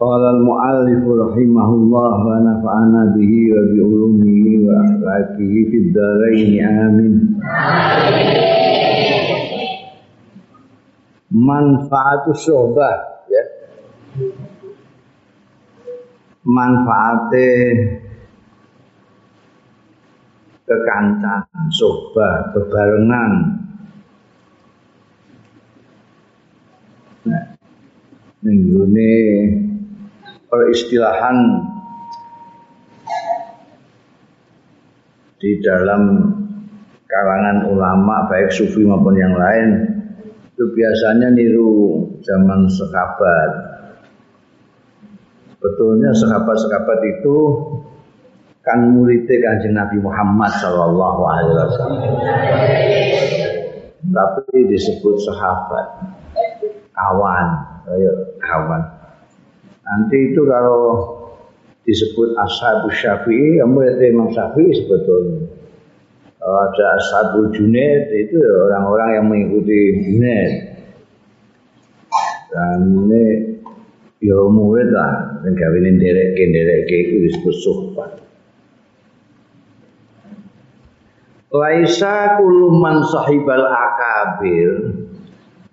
Qala 0.00 0.32
al-mu'allif 0.32 1.04
rahimahullah 1.04 2.12
wa 2.24 2.36
nafa'ana 2.40 3.12
bihi 3.12 3.52
wa 3.52 3.68
bi 3.68 3.78
ulumihi 3.84 4.64
wa 4.64 4.72
akhlaqihi 4.80 5.58
fid 5.68 5.92
dharain 5.92 6.56
amin. 6.64 7.14
Manfaatu 11.28 12.32
sohbah 12.32 13.28
ya. 13.28 13.44
Manfaate 16.48 17.52
kekancan, 20.64 21.44
sohbah, 21.76 22.56
bebarengan. 22.56 23.32
Nah, 27.28 27.44
nenggone 28.40 29.12
peristilahan 30.50 31.36
di 35.40 35.56
dalam 35.64 36.02
kalangan 37.08 37.70
ulama 37.70 38.28
baik 38.28 38.52
sufi 38.52 38.84
maupun 38.84 39.16
yang 39.16 39.32
lain 39.32 39.68
itu 40.52 40.64
biasanya 40.76 41.32
niru 41.32 42.04
zaman 42.20 42.68
sekabat. 42.68 43.50
Betulnya 45.60 46.12
sekabat-sekabat 46.12 46.98
itu 47.16 47.36
kan 48.60 48.92
muridnya 48.92 49.36
kanjeng 49.40 49.72
Nabi 49.72 49.96
Muhammad 50.04 50.52
Shallallahu 50.60 51.22
Alaihi. 51.24 51.64
Tapi 54.00 54.56
disebut 54.68 55.16
sahabat, 55.24 55.86
kawan, 56.92 57.48
ayo 57.96 58.12
kawan. 58.40 58.99
Nanti 59.90 60.30
itu 60.30 60.46
kalau 60.46 61.18
disebut 61.82 62.38
ashabus 62.38 62.94
syafi'i, 63.02 63.58
muridnya 63.66 64.06
Imam 64.06 64.30
Syafi'i 64.30 64.70
sebetulnya. 64.70 65.50
Kalau 66.38 66.58
ada 66.70 66.84
ashabul 66.96 67.50
junaid 67.50 68.06
itu 68.14 68.38
orang-orang 68.38 69.08
yang 69.18 69.26
mengikuti 69.26 69.78
junaid. 70.06 70.52
Dan 72.54 72.78
ini 73.06 73.24
ya 74.22 74.38
murid 74.46 74.94
lah, 74.94 75.42
yang 75.42 75.54
kawinin 75.58 75.98
derek-derek 75.98 76.86
itu 76.86 77.14
disebut 77.26 77.54
suhbat. 77.60 78.10
Laisa 81.50 82.38
kuluman 82.38 83.02
sahibal 83.10 83.66
akabir 83.66 84.70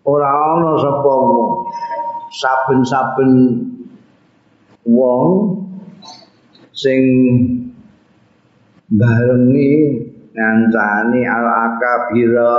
ora 0.10 0.26
ana 0.26 0.74
sapa 0.82 1.16
saben-saben 2.34 3.32
wong 4.88 5.32
sing 6.72 7.04
barengi 8.88 10.00
ngancani 10.32 11.22
al 11.28 11.48
akabira 11.68 12.56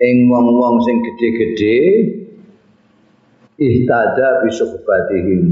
ing 0.00 0.28
wong-wong 0.28 0.76
sing 0.84 0.96
gedhe-gedhe 1.00 1.78
ihtada 3.60 4.44
bi 4.44 4.50
suhbatihim. 4.52 5.42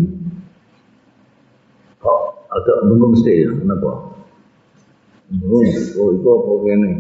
Kok 2.01 2.21
ada 2.49 2.73
bingung 2.89 3.13
mesti 3.13 3.33
ya? 3.45 3.51
Kenapa? 3.53 3.93
Oh, 5.45 5.65
oh 6.01 6.09
itu 6.17 6.29
apa 6.33 6.53
kene? 6.65 6.93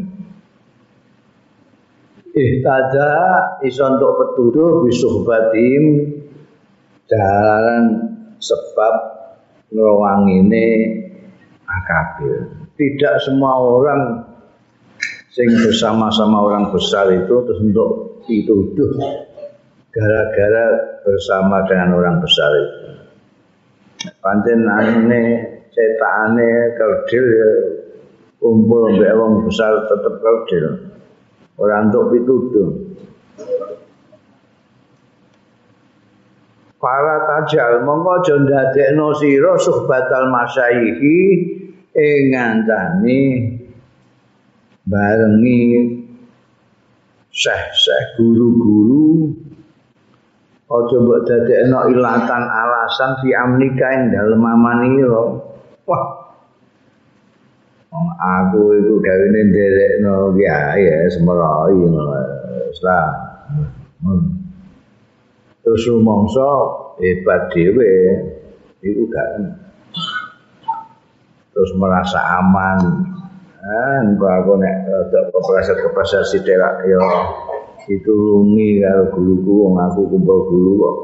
Ihtada 2.36 3.12
iso 3.64 3.82
untuk 3.88 4.12
petuduh 4.20 4.84
bisuhbatim 4.84 5.82
jalan 7.08 7.84
sebab 8.38 8.94
ngrowangine 9.72 10.66
akabir. 11.64 12.52
Tidak 12.78 13.14
semua 13.26 13.58
orang 13.58 14.22
sing 15.34 15.48
bersama-sama 15.58 16.38
orang 16.46 16.70
besar 16.70 17.10
itu 17.10 17.34
terus 17.44 17.60
untuk 17.60 18.22
dituduh 18.28 18.92
gara-gara 19.90 20.66
bersama 21.02 21.64
dengan 21.66 21.98
orang 21.98 22.16
besar 22.22 22.50
itu. 22.54 22.78
Pancen 24.22 24.62
ane 24.68 25.22
cetane 25.74 26.50
kerdil 26.78 27.24
ya 27.26 27.50
kumpul 28.38 28.94
mbek 28.94 29.12
wong 29.18 29.48
besar 29.48 29.90
tetep 29.90 30.14
kerdil. 30.22 30.64
Ora 31.58 31.82
untuk 31.82 32.14
pituduh. 32.14 32.68
Para 36.78 37.26
tajal 37.26 37.82
mongko 37.82 38.22
aja 38.22 38.34
ndadekno 38.38 39.10
sira 39.18 39.58
suhbatal 39.58 40.30
masyaihi 40.30 41.18
ing 41.90 42.20
ngandani 42.30 43.22
barengi 44.86 45.62
syekh-syekh 47.34 48.22
guru-guru 48.22 49.34
aja 50.70 50.96
mbok 51.02 51.20
dadekno 51.26 51.90
ilatan 51.90 52.44
alasan 52.46 53.10
fi 53.26 53.34
amnika 53.34 53.86
ing 53.98 54.14
dalem 54.14 54.42
amanira. 54.46 55.34
Wah, 55.82 56.04
aku 58.22 58.78
itu 58.78 59.02
gawene 59.02 59.50
nderekno 59.50 60.30
kiai 60.38 60.86
ya 60.86 61.10
semrai 61.10 61.74
wis 61.74 62.78
lah. 62.86 63.10
Terus 65.68 65.84
rumangsa 65.92 66.48
hebat 66.96 67.52
dhewe 67.52 67.92
iku 68.80 69.04
gak 69.12 69.28
terus 71.52 71.76
merasa 71.76 72.40
aman. 72.40 73.04
Ah, 73.60 74.00
aku 74.00 74.56
nek 74.56 74.88
rada 74.88 75.28
kepreset-kepreset 75.28 76.24
sithik 76.24 76.56
ya 76.56 77.04
ditulungi 77.84 78.80
karo 78.80 79.12
guruku 79.12 79.52
wong 79.68 79.76
aku 79.76 80.08
kumpul 80.08 80.48
guru 80.48 80.72
kok. 80.80 80.96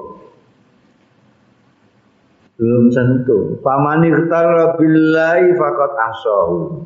belum 2.57 2.89
tentu. 2.89 3.61
Famani 3.61 4.09
ktara 4.09 4.81
billahi 4.81 5.53
faqat 5.53 5.93
asahu. 5.93 6.81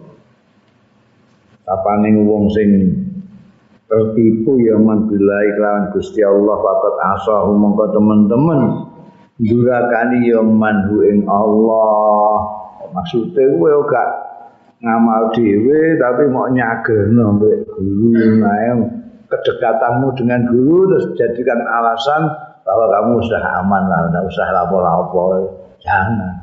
Apane 1.62 2.10
wong 2.26 2.50
sing 2.50 2.70
tertipu 3.88 4.60
ya 4.60 4.76
man 4.76 5.08
billahi 5.08 5.48
kelawan 5.56 5.84
Gusti 5.96 6.20
Allah 6.20 6.56
faqat 6.60 6.96
asahu 7.16 7.56
mongko 7.56 7.84
teman-teman 7.96 8.60
durakani 9.40 10.28
ya 10.28 10.44
man 10.44 10.92
ing 11.08 11.24
Allah. 11.24 12.36
Maksudnya 12.88 13.52
kowe 13.60 13.84
gak 13.84 14.08
ngamal 14.80 15.34
dhewe 15.34 15.98
tapi 16.00 16.24
mau 16.30 16.48
nyagerno 16.48 17.36
mbek 17.36 17.66
guru 17.68 18.14
nae 18.40 18.70
kedekatanmu 19.28 20.08
dengan 20.16 20.48
guru 20.48 20.88
terus 20.88 21.06
jadikan 21.20 21.60
alasan 21.68 22.32
bahwa 22.68 22.86
kamu 22.92 23.24
sudah 23.24 23.64
aman 23.64 23.82
lah, 23.88 24.00
tidak 24.12 24.24
usah 24.28 24.48
lapor-lapor, 24.52 25.32
jangan. 25.80 26.36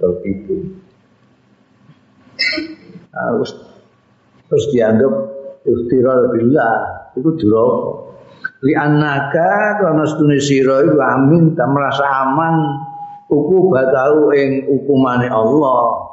Tertipu. 0.00 0.56
Harus 3.12 3.67
terus 4.48 4.64
dianggap 4.72 5.12
istiral 5.68 6.32
billah 6.32 6.76
itu 7.14 7.30
duroko. 7.36 8.08
Li 8.64 8.74
anaka 8.74 9.78
karena 9.78 10.02
setune 10.02 10.42
sira 10.42 10.82
iku 10.82 10.98
amin 10.98 11.54
tak 11.54 11.70
merasa 11.70 12.02
aman 12.26 12.54
uku 13.30 13.70
batau 13.70 14.34
ing 14.34 14.66
hukumane 14.66 15.30
Allah. 15.30 16.10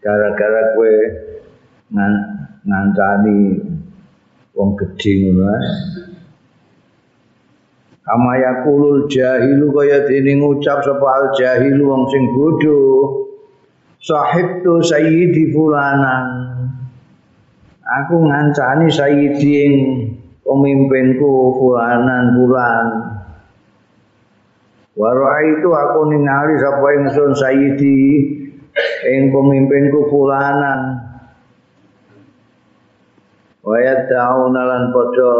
Gara-gara 0.00 0.76
kowe 0.76 0.94
ngan, 1.92 2.12
ngancani 2.64 3.40
wong 4.52 4.76
gedhe 4.76 5.12
ngono 5.32 5.56
Kama 8.04 8.36
yakulul 8.36 9.08
jahilu 9.08 9.72
kaya 9.72 10.04
dene 10.04 10.36
ngucap 10.36 10.84
sapa 10.84 11.08
al 11.08 11.26
jahilu 11.40 11.88
wong 11.88 12.04
sing 12.12 12.36
bodho. 12.36 12.80
Sahib 13.96 14.60
tu 14.60 14.84
sayyidi 14.84 15.56
fulanan. 15.56 16.53
Aku 17.94 18.26
ngancani 18.26 18.90
sayyidi 18.90 19.50
ing 19.54 19.74
pemimpinku 20.42 21.54
fulanan 21.62 22.34
fulan. 22.34 22.86
Warai 24.94 25.58
itu 25.58 25.68
aku 25.70 26.00
ningali 26.10 26.54
sapa 26.58 26.88
ingsun 27.02 27.32
sayyidi 27.38 27.98
ing 29.06 29.30
pemimpinku 29.30 30.10
fulanan. 30.10 31.06
Wayat 33.62 34.10
dauna 34.10 34.62
lan 34.66 34.82
padha 34.90 35.34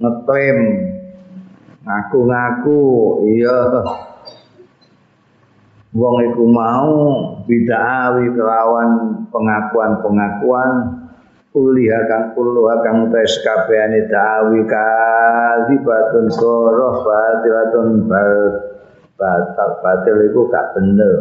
ngeklaim 0.00 0.58
ngaku-ngaku 1.86 2.82
iya 3.30 3.58
wong 5.94 6.16
iku 6.28 6.44
mau 6.50 6.92
bid'awi 7.46 8.26
kelawan 8.34 8.90
pengakuan-pengakuan 9.30 10.97
kuliah 11.52 12.04
kang 12.06 12.36
kuliah 12.36 12.78
kang 12.84 13.08
tes 13.08 13.40
kabehane 13.40 14.06
da'awi 14.06 14.62
kadzibatun 14.68 16.26
goroh 16.36 17.02
batilatun 17.02 18.04
bal 18.04 18.32
batal 19.18 19.70
batil 19.82 20.18
iku 20.30 20.46
gak 20.46 20.66
bener. 20.78 21.14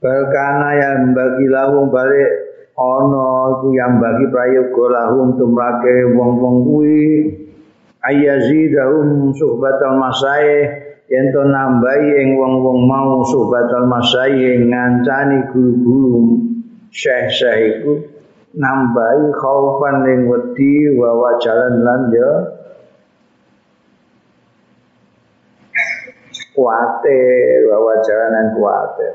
Balkana 0.00 0.70
yang 0.80 1.12
bagi 1.12 1.44
lahum 1.48 1.92
balik 1.92 2.30
ono 2.72 3.60
iku 3.60 3.68
yang 3.76 4.00
bagi 4.00 4.32
prayoga 4.32 4.84
lahum 4.96 5.36
tumrake 5.36 6.16
wong-wong 6.16 6.56
kuwi. 6.64 7.04
Ayazidahum 8.00 9.36
suhbatal 9.36 10.00
masai 10.00 10.72
yen 11.12 11.26
to 11.36 11.44
nambahi 11.44 12.16
ing 12.16 12.40
wong-wong 12.40 12.88
mau 12.88 13.20
suhbatal 13.28 13.92
masai 13.92 14.56
ngancani 14.64 15.52
guru-guru 15.52 16.39
syekh-syekh 16.90 17.80
iku 17.80 17.92
nambahi 18.54 19.30
khaufan 19.38 20.06
ing 20.10 20.20
wedi 20.26 20.90
jalan 21.38 21.74
lan 21.86 22.02
ya 22.10 22.32
kuatir 26.54 27.70
wa 27.70 27.94
jalanan 28.02 28.46
kuatir 28.58 29.14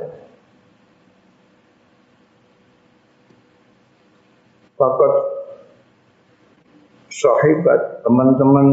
Fakat 4.76 5.14
sahibat 7.08 8.04
teman-teman 8.04 8.68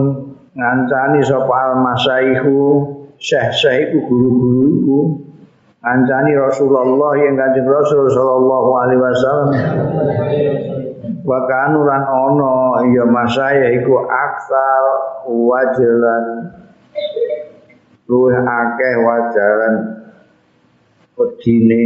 ngancani 0.59 1.23
sapa 1.23 1.55
al-masaihu 1.71 2.59
syekh-syekh 3.23 3.95
iku 3.95 3.99
guru-guru 4.11 4.63
iku 4.83 4.99
ngancani 5.82 6.32
Rasulullah 6.38 7.12
yang 7.19 7.34
Kanjeng 7.34 7.67
Rasul 7.67 8.06
sallallahu 8.06 8.70
alaihi 8.79 9.02
wasallam. 9.02 9.50
Wa 11.26 11.38
kanu 11.50 11.82
lan 11.82 12.02
ana 12.06 12.87
ya 12.87 13.05
masaya 13.11 13.67
iku 13.82 14.06
aksar 14.06 14.84
wajalan. 15.26 16.25
Luwih 18.06 18.38
akeh 18.38 18.94
wajaran 19.02 19.75
wedine 21.19 21.82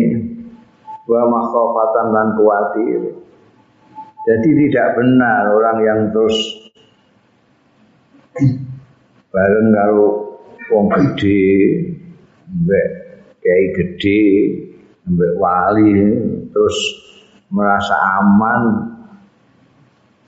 wa 1.09 1.23
makhofatan 1.33 2.07
lan 2.13 2.29
kuwatir. 2.37 3.01
Jadi 4.27 4.49
tidak 4.67 4.99
benar 4.99 5.55
orang 5.55 5.79
yang 5.87 6.01
terus 6.11 6.37
bareng 9.31 9.69
kalau 9.71 10.35
wong 10.67 10.91
gede, 10.91 11.47
mbek 12.51 12.96
kiai 13.47 13.67
gede, 13.79 14.23
mbek 15.07 15.39
wali 15.39 15.95
terus 16.51 16.79
merasa 17.55 17.95
aman 18.19 18.63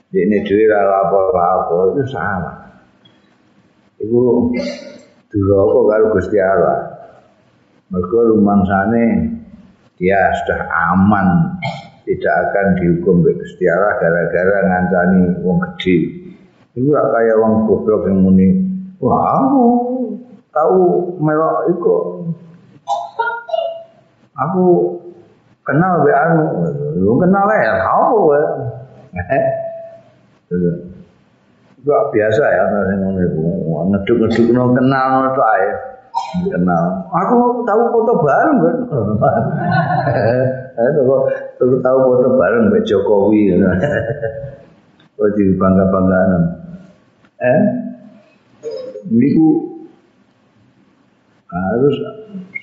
di 0.07 0.23
ini 0.23 0.39
dhewe 0.47 0.71
ora 0.71 1.03
apa-apa 1.03 1.75
itu 1.99 2.03
salah. 2.07 2.55
Iku 3.99 4.55
duraka 5.27 5.79
karo 5.83 6.05
Gusti 6.15 6.39
Allah. 6.39 6.79
Mergo 7.91 8.31
rumangsane 8.31 9.35
dia 9.99 10.31
sudah 10.39 10.63
aman 10.95 11.59
tidak 12.07 12.35
akan 12.49 12.67
dihukum 12.79 13.19
oleh 13.21 13.35
Gusti 13.35 13.67
Allah 13.67 13.99
gara-gara 13.99 14.57
ngancani 14.63 15.43
wong 15.43 15.59
gede. 15.59 15.97
Iku 16.79 16.87
gak 16.87 17.09
kaya 17.11 17.33
wong 17.35 17.67
goblok 17.67 18.07
yang 18.07 18.23
muni, 18.23 18.47
wah 19.03 19.43
tahu 20.55 21.13
melok 21.19 21.67
iku. 21.75 21.97
Aku 24.47 24.63
kenal 25.67 26.01
be 26.07 26.11
anu, 26.15 26.43
lu 26.95 27.19
kenal 27.19 27.45
ya, 27.51 27.73
kau 27.83 28.31
ya. 28.31 28.43
Itu 31.79 31.91
biasa 31.91 32.43
ya, 32.43 32.63
nasi 32.71 32.93
ngono 32.99 33.19
iku. 33.23 33.41
Ngeduk-ngeduk 33.89 34.47
no 34.55 34.71
kenal 34.75 35.07
no 35.23 35.29
to 35.35 35.43
ae. 35.43 35.69
Kenal. 36.51 36.83
Aku 37.11 37.63
tahu 37.63 37.81
foto 37.95 38.11
bareng 38.23 38.57
kan. 38.59 38.77
Aku 41.59 41.75
tahu 41.79 41.97
foto 42.03 42.27
bareng 42.35 42.71
Mbak 42.71 42.83
Jokowi. 42.87 43.53
Oh 45.19 45.27
di 45.35 45.51
bangga-banggaan. 45.51 46.31
Eh? 47.43 47.61
Niku 49.11 49.67
harus 51.51 51.95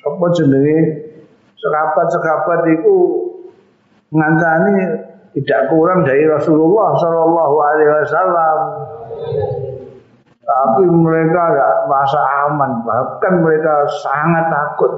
apa 0.01 0.25
jenenge 0.33 1.06
sekapat-sekapat 1.67 2.61
itu 2.79 2.97
ngancani 4.15 4.77
tidak 5.37 5.61
kurang 5.69 6.07
dari 6.07 6.25
Rasulullah 6.25 6.97
Shallallahu 6.97 7.57
Alaihi 7.61 7.91
Wasallam. 7.93 8.59
Tapi 10.47 10.85
mereka 10.87 11.43
tidak 11.51 11.73
merasa 11.91 12.21
aman, 12.47 12.71
bahkan 12.87 13.43
mereka 13.43 13.83
sangat 13.99 14.47
takut. 14.47 14.93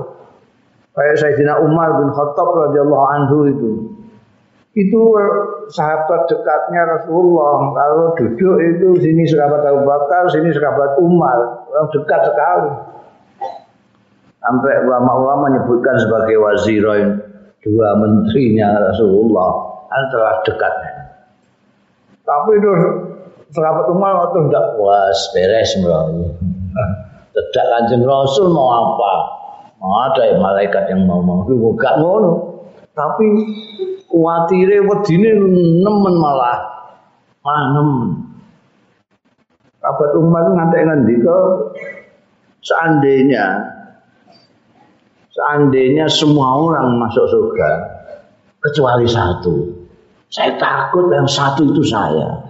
Kayak 0.93 1.17
Sayyidina 1.25 1.55
Umar 1.65 2.05
bin 2.05 2.13
Khattab 2.13 2.49
radhiyallahu 2.69 3.07
anhu 3.17 3.39
itu. 3.49 3.71
Itu 4.77 5.01
sahabat 5.73 6.29
dekatnya 6.31 6.87
Rasulullah. 6.87 7.75
Kalau 7.75 8.07
duduk 8.15 8.57
itu 8.61 8.89
sini 9.03 9.25
sahabat 9.27 9.63
Abu 9.67 9.83
Bakar, 9.89 10.29
sini 10.31 10.53
sahabat 10.55 11.01
Umar. 11.01 11.67
Orang 11.67 11.89
dekat 11.97 12.21
sekali. 12.29 12.71
Sampai 14.39 14.87
ulama-ulama 14.87 15.51
menyebutkan 15.51 15.99
sebagai 15.99 16.39
wazirin 16.39 17.19
dua 17.59 17.89
menterinya 17.99 18.87
Rasulullah 18.87 19.51
antara 19.91 20.31
dekatnya. 20.47 20.93
Tapi 22.23 22.51
itu 22.61 22.71
sahabat 23.51 23.91
Umar 23.91 24.31
itu 24.31 24.39
tidak 24.47 24.67
puas 24.79 25.19
beres 25.35 25.71
melalui. 25.83 26.29
Tidak 27.35 27.67
kanjeng 27.67 28.05
Rasul 28.07 28.53
mau 28.55 28.69
apa? 28.71 29.13
Mau 29.79 29.95
ada 30.11 30.23
malaikat 30.39 30.91
yang 30.91 31.07
mau 31.07 31.23
mau 31.23 31.47
gak 31.75 31.95
ngono. 31.99 32.63
Tapi 32.95 33.27
kuatire 34.11 34.83
wedine 34.87 35.39
nemen 35.83 36.15
malah 36.19 36.59
nemen. 37.47 38.27
Sahabat 39.79 40.11
Umar 40.19 40.45
ngantek 40.51 40.83
ngendika 40.85 41.39
seandainya 42.61 43.78
seandainya 45.39 46.11
semua 46.11 46.59
orang 46.59 46.99
masuk 46.99 47.31
surga 47.31 47.71
kecuali 48.59 49.07
satu 49.07 49.79
saya 50.29 50.61
takut 50.61 51.09
yang 51.09 51.25
satu 51.25 51.65
itu 51.73 51.81
saya. 51.89 52.45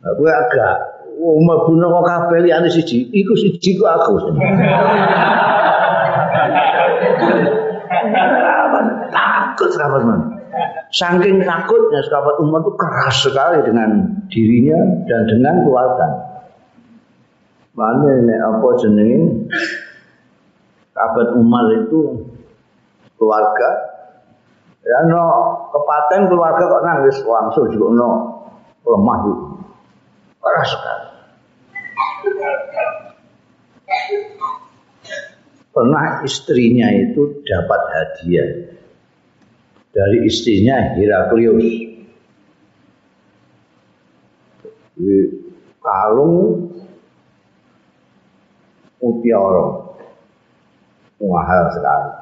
Aku 0.00 0.22
agak 0.28 0.76
Umar 1.20 1.68
bin 1.68 1.80
kok 1.80 2.04
kabeh 2.04 2.38
liyane 2.44 2.68
siji, 2.68 3.08
iku 3.08 3.32
siji 3.36 3.76
ku 3.80 3.84
aku. 3.84 4.36
takut 9.10 9.68
sahabat 9.72 10.02
man. 10.04 10.20
Saking 10.92 11.44
takutnya 11.44 12.00
sahabat 12.08 12.36
Umar 12.44 12.60
itu 12.64 12.72
keras 12.76 13.16
sekali 13.24 13.58
dengan 13.64 14.20
dirinya 14.28 14.80
dan 15.08 15.20
dengan 15.28 15.64
keluarga. 15.64 16.08
Mana 17.72 18.20
ini 18.20 18.36
apa 18.36 18.68
jenenge? 18.80 19.48
Sahabat 21.00 21.32
Umar 21.32 21.64
itu 21.80 22.28
keluarga 23.16 23.90
Ya 24.80 25.00
no 25.08 25.24
kepaten 25.72 26.28
keluarga 26.28 26.64
kok 26.64 26.84
nangis 26.84 27.16
langsung 27.24 27.68
juga 27.72 27.88
no 28.00 28.10
lemah 28.84 29.18
itu. 29.24 29.34
Parah 30.40 30.64
sekali. 30.64 31.08
Pernah 35.72 36.24
istrinya 36.24 36.88
itu 36.96 37.44
dapat 37.44 37.80
hadiah 37.92 38.50
dari 39.92 40.24
istrinya 40.24 40.96
Heraklius. 40.96 41.92
Kalung 45.80 46.68
mutiara 49.00 49.89
mahal 51.28 51.68
sekali. 51.72 52.20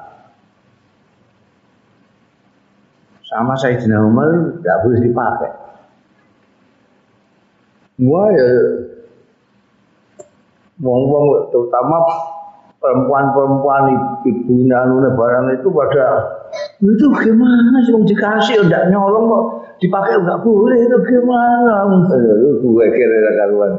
sama 3.29 3.53
Sayyidina 3.61 4.01
Umar 4.01 4.57
tidak 4.59 4.77
boleh 4.81 4.99
dipakai. 5.05 5.51
Wah 8.09 8.27
ya. 8.33 8.49
Wong-wong 10.79 11.51
terutama 11.51 11.99
perempuan-perempuan 12.79 13.83
ibunya 14.23 14.79
nuna 14.87 15.11
barang 15.11 15.59
itu 15.59 15.67
pada 15.69 16.05
itu 16.79 17.05
gimana 17.21 17.83
sih? 17.85 17.93
Dikasih 17.93 18.65
udah 18.65 18.87
nyolong 18.89 19.25
kok. 19.29 19.45
Dipakai 19.83 20.23
nggak 20.23 20.41
boleh 20.41 20.79
itu 20.79 20.97
gimana? 21.05 21.85
Gue 22.63 22.85
kira 22.95 23.31
karuan. 23.37 23.73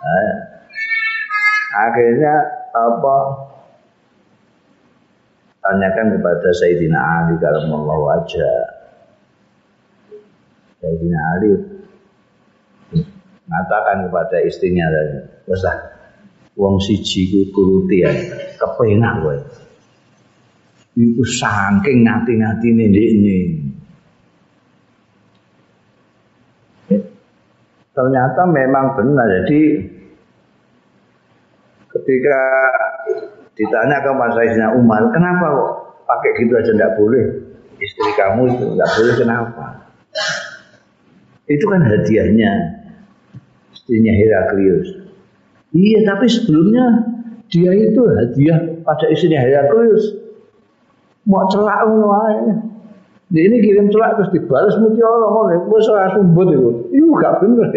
Nah, 0.00 0.32
akhirnya 1.86 2.34
apa? 2.74 3.18
Tanyakan 5.60 6.16
kepada 6.16 6.48
Sayyidina 6.56 6.98
Ali 6.98 7.36
mau 7.68 7.84
wajah 7.84 8.80
Sayyidina 10.80 11.20
Ali 11.36 11.52
mengatakan 13.44 14.08
kepada 14.08 14.36
istrinya 14.46 14.88
dan 14.88 15.08
besar 15.44 15.76
wong 16.56 16.80
siji 16.80 17.28
ku 17.28 17.50
turuti 17.52 18.00
ya 18.00 18.12
kepenak 18.56 19.14
kowe. 19.20 19.36
Iku 20.96 21.22
saking 21.22 22.08
ngati-ngatine 22.08 22.84
ndekne 22.88 23.38
ternyata 27.90 28.42
memang 28.48 28.96
benar. 28.96 29.28
Jadi 29.44 29.60
ketika 32.10 32.38
ditanya 33.54 34.02
ke 34.02 34.10
Mas 34.18 34.34
Sayyidina 34.34 34.74
Umar 34.74 35.14
kenapa 35.14 35.46
kok 35.46 35.70
pakai 36.10 36.30
gitu 36.42 36.58
aja 36.58 36.72
tidak 36.74 36.98
boleh 36.98 37.24
istri 37.78 38.10
kamu 38.18 38.50
itu 38.50 38.66
nggak 38.74 38.90
boleh 38.98 39.14
kenapa 39.14 39.66
itu 41.46 41.64
kan 41.70 41.80
hadiahnya 41.86 42.52
istrinya 43.70 44.12
Heraklius 44.18 45.00
Iya, 45.70 46.02
tapi 46.02 46.26
sebelumnya 46.26 46.82
dia 47.46 47.70
itu 47.70 48.02
hadiah 48.02 48.58
pada 48.82 49.06
istrinya 49.06 49.38
Heraklius. 49.38 50.18
Mau 51.30 51.46
celak 51.46 51.86
ngono 51.86 52.10
Dia 53.30 53.46
ini 53.46 53.62
kirim 53.62 53.86
celak 53.94 54.18
terus 54.18 54.34
dibalas 54.34 54.74
orang 54.74 55.30
orang. 55.30 55.62
Wes 55.70 55.86
ora 55.86 56.10
sumbut 56.10 56.50
itu. 56.50 56.70
Itu 56.90 57.14
gak 57.22 57.38
bener. 57.38 57.70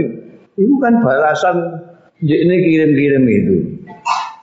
Itu 0.58 0.74
kan 0.82 1.06
balasan 1.06 1.86
dia 2.18 2.38
ini 2.42 2.56
kirim-kirim 2.66 3.24
itu. 3.30 3.56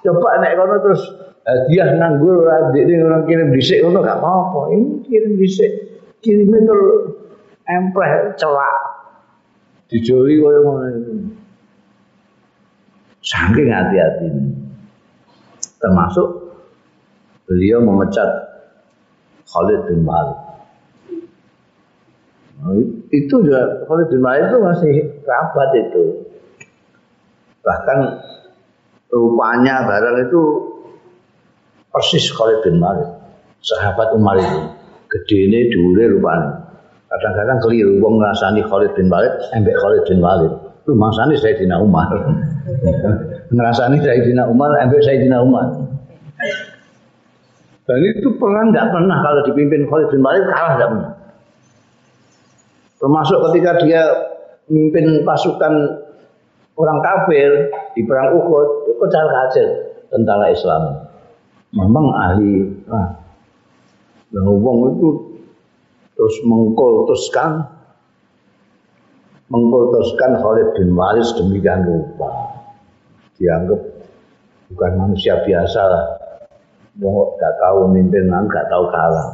Coba 0.00 0.40
naik 0.40 0.57
kono 0.57 0.76
terus 0.80 1.02
hadiah 1.45 1.92
nganggur 1.97 2.49
adik 2.49 2.88
ini 2.88 3.04
orang 3.04 3.25
kirim 3.28 3.52
disik 3.52 3.85
ngono 3.85 4.00
gak 4.00 4.21
apa-apa. 4.21 4.73
Ini 4.73 5.04
kirim 5.04 5.33
disik. 5.37 5.73
Kirim 6.25 6.49
itu 6.52 6.78
empleh 7.69 8.33
celak. 8.40 8.78
Dijoli 9.92 10.40
koyo 10.40 10.61
ngono 10.64 10.87
itu. 10.88 11.12
Saking 13.21 13.69
hati-hati. 13.69 14.28
Termasuk 15.80 16.28
beliau 17.45 17.85
memecat 17.85 18.30
Khalid 19.45 19.80
bin 19.90 20.07
Walid. 20.09 20.40
Nah, 22.61 22.76
itu 23.12 23.35
juga 23.40 23.85
Khalid 23.85 24.09
bin 24.09 24.25
itu 24.25 24.57
masih 24.61 24.95
kerabat 25.25 25.71
itu. 25.76 26.04
Bahkan 27.61 27.99
rupanya 29.11 29.87
barang 29.87 30.17
itu 30.31 30.43
persis 31.90 32.31
Khalid 32.31 32.62
bin 32.62 32.79
Walid. 32.79 33.11
Sahabat 33.61 34.14
Umar 34.17 34.40
itu. 34.40 34.61
Gede 35.11 35.50
ini 35.50 35.61
dulu 35.69 36.19
rupanya. 36.19 36.71
Kadang-kadang 37.11 37.59
keliru, 37.67 37.99
wong 37.99 38.23
ngerasani 38.23 38.62
Khalid 38.71 38.95
bin 38.95 39.11
Walid, 39.11 39.35
embek 39.50 39.75
Khalid 39.75 40.02
bin 40.07 40.19
Walid. 40.23 40.52
Itu 40.87 40.95
mangsani 40.95 41.35
Sayyidina 41.37 41.83
Umar. 41.83 42.09
Ngerasani 43.55 43.99
Sayyidina 43.99 44.47
Umar, 44.47 44.71
ambil 44.79 45.02
Sayyidina 45.02 45.43
Umar. 45.43 45.67
Dan 47.90 47.99
itu 48.07 48.31
perang 48.38 48.71
nggak 48.71 48.95
pernah 48.95 49.19
kalau 49.26 49.43
dipimpin 49.50 49.90
Khalid 49.90 50.09
bin 50.14 50.23
Walid 50.23 50.47
kalah 50.47 50.73
nggak 50.79 50.90
pernah. 50.95 51.12
Termasuk 53.02 53.38
ketika 53.50 53.71
dia 53.83 54.02
memimpin 54.71 55.26
pasukan 55.26 55.75
orang 56.79 56.99
kafir 57.02 57.75
di 57.99 58.07
perang 58.07 58.38
Uhud, 58.38 58.79
kejar 59.00 59.26
kacir 59.28 59.69
tentara 60.12 60.52
Islam. 60.52 60.83
Memang 61.71 62.07
ahli, 62.19 62.66
nah, 62.90 63.14
dan 64.30 64.47
itu 64.95 65.09
terus 66.14 66.37
mengkultuskan 66.47 67.66
mengkultuskan 69.50 70.38
Khalid 70.38 70.69
bin 70.78 70.95
Walid 70.95 71.26
demikian 71.35 71.83
rupa 71.83 72.30
dianggap 73.38 73.80
bukan 74.71 74.92
manusia 75.00 75.42
biasa 75.42 75.80
lah. 75.83 76.04
Mau 77.00 77.35
gak 77.38 77.54
tahu 77.59 77.90
mimpin, 77.90 78.28
gak 78.28 78.66
tahu 78.69 78.85
kalah. 78.92 79.28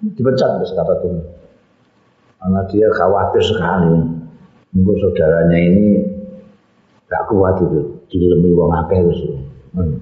Dipecat 0.00 0.60
kata 0.60 0.94
itu. 1.02 1.08
Karena 2.36 2.60
dia 2.68 2.86
khawatir 2.94 3.42
sekali. 3.42 3.96
Mungkin 4.76 4.96
saudaranya 5.00 5.58
ini 5.58 5.86
gak 7.10 7.26
kuat 7.32 7.58
itu. 7.64 7.95
Dilemi 8.06 8.50
wong 8.54 8.70
akeh 8.70 8.98
terus. 9.02 9.20
Hmm. 9.74 9.98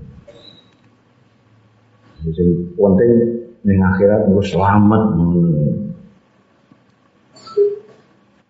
Jadi 2.24 2.44
penting 2.76 3.12
ning 3.64 3.78
akhirat 3.80 4.28
gue 4.28 4.44
selamat. 4.44 5.02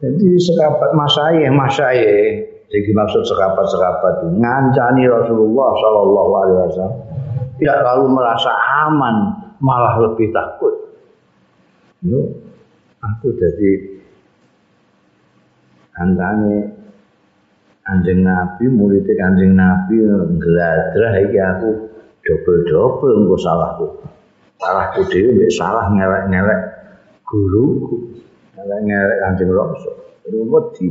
Jadi 0.05 0.27
sekabat 0.37 0.91
masayeh 0.93 1.49
masayeh 1.49 2.55
jadi 2.75 2.91
maksud 2.91 3.23
sekapat-sekapat 3.23 4.35
ngancani 4.35 5.07
Rasulullah 5.07 5.71
Shallallahu 5.79 6.33
Alaihi 6.35 6.57
Wasallam 6.59 6.95
tidak 7.55 7.79
lalu 7.87 8.05
merasa 8.19 8.51
aman, 8.83 9.17
malah 9.63 9.95
lebih 10.03 10.35
takut. 10.35 10.75
Yo, 12.03 12.35
aku 12.99 13.31
jadi 13.39 14.03
antane 16.03 16.74
anjing 17.85 18.25
Nabi, 18.25 18.65
murid 18.69 19.05
anjing 19.07 19.53
Nabi 19.53 20.01
geladrah 20.41 21.15
iki 21.29 21.39
aku 21.39 21.71
double-double 22.25 23.13
engko 23.25 23.37
salahku. 23.37 23.87
Salahku 24.57 25.05
dhewe 25.13 25.37
mbek 25.37 25.53
salah 25.53 25.93
ngelek-ngelek 25.93 26.61
guruku. 27.29 28.17
Ngelek-ngelek 28.57 29.19
anjing 29.29 29.51
Rasul. 29.53 29.97
Wedi. 30.25 30.89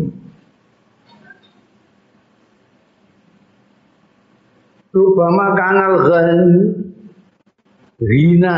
Rubama 4.93 5.57
kanal 5.57 6.05
ghan 6.05 6.29
Rina 7.97 8.57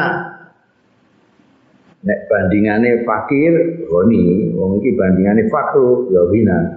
Nek 2.04 2.20
bandingane 2.28 3.08
fakir 3.08 3.88
Goni 3.88 4.52
Wong 4.52 4.84
iki 4.84 5.00
bandingane 5.00 5.48
fakru 5.48 6.12
Ya 6.12 6.28
rina 6.28 6.75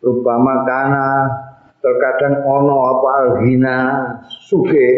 Rubama 0.00 0.64
kana 0.64 1.08
Terkadang 1.80 2.44
ono 2.44 2.76
apa 2.96 3.40
Rina 3.40 3.78
Suke 4.28 4.88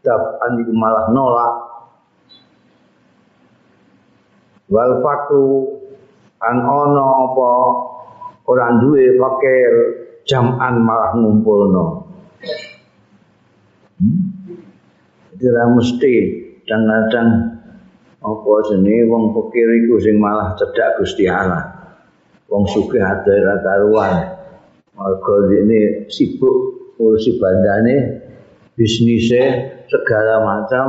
Dap 0.00 0.40
andi 0.40 0.64
malah 0.72 1.12
nolak. 1.12 1.54
Wal 4.72 5.04
fakru 5.04 5.76
An 6.40 6.56
ono 6.64 7.06
apa 7.28 7.50
Orang 8.50 8.82
duwe 8.82 9.14
fakir 9.14 9.72
Jam'an 10.26 10.82
malah 10.82 11.14
ngumpulno. 11.14 12.02
Jadi 15.30 15.44
ora 15.46 15.64
mesti 15.70 16.14
kadang-kadang 16.66 17.28
apa 18.20 18.50
jenenge 18.68 19.08
wong 19.08 19.32
pikir 19.32 19.68
iku 19.84 19.94
sing 20.02 20.16
malah 20.18 20.52
cedak 20.58 20.98
Gusti 20.98 21.30
Allah. 21.30 21.69
Wong 22.50 22.66
sugih 22.66 22.98
ada 22.98 23.30
ora 23.30 23.56
karuan. 23.62 24.14
Ini 25.48 26.10
sibuk 26.12 26.92
ngurusi 27.00 27.40
bandane, 27.40 28.20
bisnisnya 28.76 29.72
segala 29.88 30.44
macam 30.44 30.86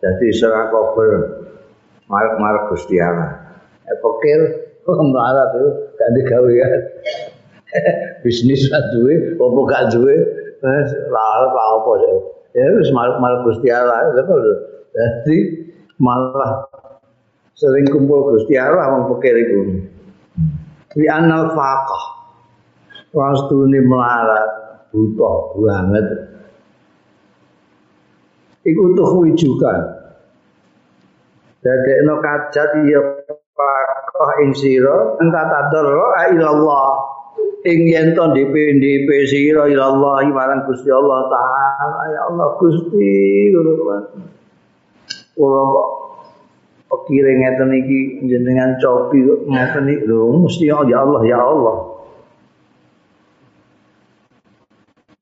jadi 0.00 0.26
serah 0.32 0.72
kober 0.72 1.10
marek-marek 2.08 2.72
Gusti 2.72 2.96
Allah. 2.96 3.60
Eh 3.84 3.98
pikir 3.98 4.40
melarat 5.12 5.48
itu 5.58 5.68
gak 5.98 6.10
digawean. 6.16 6.80
Bisnis 8.22 8.68
gak 8.68 8.92
duwe, 8.92 9.32
apa 9.32 9.60
gak 9.64 9.84
duwe, 9.96 10.16
eh, 10.60 10.82
lah 11.08 11.48
apa 11.48 11.92
ya 12.52 12.64
wis 12.78 12.90
malah 12.92 13.40
Gusti 13.42 13.68
Allah 13.72 14.12
jadi 14.92 15.36
malah 15.96 16.68
sering 17.56 17.88
kumpul 17.88 18.36
Gusti 18.36 18.54
Allah 18.60 18.92
wong 18.92 19.16
pikir 19.16 19.34
di 20.96 21.06
anal 21.08 21.52
faqah. 21.56 22.04
Wastune 23.12 23.84
melarat 23.84 24.48
butuh 24.88 25.56
banget. 25.60 26.06
Iku 28.62 28.94
tuh 28.96 29.08
wujukan 29.20 29.78
dadekno 31.60 32.14
kajat 32.24 32.70
ya 32.88 33.00
faqah 33.52 34.30
ing 34.46 34.56
sira 34.56 35.20
enta 35.20 35.42
tadarra 35.48 36.32
ilallah. 36.32 37.12
Ing 37.62 37.86
yen 37.86 38.16
to 38.16 38.26
ndip-ndip 38.32 39.06
sira 39.30 39.70
ilallah 39.70 40.24
marang 40.32 40.66
Gusti 40.66 40.90
Allah 40.90 41.30
taala. 41.30 42.02
Ya 42.10 42.20
Allah 42.32 42.48
Gusti 42.58 43.12
ngono 43.54 43.72
kula 43.76 43.98
pikire 46.92 47.32
ngeten 47.40 47.72
iki 47.72 48.00
jenengan 48.28 48.76
copi 48.76 49.24
ngeten 49.48 49.84
iki. 49.88 50.04
Lho 50.04 50.44
mesti 50.44 50.68
ya 50.68 50.76
Allah 50.84 51.22
ya 51.24 51.40
Allah. 51.40 51.76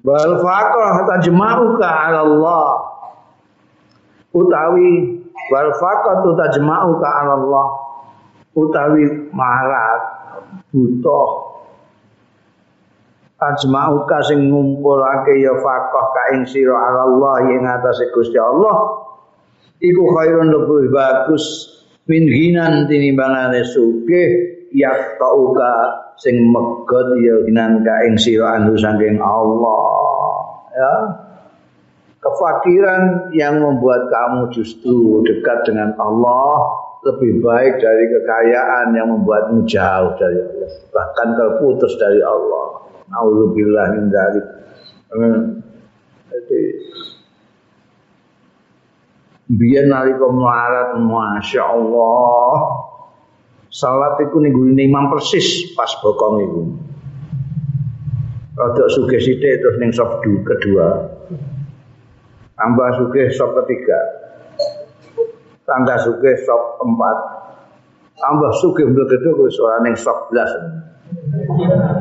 Wal 0.00 0.34
faqah 0.40 0.96
tajma'uka 1.06 1.84
'ala 1.84 2.24
Allah 2.24 2.66
utawi 4.32 5.20
wal 5.52 5.70
faqah 5.76 6.24
tajma'uka 6.24 7.08
'ala 7.08 7.32
Allah 7.36 7.66
utawi 8.56 9.28
marat 9.30 10.02
butuh. 10.72 11.52
Tajma'uka 13.36 14.24
sing 14.24 14.48
ngumpulake 14.48 15.36
ya 15.36 15.52
faqah 15.60 16.04
ka 16.16 16.22
ing 16.32 16.48
sira 16.48 16.74
'ala 16.74 17.00
Allah 17.04 17.34
ing 17.52 17.62
atase 17.62 18.08
Gusti 18.16 18.40
Allah 18.40 19.09
iku 19.80 20.02
khairun 20.16 20.48
lebih 20.52 20.92
bagus 20.92 21.44
min 22.06 22.28
hinan 22.28 22.86
tinimbangane 22.86 23.64
sugih 23.64 24.60
tauka 25.18 25.74
sing 26.20 26.52
megot 26.52 27.16
ya 27.18 27.42
ginan 27.48 27.82
ka 27.82 28.06
ing 28.06 28.14
sira 28.20 28.60
anu 28.60 28.76
saking 28.76 29.18
Allah. 29.18 29.82
Ya. 30.70 30.94
Kefakiran 32.20 33.32
yang 33.32 33.64
membuat 33.64 34.12
kamu 34.12 34.52
justru 34.52 35.24
dekat 35.24 35.64
dengan 35.64 35.96
Allah 35.96 36.68
lebih 37.00 37.40
baik 37.40 37.80
dari 37.80 38.04
kekayaan 38.12 38.92
yang 38.92 39.08
membuatmu 39.08 39.64
jauh 39.64 40.12
dari 40.20 40.36
Allah 40.36 40.70
bahkan 40.92 41.28
terputus 41.32 41.96
dari 41.96 42.20
Allah. 42.20 42.84
Alhamdulillah 43.08 43.86
min 43.96 44.04
dzalik. 44.12 44.46
Jadi 46.30 46.60
biyen 49.50 49.90
nalika 49.90 50.30
melarat 50.30 50.94
Masya 51.02 51.62
Allah 51.66 52.58
salat 53.70 54.22
iku 54.22 54.38
ning 54.42 54.54
imam 54.54 55.10
persis 55.10 55.74
pas 55.74 55.90
bokong 55.98 56.36
iku. 56.46 56.62
Rada 58.54 58.84
sugih 58.92 59.18
sithik 59.22 59.62
terus 59.62 59.76
ning 59.80 59.90
sop 59.90 60.20
kedua. 60.22 60.88
Tambah 62.54 62.88
sugih 63.00 63.32
sop 63.32 63.56
ketiga. 63.64 63.98
Tambah 65.64 65.96
sugih 66.04 66.34
sop 66.44 66.82
empat. 66.84 67.18
Tambah 68.20 68.52
sugih 68.60 68.84
mlebu 68.84 69.48
wis 69.48 69.56
ora 69.58 69.80
ning 69.80 69.96
sop 69.96 70.28
belas. 70.28 70.50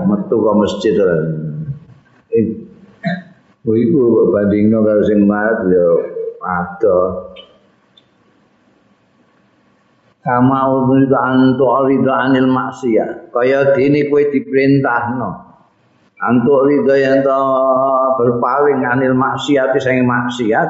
Metu 0.03 0.35
ke 0.35 0.51
masjid 0.53 0.93
iku. 3.63 4.03
Bandingno 4.35 4.83
karo 4.83 5.01
sing 5.07 5.23
mat 5.29 5.63
ya 5.69 5.87
ada 6.39 7.28
kama 10.29 10.69
umrita 10.77 11.17
antu 11.17 11.65
arida 11.73 12.29
anil 12.29 12.45
maksiat 12.45 13.33
kaya 13.33 13.73
dini 13.73 14.05
kowe 14.13 14.21
diperintahno. 14.29 15.49
Antu 16.21 16.51
arida 16.61 16.95
yang 17.01 17.25
to 17.25 17.41
berpaling 18.21 18.85
anil 18.85 19.17
maksiat 19.17 19.73
sing 19.81 20.05
maksiat 20.05 20.69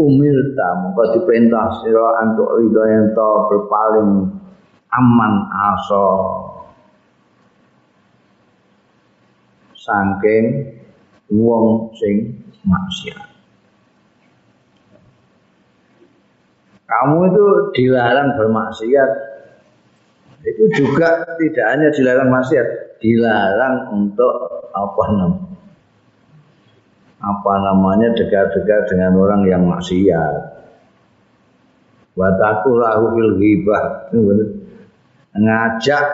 umirta 0.00 0.80
mongko 0.80 1.12
diperintah 1.12 1.84
sira 1.84 2.24
antu 2.24 2.48
arida 2.56 2.82
yang 2.88 3.06
to 3.12 3.28
berpaling 3.52 4.32
aman 4.96 5.32
aso. 5.52 6.08
Saking 9.76 10.72
wong 11.28 11.92
sing 12.00 12.32
maksiat 12.64 13.35
kamu 16.86 17.18
itu 17.34 17.46
dilarang 17.74 18.38
bermaksiat. 18.38 19.10
Itu 20.46 20.64
juga 20.78 21.26
tidak 21.34 21.66
hanya 21.74 21.88
dilarang 21.90 22.30
maksiat 22.30 22.66
dilarang 23.02 23.90
untuk 23.90 24.34
apa 24.70 25.04
namanya 25.10 25.54
apa 27.16 27.52
namanya 27.58 28.08
dekat-dekat 28.14 28.92
dengan 28.92 29.18
orang 29.18 29.42
yang 29.50 29.66
maksiat. 29.66 30.34
Wataku 32.14 32.70
lahu 32.78 33.04
fil 33.18 33.32
ghibah. 33.42 33.84
Ngajak 35.36 36.06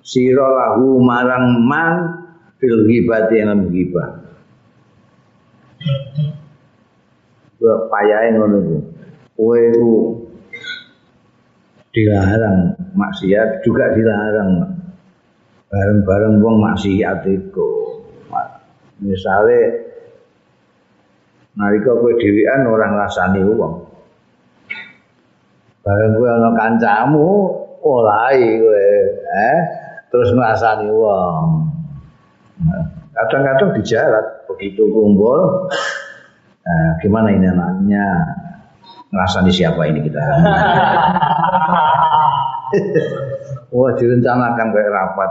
sira 0.00 0.46
lahu 0.48 1.02
marang 1.02 1.60
man 1.66 1.94
fil 2.62 2.88
ghibati 2.88 3.42
yang 3.42 3.68
ghibah 3.68 4.24
payahe 7.88 8.28
ngono 8.36 8.56
iku. 8.60 8.78
Kowe 9.34 9.58
iku 9.58 9.94
dilarang 11.94 12.74
maksiat 12.94 13.62
juga 13.62 13.94
dilarang 13.94 14.50
bareng-bareng 15.70 16.34
wong 16.42 16.56
maksiat 16.62 17.26
iku. 17.26 17.70
Misale 19.02 19.60
nalika 21.58 21.92
kowe 21.98 22.12
dhewean 22.18 22.66
ora 22.66 22.86
ngrasani 22.94 23.40
wong. 23.42 23.74
Bareng 25.82 26.12
kowe 26.16 26.28
ana 26.30 26.50
kancamu 26.56 27.28
olahi 27.84 28.58
kowe, 28.62 28.86
eh 29.34 29.58
terus 30.08 30.30
ngrasani 30.34 30.88
wong. 30.90 31.46
Kadang-kadang 33.14 33.78
di 33.78 33.82
jalan 33.86 34.26
begitu 34.50 34.90
kumpul 34.90 35.70
Nah, 36.64 36.96
gimana 37.04 37.28
ini 37.28 37.44
anaknya? 37.44 38.04
Ngerasa 39.12 39.44
di 39.44 39.52
siapa 39.52 39.84
ini 39.84 40.00
kita? 40.00 40.18
Wah, 43.74 43.92
direncanakan 43.94 44.66
kayak 44.72 44.90
rapat. 44.90 45.30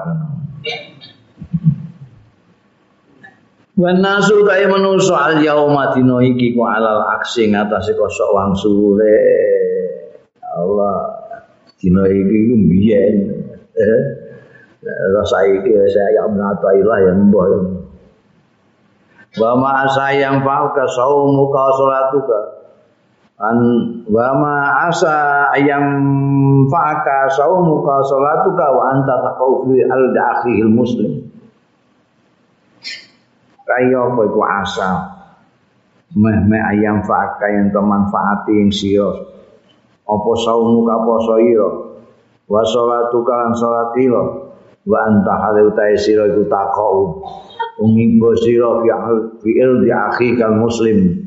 Wan 3.73 4.05
nasu 4.05 4.45
kaya 4.45 4.69
manusa 4.69 5.17
al 5.17 5.41
yauma 5.41 5.89
dina 5.97 6.21
iki 6.21 6.53
ku 6.53 6.61
alal 6.61 7.09
aksi 7.17 7.49
ngatasi 7.49 7.97
kosok 7.97 8.29
wang 8.29 8.53
sure. 8.53 9.17
Allah 10.45 10.95
dina 11.81 12.05
iki 12.05 12.37
ku 12.53 12.55
biyen. 12.69 13.15
Eh. 13.73 14.01
Rasa 14.85 15.49
iki 15.49 15.73
saya 15.89 16.29
menata 16.29 16.69
ilah 16.77 16.99
yang 17.01 17.33
mbah. 17.33 17.82
Wa 19.39 19.51
ma 19.57 19.69
asa 19.87 20.13
yang 20.13 20.45
fa'uka 20.45 20.85
saumuka 20.93 21.63
salatuka. 21.73 22.39
An 23.41 23.57
wa 24.05 24.29
ma 24.37 24.55
asa 24.89 25.49
yang 25.57 25.85
fa'aka 26.69 27.33
saumuka 27.33 28.05
salatuka 28.05 28.65
wa 28.69 28.83
anta 28.93 29.15
taqau 29.25 29.65
fi 29.65 29.81
al 29.89 30.03
dakhil 30.13 30.69
muslim. 30.69 31.13
Kaya 33.63 33.99
apa 34.11 34.21
iku 34.27 34.41
asa? 34.45 34.89
Meh 36.13 36.37
meh 36.45 36.61
ayam 36.61 37.01
fa'aka 37.01 37.45
yang 37.49 37.73
manfaati 37.73 38.53
ing 38.53 38.69
sira. 38.69 39.17
Apa 40.05 40.31
saumuka 40.45 40.95
poso 41.01 41.41
ira 41.41 41.69
wa 42.43 42.61
salatuka 42.61 43.33
lan 43.33 43.51
salatira 43.57 44.23
wa 44.83 44.97
anta 45.09 45.33
halu 45.41 45.71
ta 45.73 45.89
sira 45.95 46.27
iku 46.27 46.43
taqau 46.51 47.23
umibo 47.81 48.37
sira 48.37 48.81
fi'il 49.41 49.73
di 49.81 49.89
akhi 49.89 50.37
kal 50.37 50.61
muslim. 50.61 51.21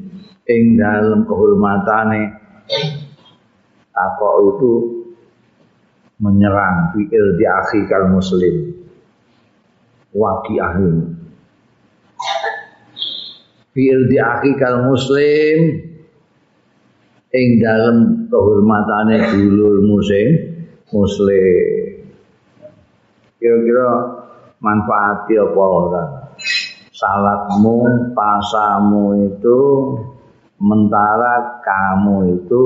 Ing 0.47 0.79
dalem 0.79 1.27
kehormatane 1.27 2.23
apa 3.91 4.29
itu? 4.55 4.73
Menyerang 6.23 6.95
fi'il 6.95 7.27
di 7.35 7.45
akhi 7.45 7.81
kal 7.91 8.15
muslim. 8.15 8.55
Waki 10.17 10.57
ahli 10.63 10.91
fi'il 13.75 14.01
di 14.09 14.17
akhi 14.17 14.51
kal 14.57 14.87
muslim. 14.87 15.59
Ing 17.37 17.49
dalem 17.61 18.31
kehormatane 18.31 19.35
dulur 19.35 19.83
muslim 19.83 20.29
muslim. 20.95 21.85
Kira-kira 23.37 23.89
manfaati 24.65 25.37
apa 25.37 25.61
orang 25.61 26.16
salatmu, 26.97 28.09
pasamu 28.17 29.29
itu 29.29 29.61
mentara 30.57 31.61
kamu 31.61 32.41
itu 32.41 32.63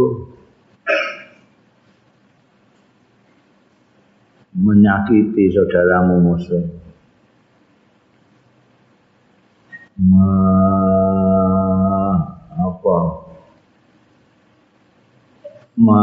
menyakiti 4.54 5.50
saudaramu 5.50 6.22
muslim. 6.22 6.62
Me, 10.00 10.32
apa? 12.54 12.98
Me, 15.76 16.02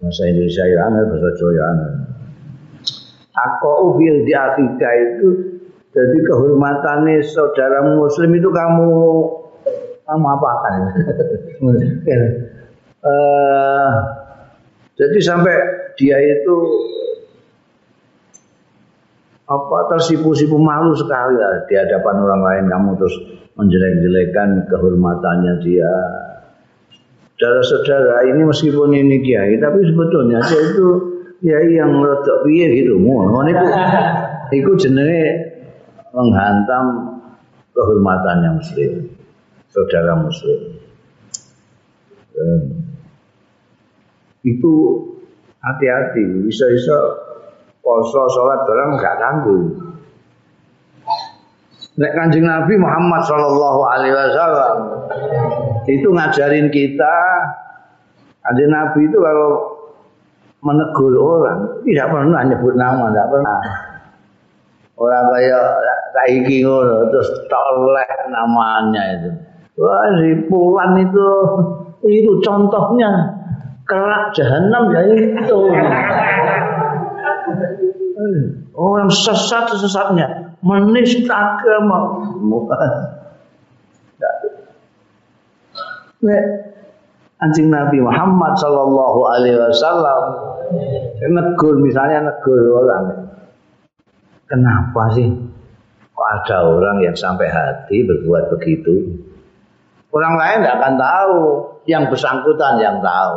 bahasa 0.00 0.22
Indonesia 0.28 0.64
ya 0.66 0.84
bahasa 0.90 1.30
Jawa 1.38 1.52
ya 1.54 1.68
Aku 3.44 3.92
ufil 3.92 4.24
di 4.24 4.32
Afrika 4.32 4.88
itu. 4.96 5.28
Jadi 5.94 6.16
kehormatannya 6.26 7.22
saudara 7.22 7.86
muslim 7.86 8.34
itu 8.34 8.50
kamu 8.50 8.88
kamu 10.04 10.26
apa 10.26 10.50
kan? 10.66 10.80
uh, 13.06 13.92
jadi 14.98 15.18
sampai 15.22 15.54
dia 15.94 16.18
itu 16.18 16.56
apa 19.44 19.78
tersipu-sipu 19.94 20.58
malu 20.58 20.98
sekali 20.98 21.38
lah 21.38 21.62
di 21.70 21.78
hadapan 21.78 22.26
orang 22.26 22.42
lain. 22.42 22.64
Kamu 22.74 22.90
terus 22.98 23.16
menjelek-jelekan 23.54 24.66
kehormatannya 24.66 25.62
dia. 25.62 25.94
Saudara-saudara 27.38 28.34
ini 28.34 28.42
meskipun 28.46 28.90
ini 28.94 29.22
kiai 29.22 29.62
tapi 29.62 29.82
sebetulnya 29.86 30.42
dia 30.42 30.60
itu 30.74 31.13
kiai 31.44 31.76
yang 31.76 32.00
rodok 32.00 32.48
piye 32.48 32.72
gitu 32.80 32.96
ngono. 32.96 33.44
Niku 33.44 33.66
iku. 34.64 34.70
Jenenge 34.80 35.52
menghantam 36.16 36.84
kehormatannya 37.76 38.50
muslim 38.56 39.12
saudara 39.68 40.16
muslim. 40.24 40.80
Itu 44.40 44.72
hati-hati 45.60 46.48
bisa-bisa 46.48 46.96
poso 47.84 48.24
sholat 48.32 48.64
barang 48.64 48.90
nggak 48.96 49.16
tanggung. 49.20 49.64
Nek 51.94 52.10
kanjeng 52.18 52.42
Nabi 52.42 52.74
Muhammad 52.74 53.22
Shallallahu 53.22 53.80
Alaihi 53.86 54.14
Wasallam 54.18 54.78
itu 55.86 56.08
ngajarin 56.10 56.66
kita, 56.74 57.16
kanjeng 58.42 58.74
Nabi 58.74 59.06
itu 59.06 59.14
kalau 59.22 59.73
menegur 60.64 61.12
orang 61.20 61.84
tidak 61.84 62.08
pernah 62.08 62.40
nyebut 62.40 62.74
nama, 62.74 63.12
tidak 63.12 63.28
pernah. 63.28 63.58
Orang 64.94 65.24
kayak 65.34 65.64
kaiki 66.14 66.64
ngono 66.64 67.10
terus 67.12 67.28
toleh 67.50 68.10
namanya 68.32 69.02
itu. 69.18 69.30
Wah 69.74 70.06
si 70.22 70.30
Pulan 70.46 70.96
itu 71.02 71.28
itu 72.06 72.32
contohnya 72.40 73.10
kerak 73.84 74.32
jahanam 74.32 74.88
ya 74.94 75.02
itu. 75.12 75.60
Orang 78.74 79.10
sesat-sesatnya 79.12 80.56
menista 80.64 81.60
agama. 81.60 82.24
Anjing 87.44 87.68
Nabi 87.68 88.00
Muhammad 88.00 88.56
Sallallahu 88.56 89.20
Alaihi 89.28 89.60
Wasallam 89.60 90.22
negur 91.24 91.76
misalnya 91.84 92.32
negur 92.32 92.60
orang, 92.80 93.28
kenapa 94.48 95.12
sih? 95.12 95.28
Kok 96.14 96.28
ada 96.40 96.58
orang 96.72 97.04
yang 97.04 97.16
sampai 97.16 97.48
hati 97.52 98.06
berbuat 98.06 98.48
begitu? 98.56 99.20
Orang 100.14 100.38
lain 100.38 100.62
tidak 100.62 100.76
akan 100.78 100.94
tahu, 100.94 101.38
yang 101.90 102.06
bersangkutan 102.06 102.78
yang 102.78 103.02
tahu, 103.02 103.34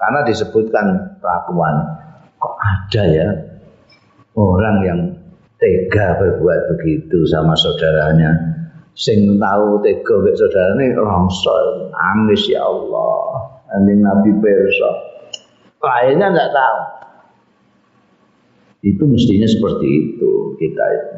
karena 0.00 0.20
disebutkan 0.24 0.86
kelakuan. 1.20 1.74
Kok 2.40 2.54
ada 2.56 3.02
ya 3.04 3.28
orang 4.32 4.76
yang 4.80 5.00
tega 5.60 6.16
berbuat 6.16 6.60
begitu 6.72 7.28
sama 7.28 7.52
saudaranya 7.52 8.59
sing 9.00 9.40
tahu 9.40 9.80
tega 9.80 10.14
mek 10.20 10.36
saudarane 10.36 10.92
rongso 10.92 11.88
nangis 11.88 12.44
ya 12.52 12.60
Allah. 12.68 13.48
Anjing 13.70 14.02
Nabi 14.02 14.34
perso 14.42 14.90
lainnya 15.80 16.28
enggak 16.28 16.50
tahu 16.52 16.80
itu 18.80 19.02
mestinya 19.08 19.48
seperti 19.48 19.86
itu 19.88 20.32
kita 20.56 20.84
itu. 20.96 21.16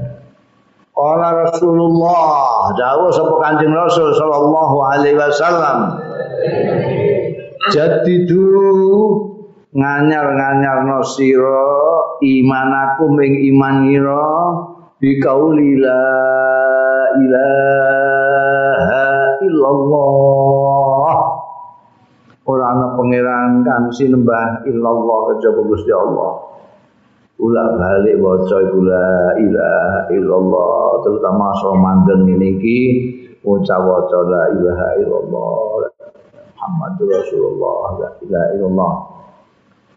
Qala 0.92 1.48
Rasulullah 1.48 2.74
dawuh 2.76 3.10
sapa 3.10 3.34
Kanjeng 3.40 3.72
Rasul 3.72 4.12
sallallahu 4.12 4.76
alaihi 4.92 5.16
wasallam. 5.16 5.78
Jadidu 7.72 8.44
nganyar-nganyar 9.72 10.84
no 10.84 11.00
sira 11.06 11.64
imanakum 12.20 13.16
ing 13.24 13.32
iman 13.54 13.76
ira 13.88 14.26
biqauli 15.02 15.82
la 15.82 16.06
ilaha 17.18 19.06
illallah. 19.42 21.14
Ora 22.46 22.64
ana 22.70 22.94
pangeran 22.94 23.66
kang 23.66 23.90
sinembah 23.90 24.62
illallah 24.62 25.34
kejaba 25.34 25.60
Gusti 25.66 25.90
Allah. 25.90 26.54
Ulak 27.42 27.74
balik 27.74 28.22
waca 28.22 28.56
iku 28.62 28.78
la 28.86 29.34
ilaha 29.42 30.06
illallah 30.14 31.02
terutama 31.02 31.50
Ramadan 31.58 32.22
ini 32.30 32.54
iki 32.54 32.80
waca-waca 33.42 34.18
la 34.30 34.54
ilaha 34.54 34.88
illallah 35.02 35.90
Muhammadur 36.54 37.10
Rasulullah 37.10 37.98
la 37.98 38.10
ilaha 38.22 38.48
illallah. 38.54 38.94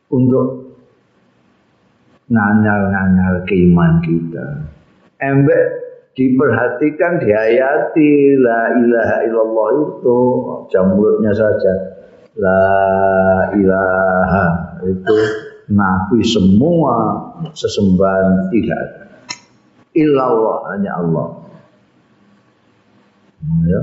Untuk 0.09 0.65
nganyal-nganyal 2.33 3.45
keiman 3.45 4.01
kita. 4.01 4.73
Embek 5.15 5.63
diperhatikan 6.15 7.19
dihayati 7.19 8.39
la 8.39 8.61
ilaha 8.79 9.17
illallah 9.27 9.67
itu 9.79 10.19
jam 10.71 10.95
saja. 11.35 11.73
La 12.35 12.67
ilaha 13.55 14.45
itu 14.83 15.17
nafi 15.71 16.19
semua 16.23 16.95
sesembahan 17.55 18.51
tidak 18.51 19.05
illallah 19.95 20.57
hanya 20.75 20.91
Allah. 20.99 21.27
Ya. 23.63 23.81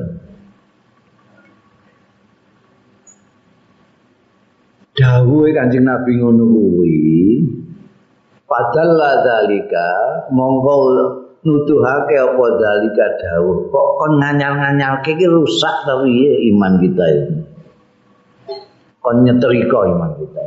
Dawuhe 4.92 5.57
Kanjeng 5.57 5.88
Nabi 5.88 6.21
ngono 6.21 6.45
kuwi 6.45 7.01
padahal 8.45 9.25
dalika 9.25 9.88
monggo 10.29 10.77
nuduhake 11.42 12.14
apa 12.18 12.44
dalika 12.59 13.07
dawuh. 13.18 13.68
Kok 13.70 13.88
kon 13.98 14.12
nganyal-nganyal 14.22 15.02
iki 15.02 15.26
rusak 15.26 15.76
ta 15.87 16.02
piye 16.02 16.50
iman 16.55 16.78
kita 16.78 17.05
ini 17.11 17.37
kon 19.02 19.26
nyetrika 19.26 19.78
iman 19.90 20.11
kita 20.18 20.44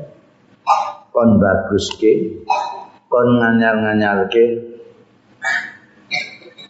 kon 1.12 1.40
bagus 1.40 1.92
ke 2.00 2.44
kon 3.12 3.40
nganyal-nganyalke. 3.40 4.76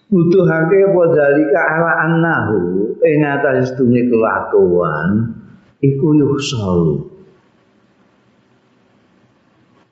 Nuduhake 0.05 0.77
apa 0.85 1.01
dalika 1.13 1.61
ala 1.65 1.91
annahu 2.05 2.59
ing 3.01 3.25
atas 3.25 3.73
sedune 3.73 4.05
kelakuan 4.05 5.33
iku 5.81 6.13
yuhsalu 6.13 7.14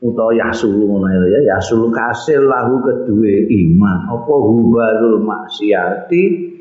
utawa 0.04 0.36
yasulu 0.36 0.84
ngono 0.84 1.08
ya. 1.32 1.56
Yasulu 1.56 1.88
kasil 1.96 2.44
lahu 2.44 2.84
kedue 2.84 3.48
iman. 3.48 4.12
Apa 4.12 4.34
hubarul 4.36 5.24
maksiati? 5.24 6.52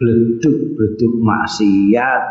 Bleduk-bleduk 0.00 1.14
maksiat. 1.20 2.24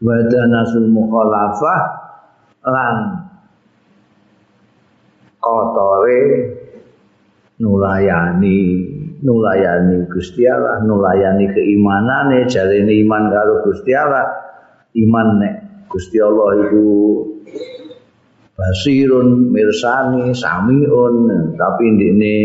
Wadanasul 0.00 0.88
mukhalafah 0.88 1.82
lan 2.64 2.96
kotore 5.36 6.20
nulayani 7.60 8.58
nulayani 9.20 10.08
Gusti 10.08 10.48
Allah 10.48 10.80
nulayani 10.80 11.52
keimanane 11.52 12.48
jarene 12.48 12.96
iman 13.04 13.28
karo 13.28 13.60
Gusti 13.68 13.92
Allah. 13.92 14.24
Iman 14.96 15.38
nek 15.38 15.54
Gusti 15.92 16.16
Allah 16.16 16.48
itu 16.64 16.88
basirun 18.60 19.48
mirsani 19.48 20.36
samiun. 20.36 21.16
Tapi 21.56 21.84
ini 21.96 22.36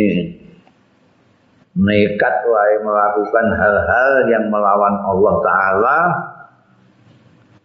nekat 1.75 2.35
wae 2.47 2.75
melakukan 2.79 3.47
hal-hal 3.59 4.11
yang 4.31 4.47
melawan 4.47 4.95
Allah 5.03 5.35
taala. 5.43 5.99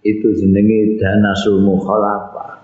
Itu 0.02 0.34
jenenge 0.34 0.98
danasul 0.98 1.62
mukhalafah. 1.62 2.58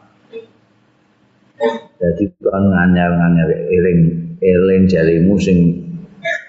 Jadi 1.96 2.25
kan 2.44 2.64
nganyar-nganyar 2.68 3.72
eling 3.72 4.01
eling 4.44 4.85
jarimu 4.85 5.40
sing 5.40 5.87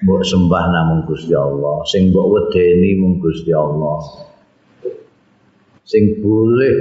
mbok 0.04 0.20
sembah 0.28 0.64
namung 0.68 1.08
Gusti 1.08 1.32
Allah 1.32 1.80
sing 1.88 2.12
mbok 2.12 2.28
wedeni 2.28 3.00
mung 3.00 3.24
Gusti 3.24 3.52
Allah. 3.56 4.28
Sing 5.88 6.20
boleh 6.20 6.76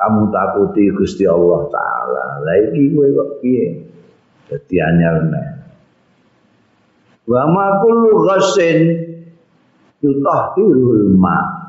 kamu 0.00 0.32
takuti 0.32 0.88
Gusti 0.96 1.28
Allah 1.28 1.68
taala. 1.68 2.24
Lah 2.40 2.56
iki 2.56 2.96
kowe 2.96 3.08
kok 3.12 3.30
piye? 3.44 3.66
Dadi 4.48 4.76
anyar 4.80 5.28
nek. 5.28 5.48
Wa 7.28 7.44
ma 7.44 7.84
kullu 7.84 8.24
ghassin 8.24 8.80
yutahhirul 10.00 11.12
ma. 11.20 11.60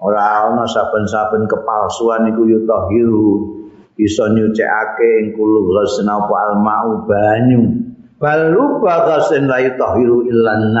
ora 0.00 0.48
ana 0.48 0.64
saben-saben 0.64 1.44
kepalsuan 1.44 2.32
iku 2.32 2.48
yutahiru 2.48 3.60
iso 4.00 4.32
nyucikake 4.32 5.08
ing 5.20 5.26
kulub 5.36 5.76
ghasin 5.76 6.08
apa 6.08 6.34
almau 6.48 7.04
banyu 7.04 7.84
bal 8.16 8.48
ruba 8.48 9.04
ghasin 9.04 9.44
la 9.44 9.60
yutahiru 9.60 10.24
illan 10.24 10.72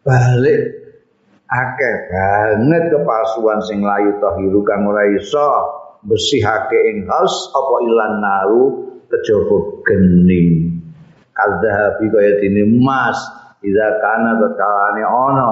balik 0.00 0.60
akeh 1.46 1.94
banget 2.10 2.90
kepalsuan 2.90 3.62
sing 3.70 3.78
layu 3.82 4.18
tahiru 4.18 4.66
kang 4.66 4.82
ora 4.90 5.06
iso 5.14 5.50
bersihake 6.02 6.78
ing 6.90 7.06
haus 7.06 7.34
apa 7.54 7.74
ilan 7.86 8.14
naru 8.18 8.62
kejaba 9.06 9.56
geni 9.86 10.74
kadhabi 11.34 12.06
kaya 12.10 12.32
dene 12.42 12.66
emas 12.66 13.18
ida 13.62 13.88
kana 14.02 14.42
tetkalane 14.42 15.02
ana 15.06 15.50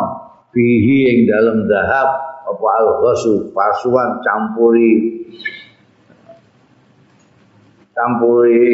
fihi 0.51 0.99
ing 1.15 1.19
dalem 1.31 1.71
zahab 1.71 2.09
apa 2.43 2.67
al-ghasu 2.83 3.55
pasuan 3.55 4.19
campuri 4.27 5.23
campuri 7.95 8.67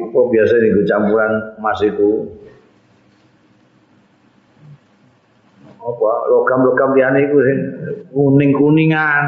apa 0.00 0.18
biasa 0.32 0.54
niku 0.64 0.82
campuran 0.88 1.32
emas 1.60 1.80
itu 1.84 2.39
apa 6.00 6.32
logam-logam 6.32 6.96
liyane 6.96 7.28
iku 7.28 7.36
sing 7.44 7.58
kuning-kuningan. 8.08 9.24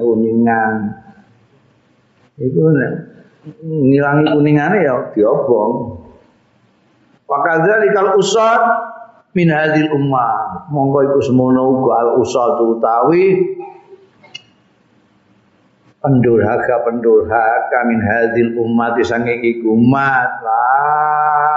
Kuningan. 0.00 0.74
Itu 2.40 2.72
ngilangi 3.68 4.24
kuningane 4.32 4.78
ya 4.80 5.12
diobong. 5.12 6.00
Wakadzali 7.28 7.92
kalau 7.92 8.16
usad 8.16 8.62
min 9.36 9.52
hadil 9.52 9.92
ummah. 9.92 10.72
Monggo 10.72 11.04
iku 11.04 11.20
semono 11.20 11.68
uga 11.68 11.92
al 12.00 12.10
usad 12.24 12.56
utawi 12.64 13.56
pendurhaka 16.00 16.80
pendurhaka 16.88 17.78
min 17.92 18.00
hadil 18.00 18.56
ummah 18.56 18.96
sange 19.04 19.36
iku 19.44 19.76
umat. 19.76 20.32
Lah 20.40 21.49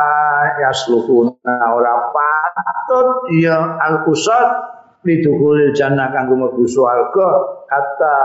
yasluhuna 0.62 1.56
ora 1.74 2.14
patut 2.14 3.32
ya 3.40 3.78
al 3.80 4.08
usad 4.08 4.48
lidukhulil 5.04 5.76
jannah 5.76 6.12
kanggo 6.12 6.40
mlebu 6.40 6.64
swarga 6.68 7.30
kata 7.68 8.18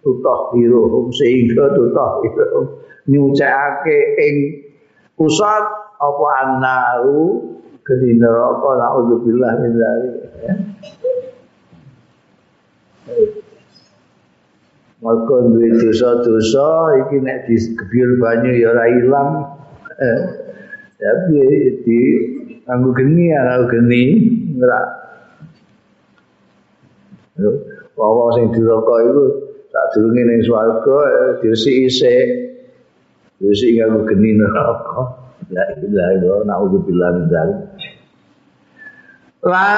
tutah 0.00 0.54
hiruhum 0.56 1.12
sehingga 1.12 1.76
tutah 1.76 2.24
hiruhum 2.24 2.64
nyucake 3.06 3.98
ing 4.18 4.36
usad 5.20 5.64
apa 5.96 6.26
annaru 6.44 7.56
geni 7.86 8.18
neraka 8.18 8.70
naudzubillah 8.82 9.52
min 9.62 9.70
dzalik 9.78 10.14
ya. 10.42 10.54
Maka 14.96 15.34
duwe 15.46 15.70
dosa-dosa 15.78 16.98
iki 17.06 17.22
nek 17.22 17.46
digebyur 17.46 18.18
banyu 18.18 18.52
ya 18.58 18.74
ora 18.74 18.84
ilang. 18.90 19.30
Eh, 20.02 20.20
tapi 20.96 21.44
di 21.84 21.98
kanggo 22.64 22.96
geni 22.96 23.28
ora 23.36 23.68
geni 23.68 24.02
ora. 24.56 24.80
Wawa 27.96 28.32
sing 28.36 28.48
diraka 28.52 28.94
iku 29.04 29.24
sak 29.68 29.84
durunge 29.92 30.22
ning 30.24 30.40
swarga 30.48 30.98
diresiki 31.44 31.84
isik. 31.92 32.26
Diresiki 33.36 33.76
kanggo 33.76 34.08
geni 34.08 34.40
neraka. 34.40 35.20
La 35.52 35.62
ilaha 35.78 36.10
illallah 36.16 36.42
naudzubillah 36.48 37.08
min 37.12 37.24
dzalik. 37.28 37.60
La 39.44 39.68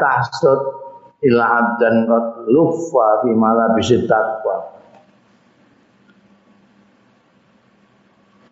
tahsud 0.00 0.60
ila 1.28 1.44
abdan 1.60 2.08
qad 2.08 2.26
luffa 2.48 3.20
fi 3.20 3.30
mala 3.36 3.76
taqwa. 4.08 4.79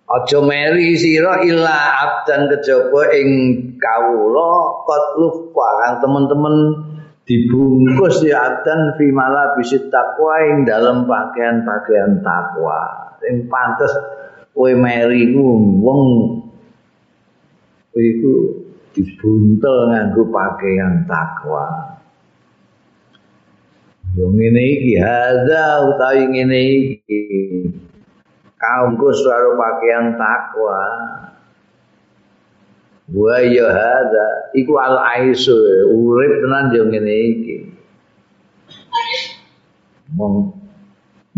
Aja 0.08 0.40
meri 0.40 0.96
sira 0.96 1.44
ila 1.44 1.76
abdan 2.00 2.48
kejaba 2.48 3.12
ing 3.12 3.30
kawula 3.76 4.80
qad 4.88 5.04
luffa 5.20 5.68
kang 5.84 5.94
teman-teman 6.00 6.56
dibungkus 7.28 8.24
ya 8.24 8.40
abdan 8.40 8.96
fi 8.96 9.12
mala 9.12 9.52
taqwa 9.92 10.34
ing 10.48 10.64
dalam 10.64 11.04
pakaian-pakaian 11.04 12.24
takwa. 12.24 13.12
Sing 13.20 13.52
pantes 13.52 13.92
kowe 14.56 14.72
meri 14.72 15.28
ku 15.36 15.44
wong 15.84 16.02
iku 17.92 18.32
dibuntel 18.96 19.92
nganggo 19.92 20.24
pakaian 20.32 21.04
takwa. 21.04 22.00
Yo 24.16 24.32
ngene 24.32 24.62
iki 24.72 24.96
hadza 24.96 25.84
utawi 25.84 26.32
ngene 26.32 26.58
iki. 26.64 27.20
Kaumku 28.58 29.06
selalu 29.14 29.50
pakaian 29.54 30.06
takwa. 30.18 30.82
Wa 33.08 33.38
ya 33.40 33.70
hadza 33.70 34.26
iku 34.52 34.76
al 34.76 34.98
aisu 35.16 35.54
urip 35.88 36.44
tenan 36.44 36.74
yo 36.74 36.84
ngene 36.90 37.14
iki. 37.32 37.56
Mong 40.12 40.58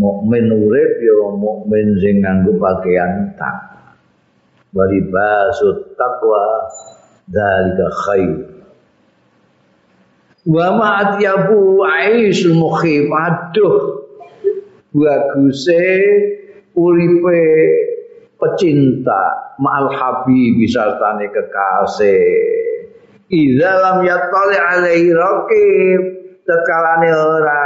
mukmin 0.01 0.49
urip 0.49 0.93
ya 1.05 1.17
mukmin 1.37 2.01
sing 2.01 2.25
nganggo 2.25 2.57
pakaian 2.57 3.37
tak 3.37 3.69
bari 4.73 5.05
basut 5.13 5.93
takwa 5.93 6.73
dalika 7.29 7.87
khair 8.09 8.33
wa 10.49 10.67
ma 10.73 10.87
atyabu 11.05 11.85
aisul 11.85 12.57
mukhif 12.57 13.13
aduh 13.13 14.09
baguse 14.97 15.85
uripe 16.75 17.43
pecinta 18.41 19.55
ma'al 19.61 19.93
habib 19.93 20.57
sartane 20.67 21.29
kekasih. 21.29 22.59
Idza 23.31 23.73
lam 23.79 24.03
yattali 24.03 24.59
alaihi 24.59 25.15
raqib 25.15 26.01
tekalane 26.43 27.11
ora 27.15 27.63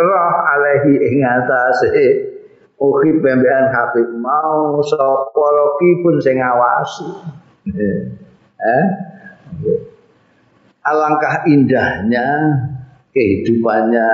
roh 0.00 0.34
alaihi 0.42 0.92
ing 1.06 1.22
atase. 1.22 2.30
Uhi 2.74 3.22
pembean 3.22 3.70
Habib 3.70 4.18
mau 4.18 4.82
sapa 4.82 5.46
pun 6.02 6.18
sing 6.18 6.42
ngawasi. 6.42 7.06
Eh? 8.58 8.84
Alangkah 10.82 11.46
indahnya 11.46 12.26
kehidupannya 13.14 14.08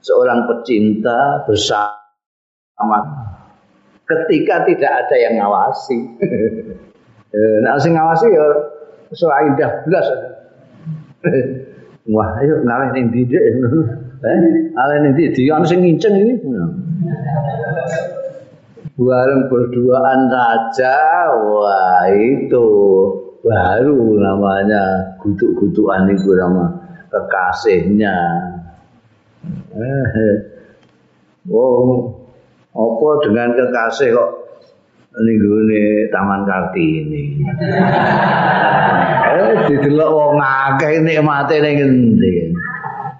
seorang 0.00 0.46
pecinta 0.48 1.44
bersama 1.44 1.90
ketika 4.10 4.66
tidak 4.66 4.92
ada 5.06 5.16
yang 5.16 5.34
ngawasi 5.38 5.98
nah 7.64 7.78
sing 7.78 7.94
ngawasi 7.94 8.26
ya 8.34 8.46
soal 9.14 9.54
indah 9.54 9.70
belas 9.86 10.06
wah 12.14 12.28
ayo 12.42 12.58
ngalih 12.66 12.90
ning 12.98 13.06
didik 13.14 13.38
Eh, 14.20 14.76
ala 14.76 15.00
nanti 15.00 15.32
dia 15.32 15.56
sing 15.64 15.80
nginceng 15.80 16.12
ini. 16.12 16.36
Bareng 19.00 19.48
berduaan 19.48 20.28
saja, 20.28 21.00
wah 21.40 22.04
itu 22.12 22.68
baru 23.40 24.20
namanya 24.20 25.16
gutuk-gutukan 25.24 26.12
itu 26.12 26.36
sama 26.36 26.68
kekasihnya. 27.08 28.16
Oh, 31.48 32.19
apa 32.70 33.08
dengan 33.26 33.50
kekasih 33.58 34.14
kok 34.14 34.30
ini 35.18 36.06
Taman 36.06 36.46
Kartini. 36.46 37.42
eh, 39.34 39.54
didelok 39.66 40.10
wong 40.14 40.38
akeh 40.38 41.02
nikmate 41.02 41.58
ning 41.58 41.76
endi. 41.82 42.34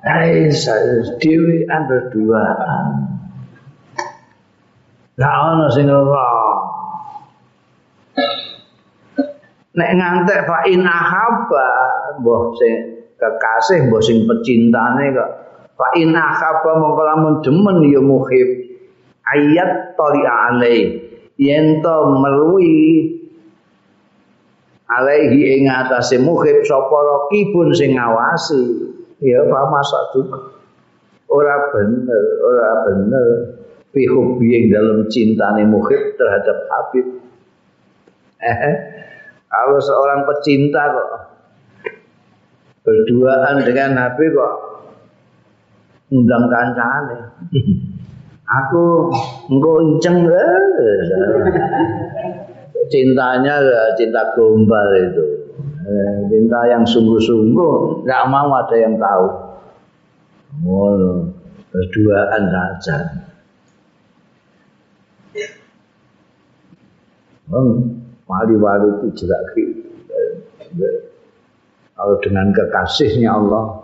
Aisyah 0.01 1.19
dhewean 1.21 1.81
berduaan. 1.91 2.87
Lah 5.21 5.35
ana 5.53 5.67
sing 5.75 5.91
ora. 5.91 6.31
Nek 9.71 9.91
ngantek 9.95 10.49
fa 10.49 10.67
in 10.67 10.83
ahabba, 10.83 11.69
mbah 12.23 12.43
sing 12.57 12.75
kekasih, 13.21 13.87
mbah 13.87 14.01
sing 14.01 14.25
pecintane 14.25 15.13
kok. 15.13 15.31
Fa 15.77 15.93
in 16.01 16.17
ahabba 16.17 16.81
mongko 16.81 17.03
lamun 17.05 17.35
demen 17.45 17.77
ya 17.93 18.01
muhib. 18.01 18.60
Ayat 19.31 19.95
tali 19.95 20.23
alai. 20.27 20.79
Yen 21.41 21.81
to 21.81 21.97
meruwi 22.21 23.11
alaihi 24.91 25.63
ing 25.63 25.71
atase 25.71 26.19
muhib 26.19 26.67
sapa 26.67 26.99
rakibun 26.99 27.71
sing 27.73 27.95
ngawasi. 27.95 28.91
ya 29.21 29.45
Pak 29.45 29.65
masak 29.69 30.03
juga 30.17 30.41
ora 31.29 31.69
bener 31.71 32.25
ora 32.41 32.71
bener 32.89 33.27
pihubi 33.93 34.49
yang 34.49 34.65
dalam 34.73 34.99
cintane 35.13 35.69
muhib 35.69 36.17
terhadap 36.17 36.57
Habib 36.73 37.07
eh 38.41 38.77
kalau 39.47 39.79
seorang 39.79 40.25
pecinta 40.25 40.83
kok 40.89 41.11
berduaan 42.81 43.61
dengan 43.61 43.91
Nabi 43.93 44.25
kok 44.33 44.55
undang 46.11 46.49
kancane. 46.51 47.19
Aku 48.51 49.15
engko 49.47 49.73
enceng 49.79 50.27
cintanya 52.91 53.63
cinta 53.95 54.35
gombal 54.35 54.91
itu. 54.99 55.25
Eh, 55.87 56.19
cinta 56.27 56.61
yang 56.67 56.83
sungguh-sungguh 56.83 58.03
nggak 58.03 58.25
mau 58.27 58.51
ada 58.59 58.77
yang 58.77 58.99
tahu. 58.99 59.27
Oh, 60.67 61.31
berduaan 61.71 62.43
saja. 62.51 62.97
Wali-wali 68.31 68.91
itu 68.99 69.27
gitu. 69.27 70.87
Kalau 71.95 72.15
dengan 72.23 72.51
kekasihnya 72.55 73.31
Allah, 73.31 73.79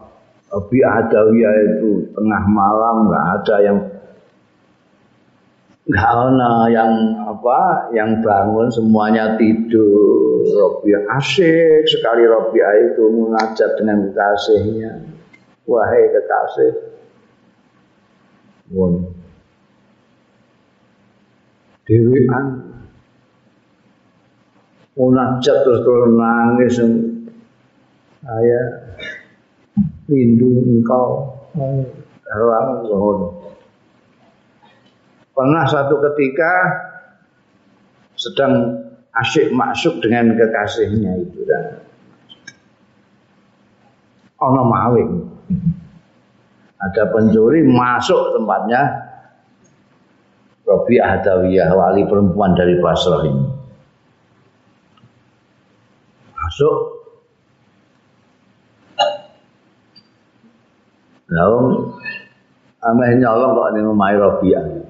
Abi 0.54 0.78
Adawiyah 0.80 1.54
itu 1.74 2.06
tengah 2.14 2.42
malam 2.46 3.10
nggak 3.10 3.26
ada 3.42 3.56
yang 3.60 3.78
nggak 5.86 6.02
ada 6.02 6.66
yang 6.74 6.92
apa 7.22 7.90
yang 7.94 8.18
bangun 8.18 8.66
semuanya 8.74 9.38
tidur. 9.38 10.42
Robiah 10.46 11.02
asik 11.18 11.86
sekali 11.90 12.22
Robiah 12.26 12.74
itu 12.90 13.06
mengajar 13.10 13.74
dengan 13.78 14.10
kekasihnya. 14.10 14.92
Wahai 15.66 16.02
kekasih. 16.10 16.72
Won. 18.74 19.14
Dewean. 21.86 22.46
Munajat 24.96 25.56
terus 25.66 25.80
terus 25.82 26.10
nangis. 26.14 26.74
Saya 28.26 28.62
rindu 30.10 30.62
engkau. 30.66 31.30
Zuhud. 32.86 33.18
Pernah 35.36 35.68
satu 35.68 36.00
ketika 36.00 36.52
sedang 38.16 38.72
asyik 39.12 39.52
masuk 39.52 40.00
dengan 40.00 40.32
kekasihnya 40.32 41.12
itu 41.20 41.44
dan 41.44 41.84
ono 44.40 44.62
maling. 44.64 45.12
Ada 46.76 47.08
pencuri 47.12 47.64
masuk 47.64 48.36
tempatnya 48.36 48.80
Robi 50.64 50.96
Adawiyah 51.00 51.72
wali 51.72 52.04
perempuan 52.08 52.56
dari 52.56 52.80
Basrah 52.80 53.24
ini. 53.24 53.44
Masuk 56.36 56.76
Lalu 61.26 61.90
ameh 62.86 63.18
nyolong 63.18 63.58
kok 63.58 63.70
ning 63.74 63.84
omahe 63.90 64.14
Rabi'ah. 64.14 64.85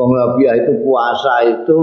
Wong 0.00 0.16
Rabi'ah 0.16 0.56
itu 0.56 0.72
puasa 0.80 1.44
itu 1.44 1.78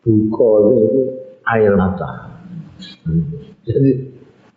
buka 0.00 0.48
itu 0.72 1.04
air 1.52 1.76
mata. 1.76 2.32
Jadi 3.60 3.92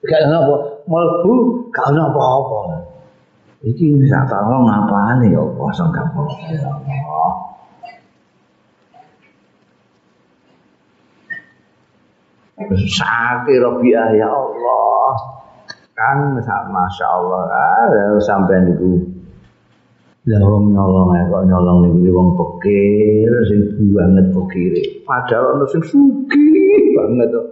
gak 0.08 0.32
apa 0.32 0.56
mlebu 0.88 1.68
gak 1.76 1.92
ono 1.92 2.08
apa-apa. 2.08 2.60
Iki 3.68 4.00
sak 4.08 4.32
tolong 4.32 4.64
ngapane 4.64 5.28
ya 5.28 5.44
puasa 5.60 5.92
gak. 5.92 6.08
Sakit 12.96 13.58
Rabi'ah 13.60 14.10
ya 14.16 14.32
Allah. 14.32 15.12
Kan 16.00 16.40
masya 16.72 17.08
Allah 17.12 17.44
ah, 17.44 18.16
sampai 18.24 18.72
niku. 18.72 19.15
Lah 20.26 20.42
wong 20.42 20.74
nyolong 20.74 21.14
ae 21.14 21.24
kok 21.30 21.44
nyolong 21.46 21.78
niku 21.86 22.10
wong 22.10 22.34
pekir 22.34 23.30
sing 23.46 23.62
banget 23.94 24.26
pekire. 24.34 25.06
Padahal 25.06 25.62
ono 25.62 25.66
sing 25.70 25.86
sugih 25.86 26.98
banget 26.98 27.30
kok. 27.30 27.48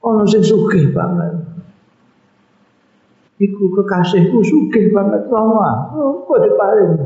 Ono 0.00 0.24
sing 0.24 0.40
sugih 0.40 0.88
banget. 0.96 1.36
Iku 3.44 3.68
kekasihku 3.76 4.40
sugih 4.40 4.88
banget 4.96 5.28
lama. 5.28 5.92
Oh, 5.92 6.24
kok 6.24 6.40
diparing. 6.48 6.96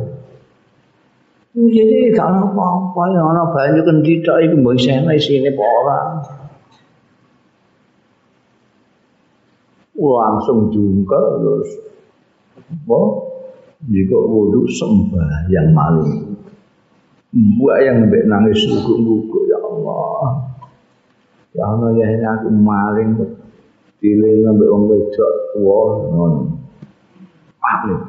Jadi 1.58 2.14
kalau 2.14 2.54
apa-apa 2.54 3.02
yang 3.10 3.34
ana 3.34 3.50
banyu 3.50 3.82
kendhithik 3.82 4.38
iku 4.46 4.54
mbok 4.62 4.78
isine 4.78 5.10
isine 5.18 5.50
apa 5.50 5.64
ora. 5.66 6.00
langsung 9.98 10.70
jungkel 10.70 11.24
terus 11.42 11.70
apa 12.54 13.27
jika 13.86 14.18
wudhu 14.18 14.66
sembah 14.66 15.46
yang 15.52 15.70
maling. 15.70 16.34
Buat 17.30 17.78
yang 17.84 17.96
lebih 18.08 18.26
nangis 18.26 18.66
guguk-guguk 18.66 19.44
ya 19.46 19.58
Allah. 19.60 20.22
Ya 21.54 21.64
Allah 21.68 21.90
ya 21.94 22.06
ini 22.10 22.26
aku 22.26 22.48
maling 22.50 23.10
pilih 23.98 24.46
ngambil 24.46 24.68
orang 24.70 24.84
wedok 24.94 25.32
tua 25.54 25.82
non 26.14 26.34
paling 27.58 28.02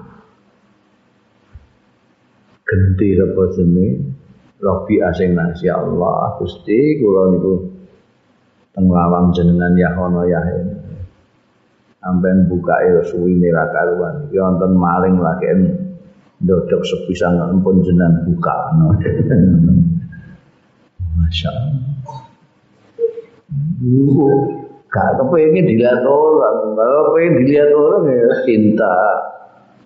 genti 2.70 3.18
apa 3.18 3.44
sini 3.58 3.88
Robi 4.60 4.96
asing 5.04 5.36
nasi 5.36 5.68
Allah. 5.68 6.40
Gusti 6.40 7.00
kula 7.00 7.36
niku 7.36 7.54
tenglawang 8.76 9.36
jenengan 9.36 9.76
ya 9.76 9.92
ono 10.00 10.24
ya 10.28 10.40
ini 10.48 10.79
sampean 12.10 12.50
buka 12.50 12.74
ya 12.82 13.06
suwine 13.06 13.54
ra 13.54 13.70
karuan 13.70 14.26
wonten 14.34 14.74
maling 14.74 15.22
lagi 15.22 15.78
ndodok 16.42 16.82
sepisan 16.82 17.38
pun 17.62 17.86
jenengan 17.86 18.26
buka 18.26 18.58
no. 18.80 18.96
Masya 21.20 21.52
Allah. 21.52 22.26
Ibu, 23.80 24.28
gak 24.88 25.20
kepengen 25.20 25.68
dilihat 25.68 26.02
orang. 26.08 26.80
Kalau 26.80 27.12
pengen 27.12 27.44
dilihat 27.44 27.70
orang 27.76 28.08
ya 28.08 28.34
cinta 28.48 28.96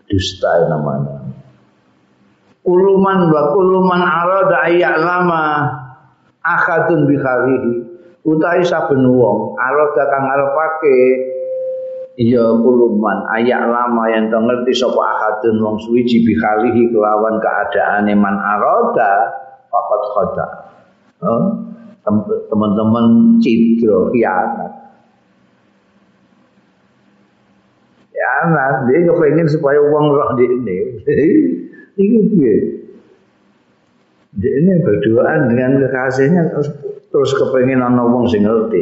dusta 0.05 0.69
namanya. 0.69 1.25
Kuluman 2.63 3.27
wa 3.27 3.41
kuluman 3.51 4.01
arada 4.01 4.71
lama 5.01 5.45
akadun 6.45 7.09
bikharihi. 7.09 7.73
Utai 8.23 8.63
saben 8.63 9.03
wong 9.03 9.59
arada 9.59 10.03
kang 10.07 10.25
arepake 10.31 10.99
Iya 12.13 12.45
kuluman 12.61 13.25
ayak 13.33 13.73
lama 13.73 14.05
yang 14.13 14.29
tak 14.29 14.45
ngerti 14.45 14.69
sapa 14.77 15.01
akadun 15.01 15.57
wong 15.65 15.81
suwiji 15.81 16.21
bikalihi 16.21 16.93
kelawan 16.93 17.41
keadaan 17.41 18.05
man 18.13 18.37
aroda 18.37 19.33
papat 19.73 20.01
khoda. 20.13 20.47
Oh, 21.25 21.57
teman-teman 22.53 23.39
cidro 23.41 24.13
kianat. 24.13 24.71
Kianat 28.13 28.75
dia 28.85 29.09
kepengen 29.09 29.49
supaya 29.49 29.81
uang 29.81 30.05
roh 30.13 30.29
di 30.37 30.45
ini. 30.45 30.77
Ini 31.93 32.19
piye? 32.33 32.55
Dia 34.33 34.49
ini 34.49 34.81
berduaan 34.81 35.45
dengan 35.45 35.77
kekasihnya 35.77 36.57
terus, 37.13 37.37
kepengen 37.37 37.85
ana 37.85 38.01
wong 38.01 38.25
sing 38.25 38.49
ngerti. 38.49 38.81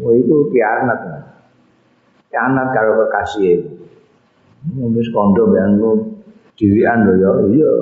Wah 0.00 0.16
itu 0.16 0.48
kianat. 0.48 1.00
Anak 2.36 2.76
karo 2.76 3.06
kekasih. 3.06 3.64
Wis 4.92 5.08
kondo 5.14 5.48
ben 5.48 5.80
dirian 6.58 7.08
lho 7.08 7.14
ya. 7.16 7.30
Iya. 7.48 7.72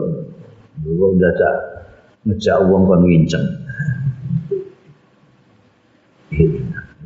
Kok 0.77 1.13
dadak 1.19 1.57
ngejak 2.27 2.59
wong 2.67 2.91
kon 2.91 3.07
nginceng 3.07 3.47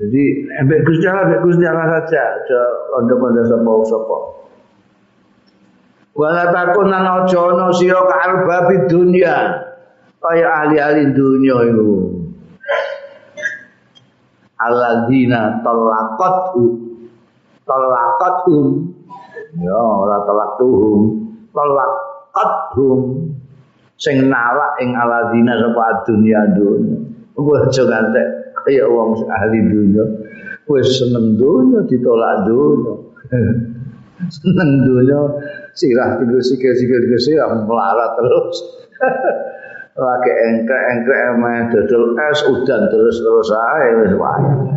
jadi 0.00 0.22
ambek 0.64 0.80
Gusti 0.88 1.04
Allah 1.04 1.28
ambek 1.28 1.40
Gusti 1.44 1.64
Allah 1.68 1.86
saja. 2.00 2.22
Aja 2.40 2.60
kondo-kondo 2.88 3.44
sapa-sapa 3.44 4.18
Wala 6.16 6.44
takun 6.50 6.88
nang 6.88 7.04
aja 7.04 7.38
ana 7.52 7.68
sira 7.76 8.00
kalbabi 8.08 8.88
dunya. 8.88 9.60
Kaya 10.20 10.48
ahli-ahli 10.64 11.16
dunya 11.16 11.56
iku. 11.68 12.16
Alladzina 14.60 15.60
talaqat 15.64 16.36
tolakat 17.70 18.34
hum. 18.50 18.66
Ya 19.58 19.78
ora 19.78 20.18
tolak 20.26 20.50
tuhum 20.58 21.00
tolakat 21.54 22.50
hum. 22.74 23.00
Sing 24.00 24.26
nalak 24.32 24.80
ing 24.82 24.96
aladina 24.96 25.54
sapa 25.60 26.02
dunya 26.08 26.40
dunya. 26.56 26.98
Gua 27.36 27.68
aja 27.68 27.84
ngantek 27.84 28.26
kaya 28.64 28.88
wong 28.88 29.22
ahli 29.28 29.60
dunya. 29.70 30.04
Wis 30.66 30.98
seneng 30.98 31.36
dunya 31.38 31.84
ditolak 31.86 32.48
dunya. 32.48 32.94
Seneng 34.36 34.84
dunya 34.84 35.20
sirah 35.72 36.20
tiga 36.20 36.40
sikil 36.44 36.72
sikil 36.76 37.20
sirah 37.20 37.48
melarat 37.64 38.10
terus. 38.20 38.56
Lagi 40.00 40.32
engkrek-engkrek 40.32 41.22
emang 41.34 41.68
dodol 41.74 42.14
es 42.30 42.40
udan 42.46 42.88
terus-terus 42.88 43.50
ae 43.52 43.88
wis 44.00 44.14
wae. 44.16 44.69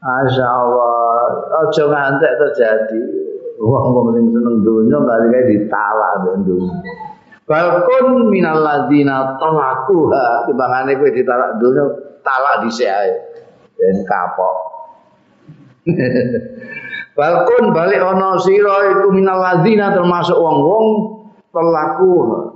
Masya 0.00 0.46
Allah, 0.48 1.28
aja 1.60 1.84
ngantek 1.84 2.32
terjadi. 2.40 3.02
Wong-wong 3.60 4.16
sing 4.16 4.32
seneng 4.32 4.64
dunya 4.64 4.96
kali 4.96 5.26
kae 5.28 5.44
ditalak 5.52 6.12
mbek 6.24 6.36
dunya. 6.48 6.72
Balkon 7.44 8.32
minal 8.32 8.64
ladina 8.64 9.36
talakuha 9.36 10.48
timbangane 10.48 10.96
kowe 10.96 11.12
ditalak 11.12 11.60
dunya 11.60 11.84
talak 12.24 12.64
dhisik 12.64 12.88
ae. 12.88 13.12
Ben 13.76 14.00
kapok. 14.08 14.56
Balkon 17.20 17.76
balik 17.76 18.00
ana 18.00 18.40
sira 18.40 18.96
iku 18.96 19.12
minal 19.12 19.44
ladina 19.44 19.92
termasuk 19.92 20.40
wong-wong 20.40 20.86
pelaku 21.52 22.12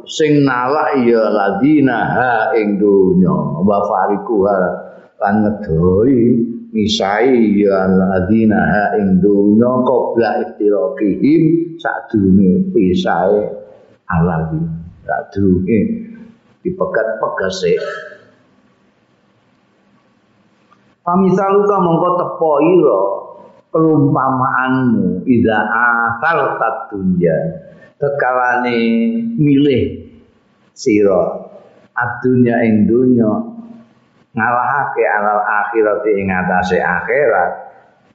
sing 0.08 0.48
nalak 0.48 0.96
ya 1.04 1.28
ladina 1.28 1.98
ha 2.08 2.34
ing 2.56 2.80
donya 2.80 3.60
wa 3.60 3.78
farikuha 3.84 4.58
lan 5.20 5.34
ngedoi 5.44 6.53
misai 6.74 7.54
ya 7.54 7.86
ladina 7.86 8.58
ha 8.58 8.84
ing 8.98 9.22
donya 9.22 9.72
qabla 9.86 10.30
iftiraqihim 10.42 11.42
sadurunge 11.78 12.74
pisahe 12.74 13.46
aladi 14.10 14.58
sadurunge 15.06 15.80
dipegat-pegase 16.66 17.78
Pamisaluka 21.04 21.84
mongko 21.84 22.08
tepo 22.16 22.52
ira 22.64 23.00
perumpamaanmu 23.68 25.28
ida 25.28 25.58
asal 25.68 26.56
tat 26.56 26.88
dunya. 26.88 27.60
Tekalane 28.00 28.80
milih 29.36 30.00
sira. 30.72 31.44
Adunya 31.92 32.56
ing 32.64 32.88
dunya 32.88 33.53
ngalahake 34.34 35.04
alal 35.06 35.40
akhirat 35.40 36.02
ing 36.10 36.28
atase 36.28 36.78
akhirat 36.82 37.50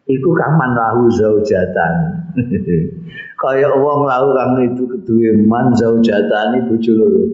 iku 0.05 0.30
kaman 0.36 0.72
lahu 0.76 1.07
zaujatan 1.15 1.93
kaya 3.41 3.72
wong 3.72 4.03
lahu 4.03 4.36
kang 4.36 4.59
itu 4.61 4.84
keduwe 4.84 5.32
man 5.47 5.72
zaujatan 5.80 6.67
bojo 6.67 6.91
loro 6.93 7.26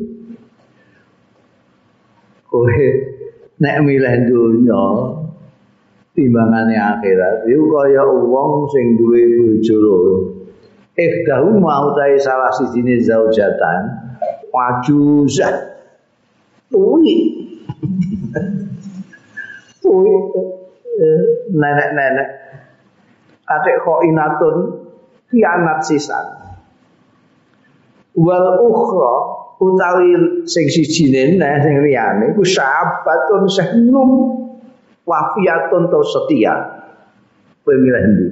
kowe 2.45 2.85
nek 3.57 3.77
milih 3.81 4.15
dunya 4.29 4.83
timbangane 6.13 6.77
akhirat 6.77 7.49
iku 7.49 7.65
kaya 7.73 8.05
wong 8.05 8.69
sing 8.69 8.95
duwe 9.01 9.21
bojo 9.25 9.77
loro 9.81 10.17
Ikhdahu 10.95 11.59
mau 11.59 11.91
tai 11.91 12.15
salah 12.15 12.55
sijine 12.55 13.03
zaujatan 13.03 13.79
wajuzah. 14.47 15.75
Tuwi. 16.71 17.34
Tuwi 19.81 20.13
eh, 20.97 21.21
nenek-nenek. 21.53 22.29
Adik 23.45 23.75
kok 23.85 24.01
inatun 24.01 24.55
kianat 25.29 25.85
sisan. 25.85 26.25
Wal 28.15 28.47
ukhra 28.63 29.13
utawi 29.61 30.41
sing 30.47 30.65
sijine 30.71 31.37
neh 31.37 31.53
sing 31.61 31.75
liyane 31.83 32.31
iku 32.33 32.41
sahabatun 32.41 33.45
sehnum 33.51 34.09
wafiatun 35.05 35.91
tur 35.91 36.03
setia. 36.03 36.55
Kowe 37.61 37.75
milih 37.75 38.03
ndi? 38.09 38.25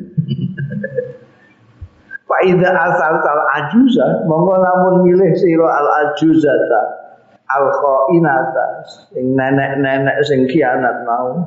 Faida 2.30 2.70
asal 2.72 3.20
tal 3.22 3.42
ajuza 3.60 4.26
monggo 4.26 4.56
lamun 4.58 4.96
milih 5.06 5.36
sira 5.38 5.68
al 5.68 5.88
ajuzata 6.08 7.03
al 7.50 7.66
khainata 7.72 8.66
sing 9.12 9.36
nenek-nenek 9.36 10.18
sing 10.24 10.48
kianat 10.48 11.04
mau. 11.04 11.44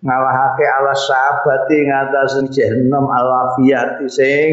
Ngalahake 0.00 0.64
ala 0.64 0.96
sahabati 0.96 1.78
ngatas 1.84 2.40
jahannam 2.56 3.04
al 3.08 3.26
wafiyati 3.28 4.08
sing 4.08 4.50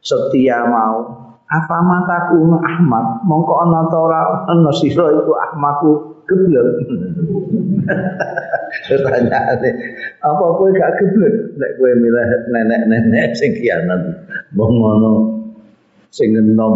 setia 0.00 0.64
mau. 0.64 1.20
Apa 1.50 1.82
mataku 1.82 2.46
Ahmad? 2.62 3.26
Mongko 3.26 3.52
ana 3.66 3.90
ta 3.90 3.98
ora? 3.98 4.22
Ana 4.46 4.70
sira 4.70 5.10
iku 5.10 5.34
Ahmadku 5.34 5.90
geblek. 6.30 6.66
Pertanyaane 8.86 9.70
apa 10.22 10.44
kowe 10.56 10.70
gak 10.70 10.94
geblek? 11.02 11.58
Nek 11.58 11.70
kowe 11.74 11.90
milih 11.90 12.28
nenek-nenek 12.54 13.34
sing 13.34 13.50
kianat 13.58 14.30
wong 14.54 14.72
ngono 14.78 15.12
sing 16.14 16.38
enom 16.38 16.74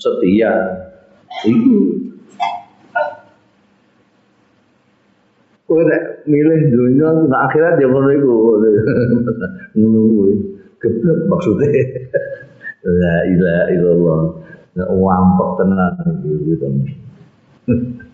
setia 0.00 0.83
iku 1.44 1.76
kowe 5.64 5.80
milih 6.28 6.60
dunia 6.70 7.08
nek 7.28 7.40
akhirat 7.50 7.80
ya 7.80 7.86
ngono 7.88 8.08
iku 8.12 8.32
ngono 9.76 9.98
kuwi 10.12 10.32
geblek 10.80 11.18
maksude 11.28 11.68
la 13.00 13.14
ilaha 13.32 13.64
illallah 13.72 14.20
nek 14.76 14.88
wampek 14.92 15.48
tenan 15.56 15.94
gitu 16.24 16.68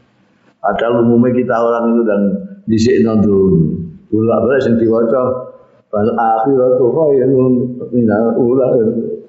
Padahal 0.60 1.08
umumnya 1.08 1.32
kita 1.32 1.56
orang 1.56 1.96
itu 1.96 2.02
dan 2.04 2.22
disik 2.68 2.96
nonton. 3.00 3.80
Ula 4.12 4.44
balik 4.44 4.60
sing 4.60 4.76
diwaca 4.76 5.48
bal 5.88 6.08
akhiratu 6.12 6.84
khairun 6.92 7.80
minal 7.88 8.36
ula. 8.36 8.76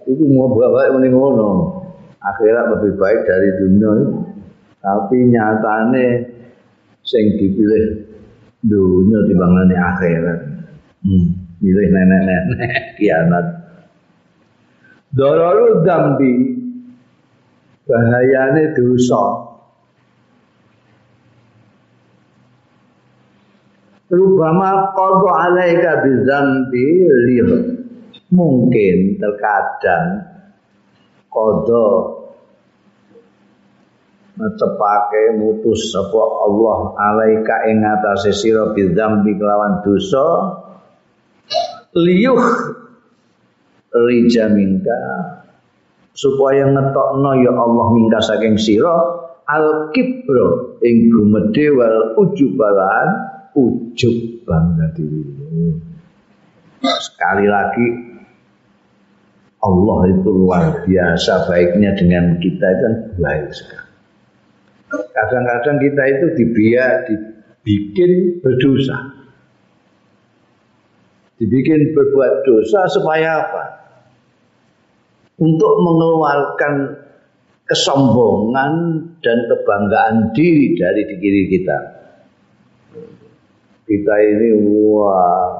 Itu 0.03 0.23
mau 0.27 0.51
bawa 0.51 0.91
mending 0.91 1.15
ngono. 1.15 1.80
Akhirat 2.21 2.65
lebih 2.77 3.01
baik 3.01 3.19
dari 3.25 3.49
dunia. 3.57 3.93
Tapi 4.81 5.17
nyatane 5.29 6.05
sing 7.01 7.25
dipilih 7.37 8.05
dunia 8.61 9.19
timbangane 9.25 9.75
akhirat. 9.77 10.39
Hmm. 11.01 11.25
Milih 11.61 11.87
nenek-nenek 11.93 12.73
kiamat. 12.97 13.45
Dolaru 15.13 15.85
dambi 15.85 16.33
bahayane 17.85 18.73
dosa. 18.73 19.49
Rubama 24.11 24.91
qadu 24.93 25.27
alaika 25.29 26.03
bizambi 26.03 26.87
lih. 27.29 27.49
Mungkin 28.31 29.19
terkadang 29.19 30.30
qada 31.31 31.87
netepake 34.35 35.23
mutus 35.39 35.95
sapa 35.95 36.21
Allah 36.45 36.77
alaika 36.99 37.71
ing 37.71 37.83
atase 37.83 38.35
sira 38.35 38.75
bizambi 38.75 39.35
kelawan 39.39 39.79
dosa. 39.83 40.27
Liyuh 41.91 42.39
rijamingka 43.91 44.99
supaya 46.15 46.67
ngetokno 46.71 47.31
ya 47.43 47.51
Allah 47.51 47.87
mingka 47.91 48.19
saking 48.23 48.55
sira 48.55 48.95
al 49.51 49.91
kibro 49.91 50.79
ing 50.79 51.11
gumedhe 51.11 51.67
wal 51.75 52.15
ujubalan 52.15 53.07
ujub 53.51 54.47
bangga 54.47 54.87
diri. 54.95 55.23
Sekali 56.81 57.45
lagi 57.51 57.87
Allah 59.61 59.99
itu 60.09 60.29
luar 60.29 60.81
biasa 60.83 61.45
baiknya 61.45 61.93
dengan 61.93 62.37
kita 62.41 62.65
itu 62.65 62.81
kan 62.81 62.95
baik 63.21 63.49
sekali. 63.53 63.89
Kadang-kadang 64.91 65.77
kita 65.79 66.03
itu 66.17 66.25
dibiak, 66.35 66.93
dibikin 67.07 68.41
berdosa. 68.41 68.97
Dibikin 71.37 71.93
berbuat 71.93 72.33
dosa 72.45 72.89
supaya 72.89 73.29
apa? 73.45 73.63
Untuk 75.41 75.73
mengeluarkan 75.81 76.73
kesombongan 77.65 78.73
dan 79.23 79.37
kebanggaan 79.47 80.35
diri 80.35 80.75
dari 80.75 81.07
diri 81.17 81.43
kita 81.49 82.01
kita 83.91 84.15
ini 84.23 84.49
wah 84.55 85.51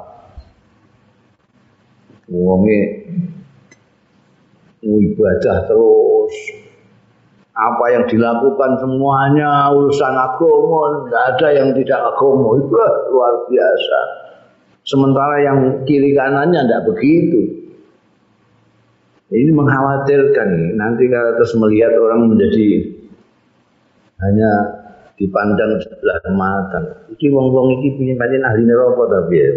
wonge 2.32 2.80
ibadah 4.82 5.58
terus. 5.70 6.36
Apa 7.52 7.86
yang 7.94 8.08
dilakukan 8.08 8.80
semuanya 8.80 9.70
urusan 9.76 10.16
agama 10.16 11.06
tidak 11.06 11.24
ada 11.36 11.48
yang 11.52 11.70
tidak 11.76 12.00
agama 12.00 12.56
itu 12.64 12.76
luar 13.12 13.34
biasa. 13.46 14.00
Sementara 14.82 15.36
yang 15.46 15.58
kiri 15.86 16.18
kanannya 16.18 16.66
tidak 16.66 16.86
begitu. 16.90 17.42
Ini 19.32 19.52
mengkhawatirkan 19.56 20.76
nanti 20.76 21.08
kalau 21.08 21.32
terus 21.40 21.56
melihat 21.56 21.96
orang 21.96 22.36
menjadi 22.36 22.84
hanya 24.20 24.52
dipandang 25.16 25.80
sebelah 25.80 26.20
mata. 26.36 27.08
Iki 27.14 27.32
wong-wong 27.32 27.80
iki 27.80 27.96
punya 27.96 28.14
pancen 28.20 28.44
ahli 28.44 28.66
neraka 28.66 29.04
tapi 29.08 29.36
ya. 29.38 29.52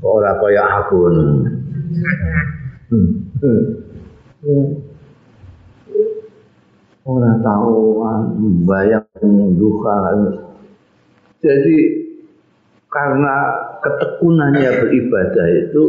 Kaya 0.00 0.62
aku. 0.80 0.96
Orang 7.04 7.36
tahu 7.44 8.00
bayang 8.64 9.04
duka 9.56 9.96
jadi 11.40 11.76
karena 12.90 13.36
ketekunannya 13.80 14.70
beribadah 14.84 15.46
itu 15.56 15.82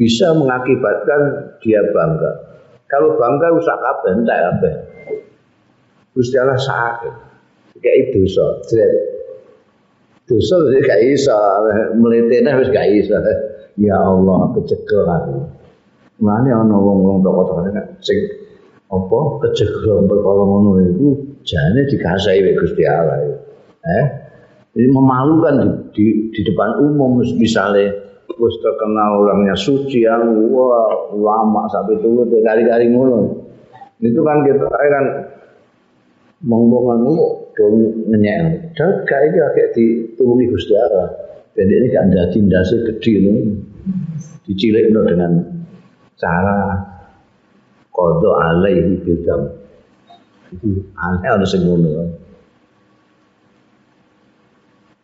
bisa 0.00 0.32
mengakibatkan 0.32 1.52
dia 1.60 1.84
bangga. 1.92 2.32
Kalau 2.88 3.20
bangga 3.20 3.52
usah 3.52 3.76
kabeh 3.76 4.10
entek 4.16 4.38
kabeh. 4.40 4.74
Gusti 6.16 6.40
Allah 6.40 6.56
sakit. 6.56 7.14
Kayak 7.76 8.16
dosa 8.16 8.46
jret. 8.72 8.92
Dosa 10.24 10.54
wis 10.64 10.80
gak 10.86 11.00
iso 11.04 11.36
mletene 12.00 12.50
wis 12.56 12.72
gak 12.72 12.88
iso. 12.88 13.14
Ya 13.76 14.00
Allah 14.00 14.48
kecekel 14.56 15.04
aku 15.04 15.59
Mulane 16.20 16.50
ana 16.52 16.76
wong-wong 16.76 17.24
tokoh-tokoh 17.24 17.72
sing 18.04 18.18
apa 18.90 19.18
kecekel 19.46 20.04
perkara 20.04 20.42
ngono 20.44 20.82
iku 20.82 21.08
jane 21.46 21.86
dikasai 21.88 22.44
wek 22.44 22.60
Gusti 22.60 22.82
Allah. 22.84 23.40
Eh? 23.80 24.04
Ini 24.76 24.86
memalukan 24.92 25.56
di, 25.64 25.66
di, 25.96 26.06
di 26.30 26.40
depan 26.46 26.78
umum 26.78 27.24
misalnya 27.24 27.90
wis 28.36 28.56
terkenal 28.62 29.26
orangnya 29.26 29.56
suci 29.56 30.06
yang 30.06 30.52
wah 30.52 31.10
lama 31.16 31.66
sampai 31.72 31.98
tunggu 32.04 32.28
kali-kali 32.28 32.92
ngono. 32.92 33.48
Itu 34.02 34.20
kan 34.20 34.44
kita 34.44 34.66
kan 34.68 35.04
monggongan 36.44 36.98
ngono 37.00 37.26
dong 37.56 37.74
ngenyek. 38.10 38.74
Dan 38.76 38.90
kayak 39.08 39.34
kayak 39.56 39.70
ditulungi 39.72 40.50
Gusti 40.52 40.74
Allah. 40.76 41.08
Jadi 41.54 41.72
ini 41.72 41.88
kan 41.90 42.08
jadi 42.10 42.38
ndase 42.46 42.76
gede 42.86 43.14
loh. 43.26 43.38
Dicilik 44.46 44.90
dengan 44.90 45.49
cara 46.20 46.76
kodo 47.90 48.36
alaihi 48.36 49.00
bidam. 49.00 49.50
Itu 50.52 50.68
aneh 50.94 51.28
ada 51.32 51.46
sing 51.48 51.64
ngono. 51.64 52.20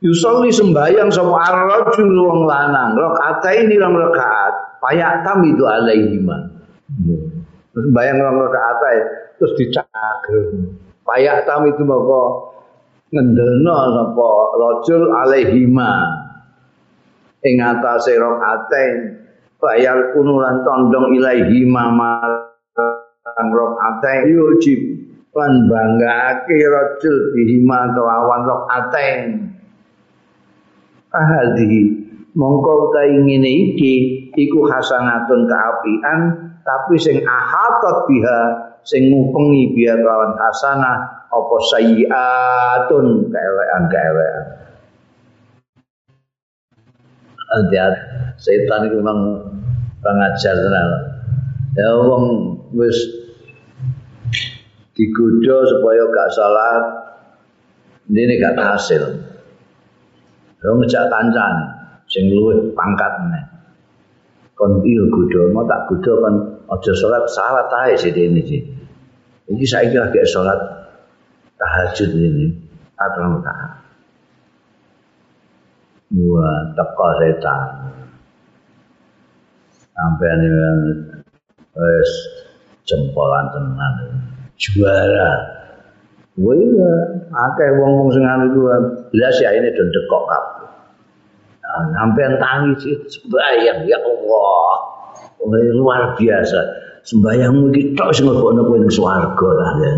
Yusolli 0.04 0.52
sembayang 0.52 1.08
sama 1.08 1.40
ar-rajul 1.40 2.12
wong 2.20 2.44
lanang, 2.44 2.94
rakaat 2.94 3.42
ini 3.56 3.80
rong 3.80 3.96
rakaat, 3.96 4.78
payak 4.78 5.24
tamidu 5.24 5.64
alaihi 5.64 6.20
ma. 6.20 6.36
Sembayang 7.72 8.16
rong 8.20 8.36
rakaat 8.44 8.82
terus 9.40 9.56
dicager. 9.56 10.52
Payak 11.00 11.48
tamidu 11.48 11.82
maka 11.88 12.22
ngendelno 13.08 13.76
sapa 13.96 14.30
rajul 14.60 15.02
alaihi 15.10 15.64
ma. 15.64 15.92
Ing 17.46 17.56
atase 17.62 18.20
rakaatain 18.20 19.25
bayar 19.60 20.12
kunulan 20.12 20.60
condong 20.62 21.16
ilaihi 21.16 21.64
marang 21.64 22.46
rakaatain 23.36 24.28
yujib 24.28 24.80
lan 25.36 25.52
banggake 25.68 26.56
rajul 26.64 27.16
bihima 27.36 27.92
kelawan 27.92 28.42
rakaatain 28.44 29.52
ahadhi 31.12 32.04
mongko 32.36 32.92
ta 32.92 33.08
ngene 33.08 33.72
iki 33.72 33.94
iku 34.36 34.68
hasanatun 34.68 35.48
kaapian 35.48 36.20
tapi 36.60 36.94
sing 37.00 37.24
ahatot 37.24 38.04
biha 38.04 38.40
sing 38.84 39.08
ngupengi 39.08 39.72
biha 39.72 39.96
kelawan 39.96 40.36
hasanah 40.36 41.28
apa 41.32 41.56
sayyiatun 41.72 43.32
keelekan-keelekan 43.32 44.65
hati-hati 47.52 48.00
setan 48.40 48.90
itu 48.90 48.98
memang 48.98 49.42
pengajar 50.02 50.56
ya 51.76 51.88
wong 52.02 52.56
wis 52.74 52.96
digoda 54.96 55.56
supaya 55.70 56.02
gak 56.08 56.30
salat 56.32 56.84
ini 58.08 58.38
gak 58.40 58.56
hasil 58.56 59.26
Yo 60.66 60.74
ngejak 60.82 61.06
kancane 61.12 61.64
sing 62.10 62.32
luwih 62.32 62.74
pangkat 62.74 63.12
meneh. 63.22 63.44
Kon 64.58 64.82
iya 64.82 65.04
kudu 65.12 65.52
mau 65.52 65.62
tak 65.68 65.86
kudu 65.86 66.10
kon 66.18 66.34
aja 66.66 66.92
salat 66.96 67.22
salat 67.28 67.68
ae 67.86 67.94
sithik 67.94 68.32
iki. 68.34 68.58
Iki 69.46 69.62
saiki 69.62 69.94
lagi 69.94 70.18
salat 70.26 70.58
tahajud 71.60 72.10
ini 72.18 72.50
atau 72.96 73.38
tak. 73.44 73.65
Wah, 76.14 76.58
teko 76.78 77.08
setan. 77.18 77.66
Sampai 79.96 80.28
ini 80.28 80.48
wes 81.72 82.10
jempolan 82.86 83.48
tenan 83.50 83.94
juara 84.60 85.56
Wah 86.36 86.52
iya, 86.52 86.92
akeh 87.32 87.80
wong-wong 87.80 88.12
sing 88.12 88.20
anu 88.20 88.52
iku 88.52 88.60
blas 89.08 89.36
ya 89.40 89.56
ini 89.56 89.72
don 89.72 89.88
dekok 89.88 90.22
kabeh. 90.28 90.68
Sampeyan 91.96 92.36
tangi 92.36 92.92
sembayang 93.08 93.88
ya 93.88 93.96
Allah. 94.04 94.76
Luar 95.48 96.12
biasa. 96.12 96.60
Sembayangmu 97.08 97.72
iki 97.72 97.96
tok 97.96 98.12
sing 98.12 98.28
nglebokno 98.28 98.68
kowe 98.68 98.76
ning 98.76 98.92
swarga 98.92 99.48
lah 99.48 99.70
ya. 99.80 99.90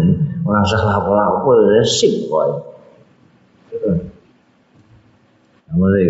Ora 0.47 0.63
usah 0.63 0.79
lapo-lapo 0.87 1.83
sip 1.83 2.31
kowe. 2.31 2.55
Amane 5.79 6.07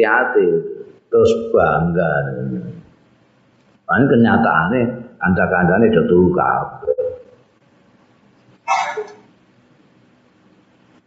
hati 0.00 0.48
terus 1.12 1.32
bangga. 1.52 2.12
Kan 3.84 4.08
kenyataane 4.08 4.80
kanca-kancane 5.20 5.92
do 5.92 6.02
turu 6.08 6.32
kabeh. 6.32 6.96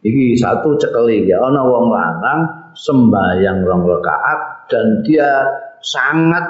Iki 0.05 0.37
satu 0.37 0.77
cekeli 0.77 1.25
ya 1.25 1.41
ana 1.41 1.65
wong 1.65 1.89
lanang 1.89 2.69
sembahyang 2.77 3.65
rong 3.65 3.89
rakaat 3.89 4.69
dan 4.69 5.01
dia 5.01 5.49
sangat 5.81 6.45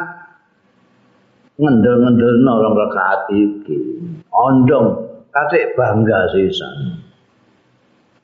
ngendel-ngendelno 1.56 2.54
rong 2.60 2.76
rakaat 2.76 3.32
iki. 3.32 3.80
Ondong 4.28 5.00
katik 5.32 5.72
bangga 5.80 6.28
sisan. 6.36 7.05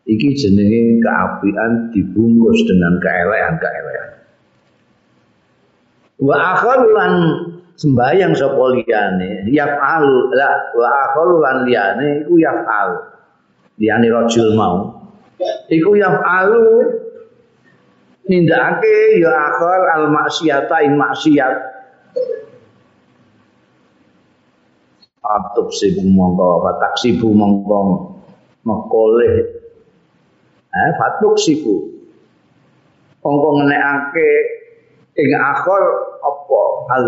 Iki 0.01 0.29
jenenge 0.33 1.03
keapian 1.05 1.93
dibungkus 1.93 2.59
dengan 2.65 2.97
keelekan-keelekan. 2.97 4.09
Wa 6.21 6.35
akharu 6.57 6.87
lan 6.93 7.13
sembahyang 7.77 8.33
sapa 8.33 8.65
liyane 8.77 9.45
yaf'alu 9.49 10.33
la 10.37 10.49
wa 10.73 10.87
akharu 11.09 11.35
lan 11.41 11.57
liyane 11.69 12.25
iku 12.25 12.35
yaf'al. 12.41 12.89
Liyane 13.77 14.07
rajul 14.09 14.53
mau 14.57 15.01
iku 15.71 15.91
yang 15.97 16.15
alu 16.21 16.85
nindakake 18.27 19.21
ya 19.21 19.31
akhir 19.31 19.81
al 19.97 20.05
maksiata 20.13 20.77
in 20.85 20.93
maksiat 20.99 21.55
atub 25.21 25.67
sibu 25.73 26.05
mongko 26.05 26.65
fatak 26.65 26.93
sibu 27.01 27.33
mongko 27.33 27.79
mekoleh 28.65 29.60
eh 30.71 30.91
fatuk 30.95 31.35
sibu 31.35 31.91
mongko 33.21 33.49
ngenekake 33.59 34.29
ing 35.19 35.29
akhir 35.35 35.83
apa 36.23 36.61
al 36.95 37.05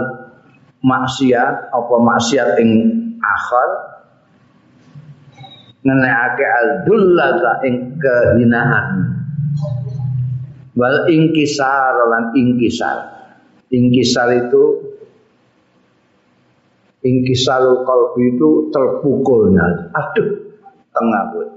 maksiat 0.84 1.72
apa 1.72 1.96
maksiat 1.96 2.60
ing 2.60 2.70
akhir 3.24 3.70
ngenekake 5.84 6.46
al-dullata 6.48 7.64
ing 7.68 7.76
kehinaan 8.00 8.88
wal 10.76 10.98
ingkisar 11.08 11.96
lan 12.12 12.36
ingkisar 12.36 12.98
ingkisar 13.72 14.28
itu 14.48 14.64
ingkisarul 17.04 17.84
qalbi 17.84 18.36
itu 18.36 18.72
terpukulnya 18.72 19.92
aduh 19.92 20.30
tengah 20.96 21.22
gue 21.36 21.48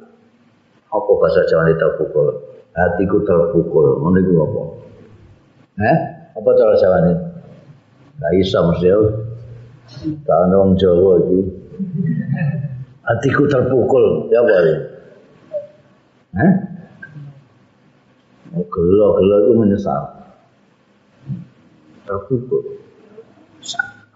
apa 0.91 1.11
bahasa 1.18 1.43
Jawa 1.51 1.70
ini 1.70 1.74
terpukul? 1.78 2.28
Hatiku 2.76 3.18
terpukul. 3.24 3.87
Ngono 4.03 4.18
iku 4.20 4.32
apa? 4.43 4.62
Eh 5.82 5.99
apa 6.37 6.49
cara 6.55 6.74
Jawa 6.78 6.97
ini? 7.07 7.12
Gak 8.16 8.32
bisa 8.41 8.59
mesti 8.64 8.89
tak 10.26 10.39
ada 10.51 10.55
orang 10.59 10.74
Jawa 10.74 11.22
itu 11.22 11.39
hatiku 13.07 13.47
terpukul. 13.47 14.28
Ya 14.34 14.43
boleh 14.43 14.78
eh 16.37 16.53
oh, 18.53 18.66
gelo 18.68 19.07
gelo 19.20 19.37
itu 19.41 19.53
menyesal. 19.57 20.03
Terpukul. 22.05 22.62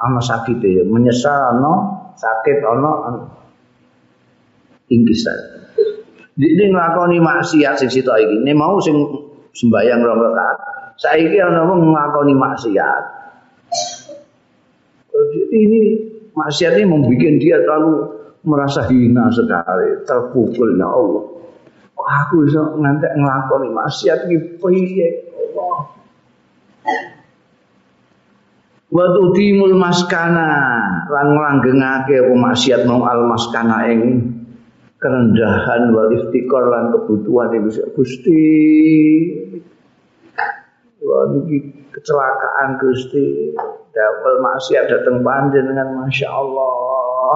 Ana 0.00 0.20
sakit 0.20 0.58
ya 0.64 0.82
menyesal 0.84 1.60
no 1.60 1.74
sakit 2.16 2.58
ono 2.64 2.92
ingkisan 4.90 5.38
ini 6.46 6.64
nglakoni 6.72 7.18
maksiat 7.20 7.74
sing 7.84 7.90
sitok 7.92 8.16
iki. 8.16 8.36
Ini 8.40 8.52
mau 8.56 8.80
sing 8.80 8.96
sembayang 9.50 10.00
rong 10.00 10.20
rakaat 10.24 10.70
saiki 11.00 11.40
ana 11.40 11.64
wong 11.64 11.90
nglakoni 11.90 12.34
maksiat. 12.36 13.04
Ini 15.50 15.80
maksiat 16.36 16.72
ini 16.76 16.84
membuat 16.86 17.34
dia 17.40 17.56
terlalu 17.64 17.92
merasa 18.44 18.84
hina 18.88 19.28
sekali, 19.32 20.04
terpukul 20.04 20.76
ya 20.76 20.88
Allah. 20.88 21.24
Kok 21.96 22.08
aku 22.08 22.34
bisa 22.48 22.62
ngantek 22.76 23.12
ngelakoni 23.16 23.68
maksiat 23.72 24.18
iki? 24.28 24.36
Piye? 24.60 25.08
Allah. 25.56 25.82
Wa 28.90 29.06
timul 29.36 29.78
maskana 29.78 30.50
lan 31.06 31.26
nglanggengake 31.36 32.26
apa 32.26 32.32
maksiat 32.34 32.88
mau 32.90 33.06
al 33.06 33.22
maskana 33.28 33.86
ing 33.86 34.00
kerendahan 35.00 35.90
wal 35.96 36.12
iftikar 36.12 36.64
lan 36.68 36.92
kebutuhan 36.92 37.56
ibu 37.56 37.68
Gusti. 37.96 38.46
Wah 41.00 41.24
niki 41.32 41.56
kecelakaan 41.90 42.76
Gusti. 42.78 43.56
Dapel 43.90 44.38
maksiat 44.38 44.86
datang 44.86 45.18
dengan 45.50 45.98
Masya 45.98 46.30
Allah 46.30 47.34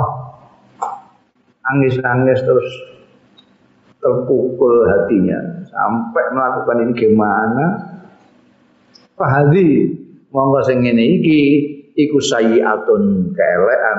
Angis-angis 1.67 2.47
terus 2.47 2.71
terpukul 3.99 4.87
hatinya 4.87 5.67
sampai 5.67 6.25
melakukan 6.31 6.77
ini 6.87 6.93
gimana 6.95 7.67
Fahadi 9.19 9.91
monggo 10.31 10.63
sing 10.63 10.87
ngene 10.87 11.19
iki 11.19 11.41
iku 11.99 12.23
sayiatun 12.23 13.35
keelekan 13.35 13.99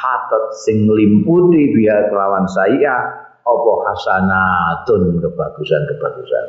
ahatat 0.00 0.56
sing 0.64 0.88
limputi 0.88 1.76
biar 1.76 2.08
kelawan 2.08 2.48
saya 2.48 2.96
apa 3.44 3.72
hasanatun 3.84 5.20
kebagusan-kebagusan 5.20 6.46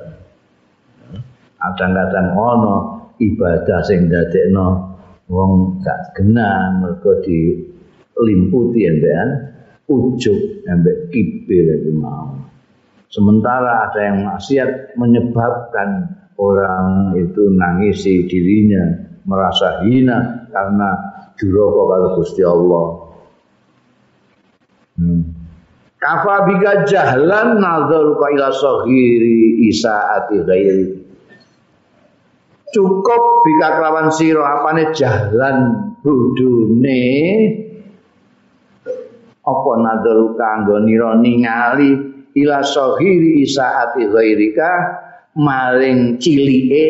kadang-kadang 1.60 2.32
ono 2.40 2.76
ibadah 3.20 3.80
sing 3.84 4.08
dadekno 4.08 4.96
wong 5.28 5.84
gak 5.84 6.16
genah 6.16 6.80
mergo 6.80 7.20
dilimputi 7.20 8.88
embean 8.88 9.52
ujub 9.92 10.64
sampai 10.64 11.12
kibir 11.12 11.68
itu 11.84 11.92
mau. 11.92 12.32
Sementara 13.12 13.92
ada 13.92 14.00
yang 14.00 14.24
maksiat 14.24 14.96
menyebabkan 14.96 16.16
orang 16.40 17.20
itu 17.20 17.52
nangisi 17.52 18.24
dirinya, 18.24 18.88
merasa 19.28 19.84
hina 19.84 20.48
karena 20.48 20.90
duraka 21.36 21.82
kalau 21.92 22.10
Gusti 22.16 22.44
Allah. 22.48 22.88
Kafa 26.02 26.50
biga 26.50 26.90
jahlan 26.90 27.62
nadharuka 27.62 28.26
ila 28.34 28.50
saghiri 28.50 29.70
isaati 29.70 30.42
ghairi. 30.42 30.88
Cukup 32.74 33.46
bika 33.46 33.78
kelawan 33.78 34.10
sira 34.10 34.42
apane 34.42 34.90
jahlan 34.98 35.58
budune 36.02 37.06
apa 39.46 39.72
nadharu 39.78 40.34
kanggo 40.34 40.82
nira 40.82 41.22
ningali 41.22 41.94
ila 42.34 42.66
sahiri 42.66 43.46
isaati 43.46 44.10
ghairika 44.10 44.70
maring 45.38 46.18
cilike 46.18 46.90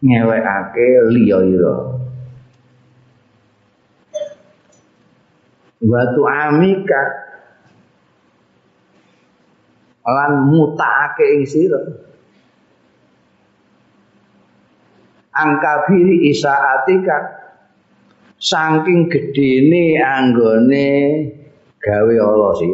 ngewekake 0.00 0.88
liya 1.12 1.38
ira 1.44 1.76
watu 5.82 6.22
amika 6.26 7.02
lan 10.08 10.48
mutakake 10.48 11.36
ing 11.36 11.44
sira 11.44 11.80
angkabiri 15.38 16.32
isaatika 16.34 17.38
saking 18.38 19.06
gedene 19.06 19.98
anggone 20.02 20.88
gawe 21.78 22.14
Allah 22.18 22.52
sih. 22.58 22.72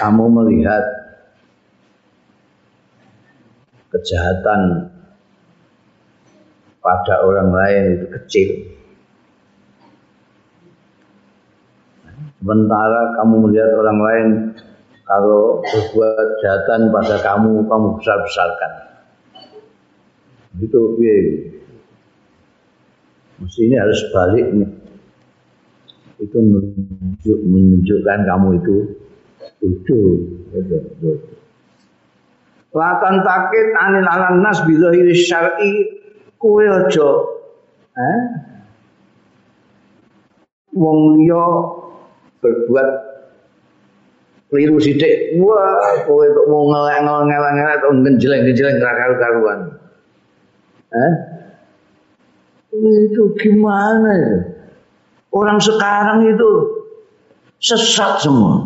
Kamu 0.00 0.24
melihat 0.32 0.84
kejahatan 3.92 4.88
pada 6.80 7.14
orang 7.28 7.50
lain 7.52 7.84
itu 8.00 8.06
kecil. 8.08 8.48
Sementara 12.42 13.14
kamu 13.22 13.34
melihat 13.46 13.70
orang 13.78 13.98
lain 14.02 14.28
kalau 15.06 15.62
berbuat 15.62 16.26
kejahatan 16.42 16.90
pada 16.90 17.16
kamu, 17.22 17.70
kamu 17.70 17.86
besar-besarkan. 18.02 18.72
Itu? 20.58 20.98
Mesti 23.38 23.62
harus 23.78 24.00
balik 24.10 24.46
nih. 24.58 24.70
Itu 26.18 26.38
menunjuk, 26.42 27.38
menunjukkan 27.46 28.18
kamu 28.26 28.48
itu 28.58 28.76
lucu. 29.62 30.00
Latan 32.74 33.22
takit 33.22 33.66
anil 33.78 34.06
alan 34.10 34.42
nas 34.42 34.66
bidhahiri 34.66 35.14
syar'i 35.14 36.02
kue 36.42 36.66
aja 36.66 37.10
eh? 37.94 38.18
wong 40.74 41.20
liya 41.20 41.46
berbuat 42.42 42.88
keliru 44.50 44.76
sithik 44.82 45.38
wah 45.40 46.02
kowe 46.04 46.26
kok 46.26 46.46
mau 46.50 46.68
ngelak-ngelak 46.68 47.80
atau 47.80 47.90
ngenjeleng-ngenjeleng 47.94 48.76
karu-karuan 48.76 49.58
eh 50.92 51.14
itu 52.72 53.22
gimana 53.36 54.10
itu? 54.16 54.38
Orang 55.32 55.60
sekarang 55.60 56.28
itu 56.28 56.50
sesat 57.60 58.20
semua. 58.20 58.64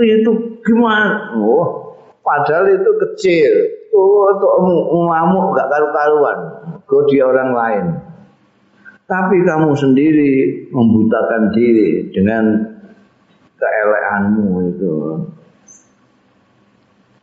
Itu 0.00 0.60
gimana? 0.64 1.36
Oh, 1.36 1.96
padahal 2.24 2.72
itu 2.72 2.90
kecil. 3.08 3.52
Oh, 3.92 4.32
untuk 4.32 4.52
ngamuk 4.88 5.52
gak 5.52 5.68
karu-karuan. 5.68 6.38
Kau 6.88 7.04
dia 7.08 7.28
orang 7.28 7.50
lain. 7.52 7.84
Tapi 9.10 9.42
kamu 9.42 9.74
sendiri 9.74 10.32
membutakan 10.70 11.50
diri 11.50 12.14
dengan 12.14 12.62
keeleanmu 13.58 14.48
itu. 14.70 14.94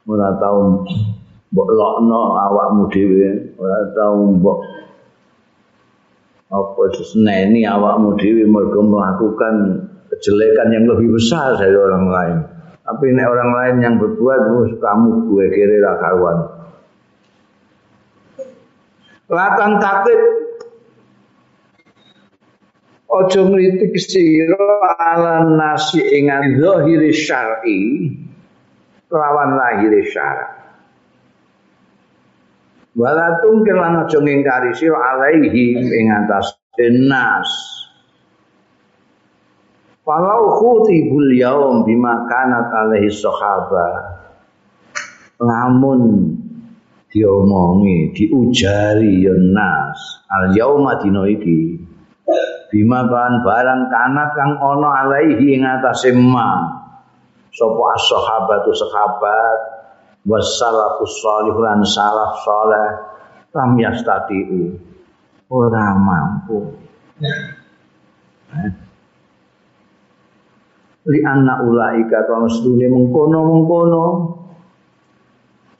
Ora 0.03 0.35
tau 0.35 0.83
mbok 1.47 1.69
lokno 1.71 2.35
awakmu 2.35 2.91
dhewe, 2.91 3.55
ora 3.55 3.88
tau 3.95 4.35
mbok 4.35 4.59
apa 6.51 6.83
seneni 6.91 7.63
awakmu 7.63 8.19
dhewe 8.19 8.43
mergo 8.43 8.83
melakukan 8.83 9.88
kejelekan 10.11 10.67
yang 10.75 10.91
lebih 10.91 11.15
besar 11.15 11.55
dari 11.55 11.75
orang 11.75 12.05
lain. 12.11 12.38
Tapi 12.83 13.03
ini 13.15 13.23
orang 13.23 13.51
lain 13.51 13.75
yang 13.79 13.95
berbuat 13.95 14.39
kamu 14.79 15.11
gue 15.27 15.45
kira 15.55 15.75
ra 15.88 15.93
karuan. 16.03 16.38
Latan 19.27 19.79
takut 19.79 20.46
Ojo 23.07 23.47
ngritik 23.47 23.95
sira 23.95 24.67
ala 24.99 25.47
nasi 25.55 26.03
ing 26.03 26.27
zahiri 26.59 27.11
syar'i 27.15 27.79
lawan 29.07 29.55
lahir 29.55 29.95
syara. 30.11 30.57
wala 32.97 33.37
tungkir 33.45 33.77
lan 33.77 34.01
aja 34.03 34.17
ngingkari 34.17 34.73
sira 34.73 34.97
alaihi 34.97 35.77
ing 35.77 36.09
atas 36.09 36.57
nas 37.05 37.49
Walau 40.07 40.55
khutibul 40.55 41.35
yaum 41.35 41.83
bima 41.83 42.23
kanat 42.31 42.71
alaihi 42.71 43.11
sahaba 43.11 44.17
lamun 45.35 46.31
diomongi 47.11 48.15
diujari 48.15 49.27
ya 49.27 49.35
nas 49.35 49.99
al 50.31 50.55
yauma 50.55 50.95
dina 51.03 51.27
iki 51.27 51.86
bima 52.68 53.07
kan 53.07 53.34
barang 53.43 53.82
kanat 53.88 54.30
kang 54.36 54.53
ana 54.59 54.89
alaihi 55.07 55.55
ing 55.55 55.63
atase 55.63 56.11
ma 56.15 56.68
sapa 57.51 57.84
as-sahabatu 57.95 58.70
sahabat 58.76 59.59
wassalafus 60.28 61.15
salih 61.24 61.55
lan 61.55 61.80
salaf 61.88 62.43
saleh 62.43 62.88
lam 63.57 63.74
yastatiu. 63.82 64.78
Ora 65.49 65.95
mampu. 65.97 66.76
Li 71.07 71.20
anna 71.24 71.63
ulaika 71.63 72.28
kana 72.28 72.51
sedune 72.51 72.86
mengkono-mengkono. 72.91 74.05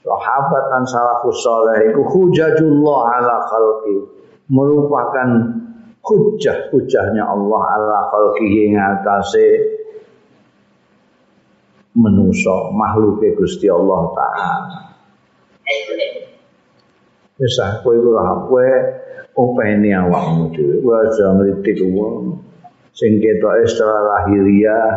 Sahabat 0.02 0.64
dan 0.72 0.84
salafus 0.88 1.44
saleh 1.44 1.92
iku 1.92 2.00
hujajullah 2.00 3.00
ala 3.20 3.36
khalqi 3.44 3.96
merupakan 4.48 5.57
hujah-hujahnya 6.02 7.24
Allah 7.24 7.62
ala 7.76 7.98
khalqihi 8.12 8.72
ing 8.72 8.74
atase 8.78 9.46
menuso 11.98 12.70
makhluk 12.72 13.22
Gusti 13.34 13.66
Allah 13.66 14.02
taala. 14.14 14.80
Wis 17.38 17.54
ah 17.62 17.78
kowe 17.82 17.94
ora 17.94 18.34
kowe 18.46 18.68
openi 19.38 19.94
awakmu 19.94 20.50
dhewe. 20.54 20.90
Aja 20.90 21.38
ngritik 21.38 21.78
wong 21.86 22.42
sing 22.94 23.22
ketoke 23.22 23.62
secara 23.70 24.02
lahiriah 24.02 24.90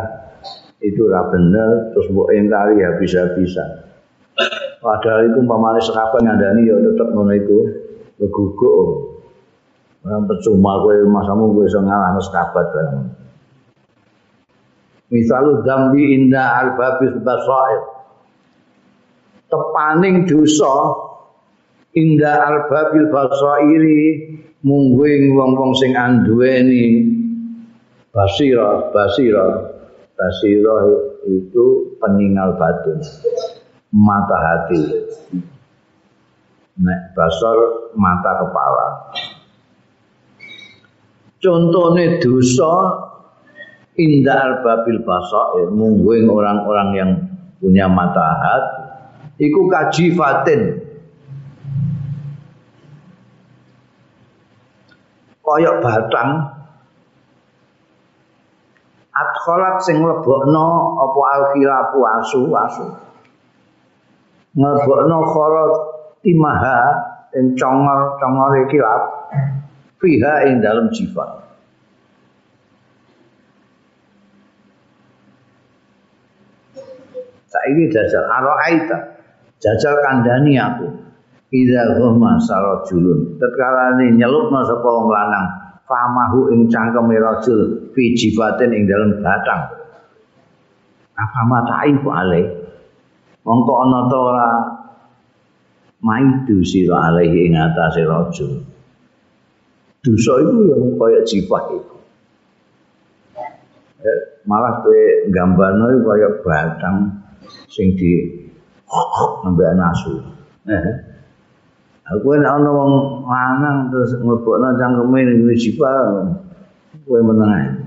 itu 0.82 1.06
ora 1.06 1.30
bener 1.30 1.94
terus 1.94 2.10
mbok 2.10 2.34
ingkari 2.34 2.82
habis-habisan. 2.82 3.86
Padahal 4.82 5.30
itu 5.30 5.38
umpamane 5.38 5.78
sekapan 5.78 6.26
ngandani 6.26 6.66
ya 6.66 6.74
tetep 6.82 7.08
ngono 7.14 7.32
iku. 7.38 7.60
Leguguk 8.18 9.11
percuma 10.02 10.82
kowe 10.82 10.96
masamu 11.06 11.54
kowe 11.54 11.64
iso 11.66 11.78
ngalahno 11.78 12.20
sekabat 12.20 12.66
bareng 12.74 13.06
misalu 15.12 15.62
dambi 15.62 16.02
inda 16.18 16.42
albabis 16.62 17.14
basair 17.22 17.82
tepaning 19.46 20.24
dosa 20.26 20.74
inda 21.92 22.32
albabil 22.48 23.12
basairi 23.12 24.02
mungguing 24.64 25.34
wong-wong 25.36 25.76
sing 25.76 25.92
anduweni. 25.92 27.12
Basira 28.12 28.92
basira. 28.92 29.72
Basirah 30.12 30.84
itu 31.26 31.98
peninggal 31.98 32.54
batin, 32.54 33.00
mata 33.90 34.38
hati. 34.38 34.82
Nek 36.78 37.00
basar 37.16 37.58
mata 37.98 38.32
kepala. 38.38 38.88
Contohnya 41.42 42.22
dosa 42.22 42.74
indah 43.98 44.38
al-babil 44.46 45.02
basair 45.02 45.74
mungguing 45.74 46.30
orang-orang 46.30 46.88
yang 46.94 47.10
punya 47.58 47.90
mata 47.90 48.22
hati 48.22 48.82
iku 49.50 49.66
kajifatin. 49.66 50.78
Koyok 55.42 55.76
batang. 55.82 56.30
Adkhalat 59.12 59.82
sing 59.84 60.00
mlebokno 60.00 60.96
apa 60.96 61.20
alkhilafu 61.36 61.98
asu 62.06 62.40
asu. 62.54 62.86
Mlebokno 64.54 65.18
kharat 65.26 65.72
timaha 66.22 66.80
ing 67.36 67.52
congor 67.58 68.16
congor 68.16 68.54
khilaf 68.70 69.02
fiha 70.02 70.50
ing 70.50 70.58
dalem 70.58 70.90
jiwa 70.90 71.42
saiki 77.52 77.84
jajal 77.94 78.24
araita 78.26 78.96
jajal 79.62 79.94
kandhani 80.02 80.58
aku. 80.58 80.88
Ida 81.52 82.00
huma 82.00 82.40
sarajulun. 82.40 83.36
Tatkala 83.36 84.00
nyelupna 84.00 84.64
sapa 84.64 84.88
wong 84.88 85.12
lanang 85.12 85.46
famahu 85.84 86.48
ing 86.48 86.72
cangkeme 86.72 87.20
rajul 87.20 87.92
fi 87.92 88.16
jibatin 88.16 88.72
ing 88.72 88.88
dalem 88.88 89.20
batang. 89.20 89.68
Apa 91.12 91.40
matai 91.44 91.92
ku 92.00 92.08
ale 92.08 92.42
mongko 93.44 93.72
ana 93.84 94.00
ta 94.08 94.16
ora 94.16 94.48
maidu 96.00 96.64
sira 96.64 97.12
alaihi 97.12 97.52
ing 97.52 97.54
atase 97.60 98.00
dosa 100.02 100.32
itu 100.42 100.66
yang 100.66 100.98
kaya 100.98 101.20
jibat 101.22 101.64
itu. 101.78 101.96
Eh, 104.02 104.20
malah 104.50 104.82
kowe 104.82 105.02
gambarno 105.30 105.94
kaya 106.02 106.28
batang 106.42 107.22
sing 107.70 107.94
di 107.94 108.42
nambah 109.46 109.72
nasu. 109.78 110.18
Aku 112.02 112.34
nek 112.34 112.50
ana 112.50 112.70
wong 112.74 113.22
lanang 113.30 113.94
terus 113.94 114.18
nglebokno 114.18 114.74
cangkeme 114.74 115.22
ning 115.22 115.46
jipal 115.54 116.34
kowe 117.06 117.20
meneng 117.22 117.78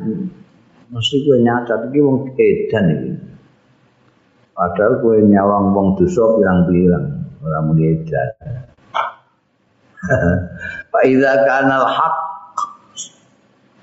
Mesti 0.87 1.27
kowe 1.27 1.35
nyacat 1.35 1.91
iki 1.91 1.99
wong 1.99 2.31
edan 2.39 2.85
iki. 2.95 3.11
Padahal 4.55 5.03
kowe 5.03 5.19
nyawang 5.19 5.75
wong 5.75 5.99
dosa 5.99 6.23
pirang-pirang 6.39 7.05
ora 7.43 7.59
muni 7.59 7.91
edan. 7.91 8.31
Fa 10.95 11.03
idza 11.03 11.43
kana 11.43 11.83
al-haq 11.83 12.15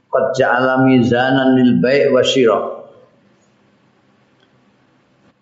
qad 0.08 0.24
ja'ala 0.32 0.80
mizanan 0.80 1.52
lil 1.60 1.76
bai' 1.76 2.08
wa 2.08 2.24
syira' 2.24 2.72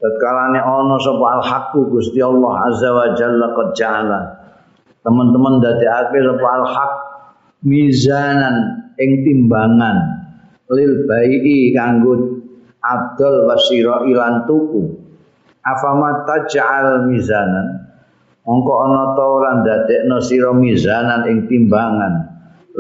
Tatkala 0.03 0.51
ana 0.51 0.97
sapa 0.99 1.27
al-haqqu 1.39 1.95
Gusti 1.95 2.19
Allah 2.19 2.55
azza 2.67 2.91
wa 2.91 3.07
jalla 3.15 3.55
qad 3.55 3.69
ja'ala. 3.79 4.21
Teman-teman 5.07 5.63
dadi 5.63 5.87
akhir 5.87 6.25
al 6.43 6.67
haq 6.67 6.93
mizanan 7.63 8.91
ing 8.99 9.23
timbangan 9.23 10.27
lil 10.75 11.07
bai'i 11.07 11.71
kanggo 11.71 12.43
abdul 12.83 13.47
wasira 13.47 14.11
ilan 14.11 14.43
tuku. 14.51 14.99
Afama 15.63 16.27
taj'al 16.27 17.07
mizanan 17.07 17.80
mongko 18.45 18.73
ana 18.85 19.03
ta 19.17 19.25
ora 19.25 19.51
ndadekno 19.61 20.17
sira 20.25 20.51
mizanan 20.57 21.29
ing 21.29 21.49
timbangan. 21.49 22.15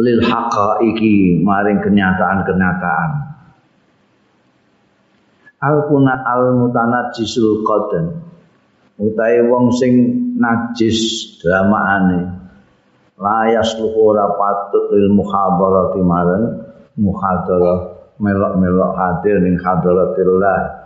Lil 0.01 0.23
haqaiqi 0.23 1.43
maring 1.43 1.83
kenyataan-kenyataan. 1.83 3.11
Al 5.61 5.77
kuna 5.91 6.25
al 6.25 6.57
mutanajjisul 6.57 7.67
qadan 7.69 8.07
utahe 8.97 9.45
wong 9.45 9.73
sing 9.77 9.93
najis 10.41 11.37
dramaane 11.41 12.33
layas 13.21 13.77
ora 13.81 14.33
patut 14.41 14.89
lil 14.97 15.13
muhadarati 15.13 16.01
marang 16.01 16.45
muhadarah 16.97 18.01
melok-melok 18.21 18.93
hadir 18.97 19.37
ning 19.41 19.57
hadaratillah 19.61 20.80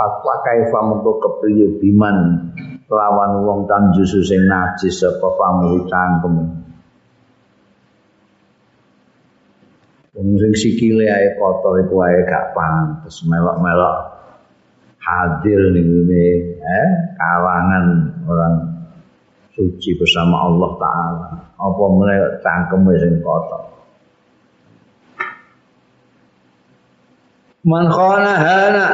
Pakwa 0.00 0.40
kaifa 0.40 0.80
mengko 0.80 1.20
kepriye 1.20 1.76
biman 1.76 2.48
lawan 2.88 3.44
wong 3.44 3.68
tanjusu 3.68 4.24
sing 4.24 4.48
najis 4.48 5.04
apa 5.04 5.28
pamu 5.36 5.84
cangkem. 5.84 6.56
Wong 10.16 10.28
sing 10.40 10.52
sikile 10.56 11.04
ae 11.04 11.36
kotor 11.36 11.84
iku 11.84 12.00
ae 12.00 12.24
gak 12.24 12.56
pantes 12.56 13.20
melok-melok 13.28 14.20
hadir 15.04 15.60
nih 15.76 15.84
ini 15.84 16.26
eh 16.60 16.88
kalangan 17.20 17.84
orang 18.24 18.54
suci 19.52 19.96
bersama 19.96 20.48
Allah 20.48 20.70
Taala 20.76 21.28
apa 21.60 21.84
mulai 21.92 22.20
cangkem 22.44 22.88
sing 23.00 23.14
kotor 23.24 23.68
man 27.64 27.88
khana 27.92 28.34
hana 28.40 28.86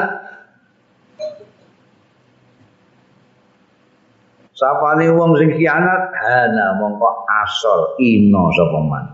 sapane 4.57 5.13
wong 5.13 5.37
sing 5.37 5.53
khianat 5.53 6.03
hana 6.17 6.81
mongko 6.81 7.29
asal 7.29 7.95
ino 8.01 8.49
sapa 8.57 8.81
man? 8.81 9.05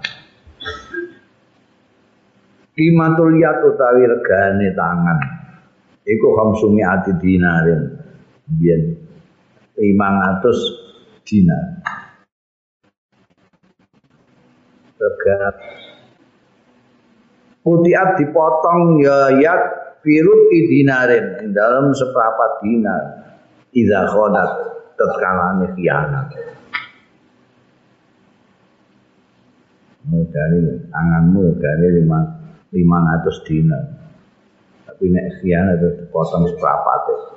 Kimatul 2.73 3.37
yat 3.37 3.61
utawi 3.61 4.09
regane 4.09 4.73
tangan. 4.73 5.19
Iku 6.09 6.29
khamsumi 6.33 6.81
ati 6.81 7.13
dinarin. 7.21 7.83
Biyen 8.49 8.83
500 9.77 11.27
dinar. 11.29 11.67
Tegat 14.97 15.57
Putiat 17.63 18.19
dipotong 18.19 18.99
ya 18.99 19.31
yat 19.39 19.63
firut 20.03 20.51
dinarin. 20.51 21.53
Dalam 21.53 21.93
seperempat 21.93 22.51
dinar. 22.65 23.03
Iza 23.77 24.09
khonat 24.11 24.72
tetkalanya 25.03 25.67
khianat 25.75 26.29
Dari 30.03 30.59
tanganmu 30.91 31.63
dari 31.63 31.89
lima, 32.03 32.19
lima 32.75 32.97
ratus 33.07 33.39
dinar 33.47 34.03
tapi 34.87 35.11
nek 35.11 35.43
khianat 35.43 35.83
itu 35.83 35.89
dipotong 35.99 36.47
seperapate 36.47 37.33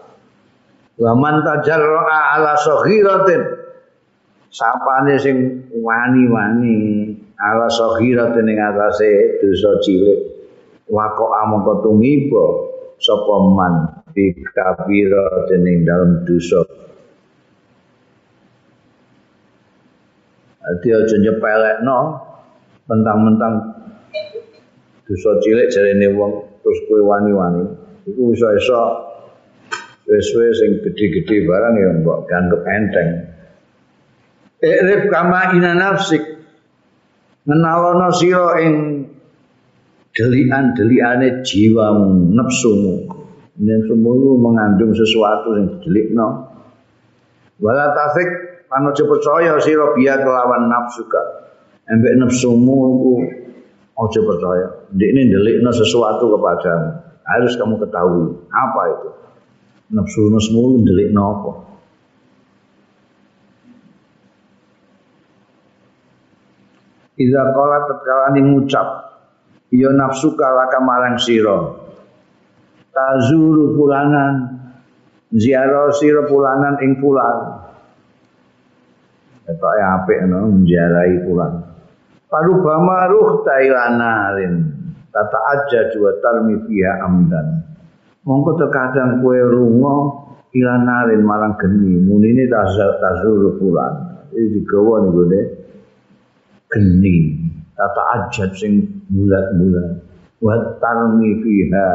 wa 0.99 1.11
man 1.17 1.43
tajarra'a 1.43 2.19
ala 2.39 2.53
saghiratin. 2.59 3.41
Sapane 4.53 5.19
sing 5.19 5.67
wani-wani 5.83 6.77
ala 7.35 7.67
saghiratin 7.67 8.47
ing 8.47 8.59
atase 8.61 9.41
dosa 9.43 9.81
cilik. 9.83 10.19
Wako 10.87 11.25
amangka 11.33 11.81
tumiba 11.81 12.45
sapa 13.01 13.35
man 13.51 13.73
bi 14.13 14.31
kabira 14.53 15.49
dening 15.49 15.83
dalem 15.83 16.23
dosa 16.23 16.63
Ati 20.65 20.87
aja 20.89 21.15
nyepelekno 21.21 21.99
mentang-mentang 22.89 23.53
dosa 25.05 25.31
cilik 25.41 25.69
jarene 25.69 26.09
wong 26.17 26.31
terus 26.65 26.79
kue 26.89 27.01
wani-wani 27.01 27.69
itu 28.09 28.21
bisa-bisa 28.33 28.81
wis 30.09 30.29
sing 30.33 30.81
gede-gede 30.81 31.45
barang 31.45 31.73
ya 31.77 31.89
mbok 32.01 32.25
ganggep 32.25 32.61
enteng 32.65 33.09
Ikrif 34.65 35.13
kama 35.13 35.53
ina 35.53 35.77
nafsik 35.77 36.25
ngenalono 37.45 38.09
sira 38.09 38.57
ing 38.65 38.75
delian-deliane 40.15 41.43
jiwamu, 41.43 42.33
nafsumu. 42.33 42.95
Nafsumu 43.61 44.39
mengandung 44.39 44.95
sesuatu 44.95 45.59
yang 45.59 45.67
didelikno. 45.77 46.44
Wala 47.65 47.97
tafik 47.97 48.29
panojo 48.69 49.09
percaya 49.09 49.57
sira 49.57 49.97
biya 49.97 50.21
kelawan 50.21 50.69
nafsu 50.69 51.09
ka. 51.09 51.49
Embek 51.89 52.13
nafsumu 52.21 52.77
iku 52.93 53.13
aja 54.05 54.21
percaya. 54.21 54.67
Ndekne 54.93 55.21
ndelikno 55.33 55.73
sesuatu 55.73 56.29
kepadamu. 56.29 56.89
Harus 57.25 57.57
kamu 57.57 57.81
ketahui 57.81 58.37
apa 58.53 58.81
itu. 58.93 59.09
Nafsu 59.97 60.29
nafsumu 60.29 60.85
ndelikno 60.85 61.21
apa? 61.25 61.51
Iza 67.17 67.41
kala 67.49 67.77
tatkala 67.89 68.29
ngucap 68.37 68.87
ya 69.73 69.89
nafsu 69.89 70.37
kalaka 70.37 70.77
marang 70.83 71.17
sira 71.17 71.81
tazuru 72.95 73.75
fulanan 73.75 74.54
ziarah 75.33 75.89
sira 75.95 76.27
fulanan 76.29 76.75
ing 76.83 77.01
fulan 77.01 77.37
Ketoke 79.45 79.81
apik 79.81 80.25
no 80.25 80.49
menziarahi 80.49 81.21
fulan 81.21 81.65
Parubama 82.25 83.05
ruh 83.07 83.45
tailanarin 83.45 84.75
tata 85.15 85.39
aja 85.55 85.81
dua 85.95 86.19
tarmi 86.19 86.59
fiha 86.67 87.07
amdan. 87.07 87.63
Mongko 88.27 88.59
terkadang 88.59 89.23
kue 89.23 89.39
rungo 89.39 90.27
ilanarin 90.51 91.23
marang 91.23 91.55
geni. 91.55 91.95
Munine 92.01 92.49
tazuru 92.51 93.55
fulan 93.55 94.27
iki 94.35 94.59
digawa 94.59 95.07
niku 95.07 95.23
geni. 96.73 97.15
Tata 97.77 98.03
ajat 98.19 98.51
sing 98.57 99.05
bulat-bulat. 99.07 100.03
Wa 100.43 100.75
tarmi 100.83 101.39
fiha. 101.39 101.89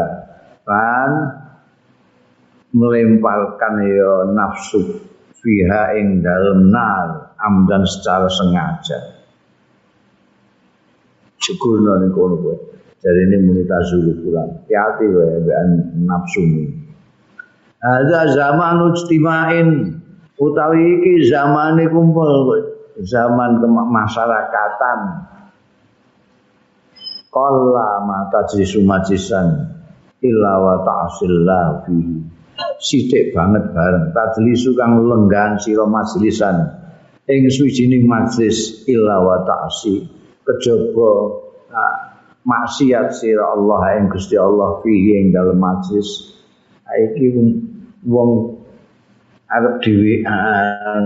Kan 0.64 1.10
melemparkan 2.70 3.74
ya 3.86 4.30
nafsu 4.30 5.02
fiha 5.40 5.96
ing 5.98 6.22
dalem 6.22 6.70
nar 6.70 7.34
amdan 7.40 7.82
secara 7.88 8.28
sengaja. 8.30 8.98
Syukurna 11.40 12.04
ning 12.04 12.12
kono 12.12 12.36
kowe 12.36 12.56
jadi 13.00 13.20
ini 13.32 13.36
muni 13.48 13.64
tazulu 13.64 14.12
pulang. 14.20 14.60
Hati-hati 14.68 15.04
wae 15.08 15.40
mbekan 15.40 15.68
nafsu 16.04 16.44
ada 17.80 18.28
zaman 18.28 18.92
ujtimain 18.92 19.68
utawi 20.36 21.00
iki 21.00 21.32
zaman 21.32 21.80
kumpul 21.88 22.60
zaman 23.00 23.56
kemasyarakatan. 23.56 25.00
Qalla 27.32 28.04
ma 28.04 28.28
tajrisu 28.28 28.84
majlisan 28.84 29.64
illa 30.20 30.52
wa 30.60 30.76
ta'sillah 30.84 31.88
fihi 31.88 32.39
sithik 32.80 33.36
banget 33.36 33.70
bareng. 33.70 34.10
Tajlisu 34.16 34.74
kang 34.74 35.04
lenggan 35.04 35.60
sira 35.60 35.84
majlisan. 35.84 36.80
Ing 37.30 37.46
suwijining 37.46 38.08
majlis 38.10 38.88
illa 38.90 39.22
wa 39.22 39.46
ta'si 39.46 40.02
kejaba 40.42 41.12
nah, 41.70 41.94
maksiat 42.42 43.14
sira 43.14 43.54
Allah 43.54 44.00
ing 44.00 44.10
Gusti 44.10 44.34
Allah 44.34 44.82
fihi 44.82 45.20
ing 45.20 45.26
dalem 45.30 45.60
majlis. 45.60 46.34
Iki 46.90 47.26
wong 48.08 48.58
arep 49.46 49.78
dhewean 49.78 51.04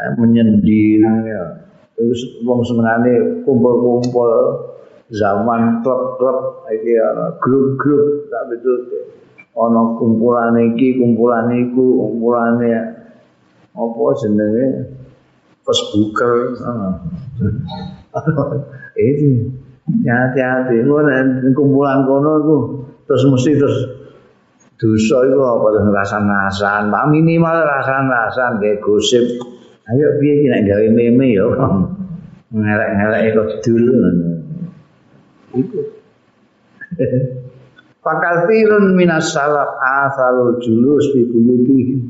Eh, 0.00 0.12
menyendiri 0.16 1.04
ya. 1.28 1.44
Terus 1.92 2.40
wong 2.40 2.64
senengane 2.64 3.44
kumpul-kumpul 3.44 4.32
zaman 5.12 5.84
klub-klub 5.84 6.64
iki 6.72 6.96
grup-grup 7.36 8.32
tak 8.32 8.42
betul 8.48 8.78
ana 9.56 9.82
kumpulan 9.98 10.54
iki 10.72 10.98
kumpulan 10.98 11.50
iku 11.50 11.84
kumpulane 12.06 12.70
apa 13.70 14.02
jenenge 14.18 14.66
Facebooker 15.66 16.32
itu 18.98 19.50
hati-hati 20.06 20.82
kumpulan 21.54 22.06
kono 22.06 22.32
iku 22.42 22.56
terus 23.06 23.22
mesti 23.26 23.58
terus 23.58 23.78
dosa 24.80 25.16
iku 25.28 25.42
apa 25.44 25.66
rasan-rasan 25.92 26.90
minimal 27.10 27.56
rasan-rasan 27.62 28.62
kayak 28.62 28.80
gosip 28.80 29.24
Ayo 29.90 30.06
piye 30.22 30.32
iki 30.38 30.46
nek 30.46 30.62
gawe 30.70 30.86
meme 30.94 31.26
ya. 31.34 31.46
Ngelek-ngelek 32.54 33.34
kok 33.34 33.50
dulu 33.66 33.90
ngono. 33.90 34.30
Iku. 35.58 35.78
Fakathirun 38.00 38.96
minas 38.96 39.28
salaf 39.36 39.76
asalul 39.76 40.56
julus 40.64 41.12
fi 41.12 41.20
buyuti. 41.28 42.00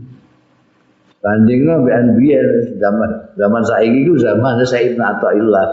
Bandingno 1.21 1.85
mbek 1.85 1.95
anbiyen 1.99 2.81
zaman 2.81 3.11
zaman 3.37 3.63
saiki 3.67 4.09
iku 4.09 4.15
zaman 4.17 4.63
Sayyid 4.65 4.97
Athaillah. 4.97 5.69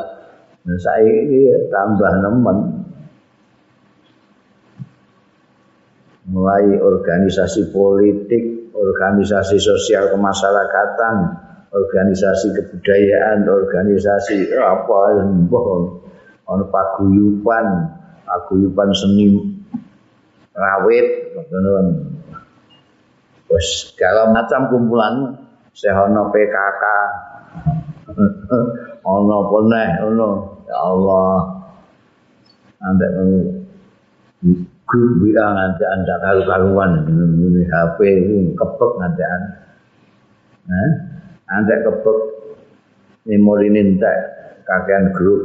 Nah 0.68 0.78
saiki 0.82 1.70
tambah 1.70 2.13
nemen. 2.20 2.57
Mulai 6.28 6.76
organisasi 6.84 7.72
politik, 7.72 8.76
organisasi 8.76 9.55
sosial 9.63 10.11
kemasyarakatan, 10.11 11.15
organisasi 11.72 12.51
kebudayaan, 12.51 13.47
organisasi 13.47 14.51
apa 14.59 15.24
mbah 15.24 15.68
ana 16.51 16.68
paguyuban, 16.68 17.68
paguyuban 18.28 18.91
seni 18.91 19.47
rawit 20.58 21.38
ngoten 21.38 21.86
wis 23.53 23.93
segala 23.93 24.34
macam 24.34 24.74
kumpulan 24.74 25.38
sehono 25.78 26.34
PKK 26.34 26.84
ana 29.08 29.36
apa 29.39 29.58
neh 29.72 29.89
ngono. 30.03 30.30
Ya 30.68 30.78
Allah. 30.84 31.38
Ndak 32.78 33.12
grup 34.88 35.14
WA 35.20 35.47
nanti 35.51 35.84
anda 35.84 36.14
kalau 36.22 36.45
karuan 36.45 36.91
ini 37.10 37.66
HP 37.68 37.97
ini 38.05 38.38
kepek 38.55 38.91
nanti 39.01 39.24
an, 39.26 39.41
nah, 40.70 40.91
anda 41.51 41.76
kepek. 41.84 42.18
Memori 43.28 43.68
nintek 43.68 44.16
kakean 44.64 45.12
grup, 45.12 45.43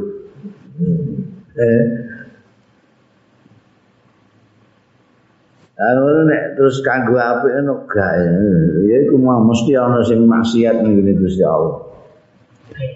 eh, 1.59 1.83
Anu 5.83 6.31
nek 6.31 6.55
terus 6.55 6.79
kanggo 6.87 7.19
apik 7.19 7.59
ngono 7.59 7.91
gak 7.91 8.15
ya 8.87 8.97
iku 9.03 9.19
mah 9.19 9.43
mesti 9.43 9.75
ana 9.75 9.99
sing 10.07 10.23
maksiat 10.31 10.79
ning 10.87 11.03
Gusti 11.19 11.43
Allah. 11.43 11.91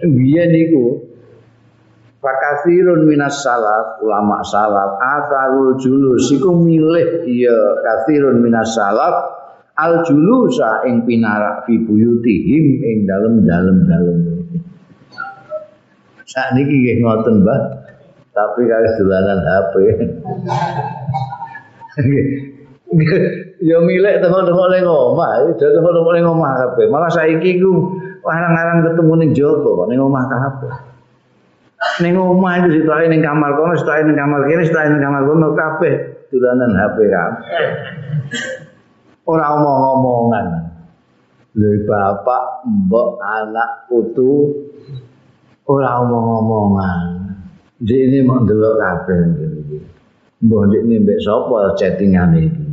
Biyen 0.07 0.55
niku 0.55 1.03
Fakasirun 2.17 3.07
minas 3.07 3.39
salaf, 3.39 4.03
ulama 4.03 4.43
salaf, 4.43 4.99
asarul 4.99 5.79
julus, 5.79 6.27
iku 6.35 6.59
milih 6.59 7.23
iya 7.23 7.59
kasirun 7.87 8.43
minas 8.43 8.75
salaf, 8.75 9.15
al 9.79 10.03
julusa 10.03 10.83
ing 10.91 11.07
pinarak 11.07 11.63
fi 11.71 11.79
buyutihim 11.79 12.83
ing 12.83 13.07
dalem-dalem 13.07 13.79
dalem. 13.87 14.19
Sak 16.27 16.59
niki 16.59 16.75
nggih 16.75 16.97
ngoten, 17.07 17.47
Mbah. 17.47 17.61
Tapi 18.35 18.61
kali 18.67 18.89
dolanan 18.99 19.41
HP. 19.47 19.75
ya 23.69 23.77
milik 23.83 24.23
tengok-tengok 24.23 24.69
ning 24.71 24.85
omah, 24.87 25.31
ya 25.43 25.51
tengok-tengok 25.59 26.13
ning 26.15 26.27
omah 26.27 26.51
kabeh. 26.55 26.87
Malah 26.87 27.11
saiki 27.11 27.59
ku 27.59 27.99
larang-larang 28.23 28.87
ketemu 28.87 29.13
ning 29.23 29.31
kok 29.35 29.87
ning 29.91 29.99
omah 29.99 30.25
kabeh. 30.31 30.73
Ning 32.03 32.15
omah 32.15 32.53
itu 32.63 32.69
sitoke 32.81 33.05
ning 33.11 33.21
kamar 33.23 33.51
kono, 33.59 33.75
sitoke 33.75 34.03
ning 34.07 34.17
kamar 34.17 34.41
kene, 34.47 34.63
sitoke 34.65 34.87
ning 34.91 35.03
kamar 35.03 35.23
kono 35.27 35.49
kabeh 35.55 35.95
dolanan 36.31 36.73
HP 36.75 36.97
kabeh. 37.11 37.45
ora 39.27 39.45
omong-omongan. 39.59 40.47
Bapak, 41.57 42.69
mbok, 42.69 43.19
anak, 43.19 43.89
putu 43.91 44.55
ora 45.67 46.05
omong-omongan. 46.05 47.01
Dik 47.77 48.01
ini 48.09 48.19
mau 48.25 48.41
ndelok 48.41 48.75
kabeh 48.79 49.19
iki. 49.37 49.79
Mbok 50.47 50.63
dik 50.71 50.83
ini 50.87 50.95
mbek 51.03 51.19
sapa 51.21 51.75
chattingan 51.77 52.37
iki. 52.39 52.66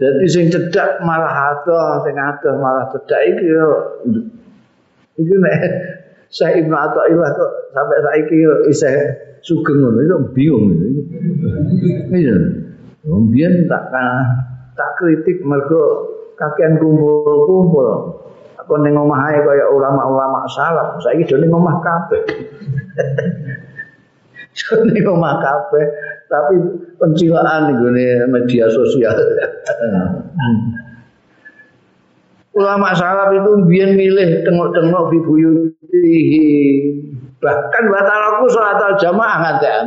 Dadi 0.00 0.26
sing 0.26 0.48
cedak 0.48 1.04
malah 1.04 1.52
ado, 1.52 2.02
sing 2.06 2.16
ado 2.16 2.50
malah 2.58 2.88
cedak 2.96 3.20
iki 3.28 3.44
yo. 3.44 3.68
Iki 5.20 5.34
nek 5.36 5.56
saya 6.36 6.64
Ibnu 6.64 6.72
Athaillah 6.72 7.30
kok 7.36 7.52
sampai 7.76 7.98
saiki 8.00 8.36
isih 8.72 8.96
sugeng 9.44 9.84
ngono 9.84 10.00
itu 10.00 10.16
bingung 10.32 10.64
itu. 10.72 10.86
Iya. 12.22 12.36
Mbiyen 13.02 13.66
tak 13.66 13.90
tak 14.78 14.90
kritik 14.96 15.42
mergo 15.42 16.08
kakean 16.38 16.78
kumpul-kumpul 16.80 18.18
kon 18.66 18.80
ning 18.86 18.94
omah 18.94 19.30
ae 19.30 19.42
kaya 19.42 19.66
ulama-ulama 19.74 20.46
salaf 20.46 20.98
saiki 21.02 21.34
ning 21.34 21.50
omah 21.50 21.82
kabeh 21.82 22.22
ning 24.90 25.04
omah 25.06 25.34
kabeh 25.42 25.84
tapi 26.32 26.56
pencilaan 26.96 27.76
nih 27.76 28.24
media 28.24 28.64
sosial. 28.72 29.12
Ulama 32.52 32.92
salaf 32.96 33.32
itu 33.36 33.50
biar 33.68 33.92
milih 33.92 34.44
tengok-tengok 34.48 35.04
di 35.12 35.18
buyutihi. 35.24 36.48
Bahkan 37.40 37.84
batalaku 37.90 38.46
sholat 38.54 38.78
al 38.80 38.96
jamaah 39.00 39.36
ngantean 39.42 39.84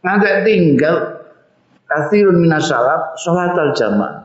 ngantek 0.00 0.36
tinggal 0.46 0.96
kasirun 1.90 2.40
minas 2.40 2.68
salaf 2.68 3.16
sholat 3.20 3.52
al 3.56 3.72
jamaah. 3.76 4.16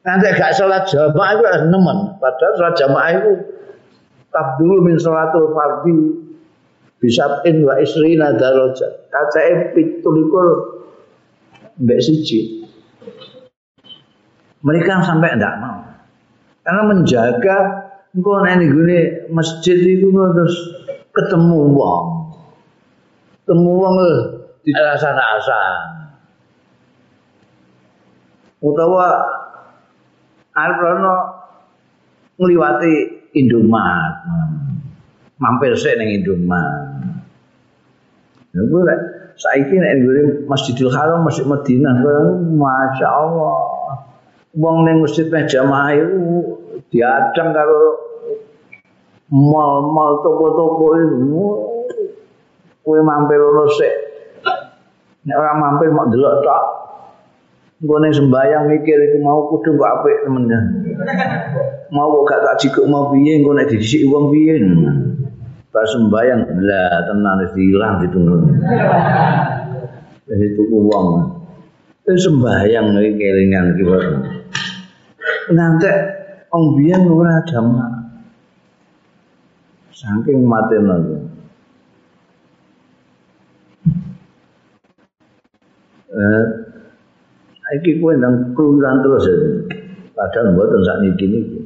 Nanti 0.00 0.32
gak 0.32 0.56
sholat 0.56 0.88
jamaah 0.88 1.30
itu 1.36 1.44
harus 1.44 1.64
nemen. 1.68 1.98
Padahal 2.20 2.52
sholat 2.56 2.74
jamaah 2.80 3.10
itu 3.20 3.32
tak 4.32 4.46
dulu 4.56 4.80
min 4.80 4.96
sholatul 4.96 5.52
fardi 5.52 6.29
bisa 7.00 7.40
in 7.48 7.64
wa 7.64 7.80
isrina 7.80 8.36
darajat 8.36 9.08
kacae 9.08 9.72
pitulikur 9.72 10.48
mbek 11.80 12.00
siji. 12.04 12.60
Mereka 14.60 15.00
sampai 15.08 15.40
tidak 15.40 15.56
mau. 15.56 15.80
Karena 16.60 16.82
menjaga 16.84 17.56
engkau 18.12 18.42
nanti 18.44 18.68
gini 18.68 18.98
masjid 19.32 19.78
itu 19.80 20.10
terus 20.10 20.56
ketemu 21.14 21.74
uang 21.74 22.06
ketemu 23.42 23.70
uang 23.70 23.96
di 24.62 24.70
rasa-rasa 24.74 25.62
utawa 28.62 29.08
Arrono 30.54 31.16
ngliwati 32.38 32.94
Indomaret 33.38 34.14
mampir 35.40 35.72
sik 35.74 35.96
ning 35.96 36.20
Indomaret. 36.20 37.00
Lha 38.52 38.62
kuwi 38.68 38.94
saiki 39.40 39.76
nek 39.80 39.92
Masjidil 40.46 40.92
Haram 40.92 41.24
Masjid 41.24 41.48
Madinah 41.48 42.04
Masya 42.60 43.08
Allah 43.08 43.80
wong 44.54 44.76
ning 44.82 44.98
masjid 45.02 45.30
jamaah 45.30 45.94
itu 45.94 46.18
diadang 46.90 47.54
karo 47.54 47.82
mal-mal 49.30 50.18
toko-toko 50.26 50.86
itu 50.98 51.42
kowe 52.82 52.98
mampir 53.06 53.38
ono 53.38 53.64
sik. 53.70 53.94
Nek 55.22 55.36
ora 55.38 55.52
mampir 55.54 55.94
mak 55.94 56.10
delok 56.10 56.42
tok. 56.42 56.64
Gue 57.80 57.96
sembayang 57.96 58.68
mikir 58.68 58.98
itu 59.08 59.24
mau 59.24 59.48
kudu 59.48 59.80
kok 59.80 59.88
apik 59.88 60.28
temennya. 60.28 60.60
Mau 61.88 62.12
kok 62.12 62.24
gak 62.28 62.40
tak 62.44 62.56
jikuk 62.60 62.84
mau 62.84 63.08
piye 63.08 63.40
engko 63.40 63.56
nek 63.56 63.72
disik 63.72 64.04
wong 64.04 64.28
piye. 64.28 64.60
Pas 65.70 65.86
sembayang 65.86 66.66
lah 66.66 67.06
tenan 67.06 67.46
wis 67.46 67.54
ilang 67.54 68.02
ditunggu. 68.02 68.36
Wis 70.26 70.50
tuku 70.58 70.78
wong. 70.90 71.06
Wis 72.10 72.26
sembayang 72.26 72.98
iki 72.98 73.10
kelingan 73.14 73.78
iki 73.78 73.84
ngantek 75.54 75.96
wong 76.50 76.74
biyen 76.74 77.06
ora 77.06 77.38
jamaah. 77.46 78.02
Saking 79.94 80.42
matene. 80.42 80.96
Eh, 86.10 86.44
iki 87.78 88.02
kowe 88.02 88.10
nang 88.18 88.58
keluyuran 88.58 89.06
terus 89.06 89.24
ya. 89.30 89.36
Padahal 90.18 90.58
mboten 90.58 90.80
sak 90.82 90.98
niki 91.06 91.26
niki. 91.30 91.58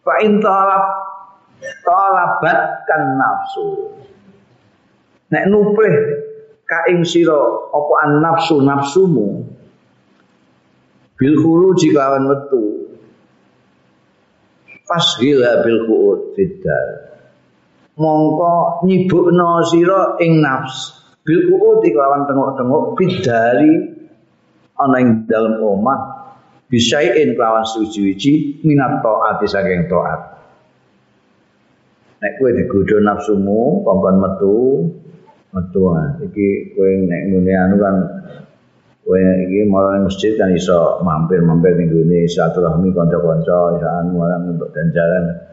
Fa 0.00 0.16
in 0.24 0.40
talab 0.40 1.03
talabat 1.84 2.88
kan 2.88 3.02
nafsu. 3.14 3.92
Nek 5.30 5.44
nuplih 5.52 5.96
ka 6.64 6.88
ing 6.90 7.04
sira 7.04 7.38
apa 7.70 7.94
an 8.08 8.12
nafsu 8.24 8.58
nafsumu? 8.64 9.44
Bil 11.14 11.34
khuruji 11.38 11.94
kawan 11.94 12.26
metu. 12.26 12.64
Fashila 14.84 15.64
bil 15.64 15.88
qu'ud 15.88 16.36
fiddar 16.36 16.86
mongko 17.96 18.84
nyibukno 18.84 19.62
sira 19.70 20.18
ing 20.20 20.42
nafs. 20.42 20.92
Bil 21.24 21.48
qu'ud 21.48 21.80
lawan 21.94 22.28
tengok-tengok 22.28 22.98
bidari 22.98 23.72
ana 24.76 24.96
ing 25.00 25.24
dalem 25.24 25.62
omah. 25.62 26.00
Bisain 26.68 27.36
kelawan 27.38 27.62
suci-suci 27.62 28.64
minat 28.66 28.98
taat 29.04 29.40
saking 29.46 29.86
taat 29.86 30.34
nek 32.24 32.40
kowe 32.40 32.50
digodho 32.56 32.96
nafsumu 33.04 33.84
kongkon 33.84 34.16
metu 34.16 34.56
metu 35.52 35.80
iki 36.24 36.72
kowe 36.72 36.88
nek 37.04 37.20
ngene 37.28 37.52
anu 37.52 37.76
kan 37.76 37.96
Kowe 39.04 39.20
iki 39.20 39.68
marang 39.68 40.08
masjid 40.08 40.32
kan 40.40 40.48
iso 40.56 41.04
mampir-mampir 41.04 41.76
ning 41.76 41.92
gone 41.92 42.24
silaturahmi 42.24 42.88
kanca-kanca 42.88 43.76
iso 43.76 43.88
anu 44.00 44.16
untuk 44.56 44.72
ganjaran. 44.72 45.44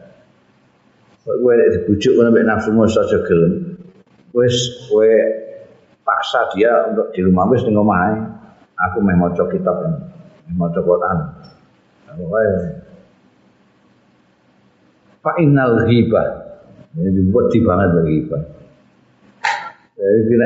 Kowe 1.20 1.52
nek 1.52 1.68
dibujuk 1.76 2.16
ngono 2.16 2.32
mek 2.32 2.48
nafsumu 2.48 2.88
saja 2.88 3.20
gelem. 3.28 3.76
Wis 4.32 4.88
kowe 4.88 5.12
paksa 6.00 6.48
dia 6.56 6.96
untuk 6.96 7.12
di 7.12 7.20
rumah 7.28 7.44
wis 7.52 7.60
ning 7.68 7.76
omahe. 7.76 8.24
Aku 8.88 9.04
meh 9.04 9.20
maca 9.20 9.44
kitab 9.52 9.84
meh 9.84 10.56
maca 10.56 10.80
Quran. 10.80 11.18
Fa 15.20 15.32
innal 15.44 15.84
ghibah. 15.92 16.51
Ini 16.92 17.08
dibuat 17.08 17.48
di 17.48 17.58
banget 17.64 17.88
bagi 17.96 18.12
ghibah. 18.20 18.42
Jadi 19.96 20.36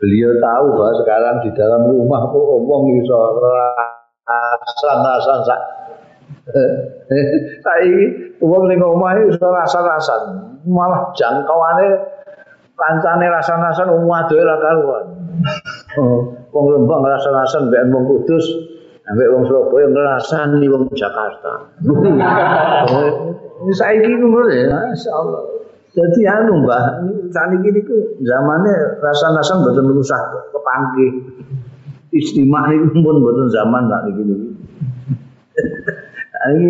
Beliau 0.00 0.32
tahu 0.40 0.80
bahwa 0.80 0.92
sekarang 0.96 1.36
di 1.44 1.50
dalam 1.52 1.84
rumah 1.92 2.24
kok 2.32 2.40
omong 2.40 3.04
iso 3.04 3.16
rasan-rasan 4.24 5.38
sak. 5.44 5.60
Saiki 7.60 8.04
wong 8.40 8.64
ning 8.72 8.80
omah 8.80 9.12
iso 9.28 9.44
rasan-rasan, 9.44 10.56
malah 10.64 11.12
jangkauane 11.12 12.00
kancane 12.80 13.28
rasan-rasan 13.28 13.92
wong 13.92 14.08
adoe 14.08 14.40
ra 14.40 14.56
karuan. 14.56 15.04
Oh, 16.00 16.32
wong 16.48 16.66
Lembang 16.80 17.04
rasan-rasan 17.04 17.68
mbek 17.68 17.92
wong 17.92 18.08
Kudus, 18.08 18.46
ambek 19.04 19.28
wong 19.36 19.44
Surabaya 19.52 19.84
ngrasani 19.92 20.64
wong 20.64 20.88
Jakarta. 20.96 21.68
Saiki 23.60 24.08
ngono 24.16 24.48
ya, 24.48 24.72
masyaallah. 24.72 25.42
Jadi 25.90 26.22
anu 26.22 26.64
mbah, 26.64 27.02
saat 27.34 27.50
ini 27.50 27.82
niku 27.82 28.22
zamannya 28.22 29.02
rasa-rasa 29.02 29.58
betul 29.60 29.90
rusak 29.90 30.22
kepanggih. 30.54 31.12
Istimewa 32.14 32.70
ini 32.70 33.02
pun 33.02 33.20
betul 33.20 33.50
zaman 33.50 33.90
tak 33.90 34.00
niki 34.06 34.22
niki. 34.22 34.48
Ini 36.40 36.68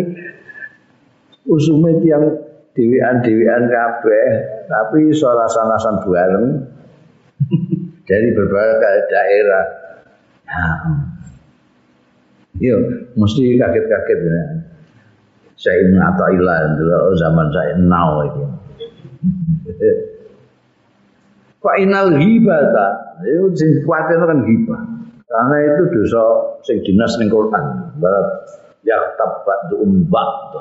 usume 1.47 2.01
tiang 2.01 2.25
dewian-dewian 2.73 3.69
kabeh, 3.69 4.27
tapi 4.67 5.13
soal 5.13 5.37
rasa-rasa 5.37 6.01
bareng 6.01 6.65
dari 8.09 8.29
berbagai 8.35 8.97
daerah. 9.05 9.65
Yo, 12.57 12.77
mesti 13.15 13.55
kaget-kaget 13.57 14.19
ya. 14.27 14.43
Saya 15.61 15.77
ini 15.85 15.99
atau 16.01 16.25
ilah 16.33 16.57
zaman 17.21 17.47
saya 17.53 17.77
now 17.77 18.25
itu. 18.25 18.41
Fa 21.61 21.77
inal 21.77 22.17
ghibata, 22.17 23.21
itu 23.21 23.53
sing 23.53 23.69
kuatir 23.85 24.17
kan 24.17 24.41
ghibah. 24.41 24.81
Karena 25.29 25.55
itu 25.63 25.83
dosa 25.93 26.23
sing 26.65 26.81
dinas 26.81 27.13
ning 27.21 27.29
Quran. 27.29 27.93
Barat 28.01 28.27
ya 28.81 28.97
tabat 29.13 29.69
umbat. 29.77 30.57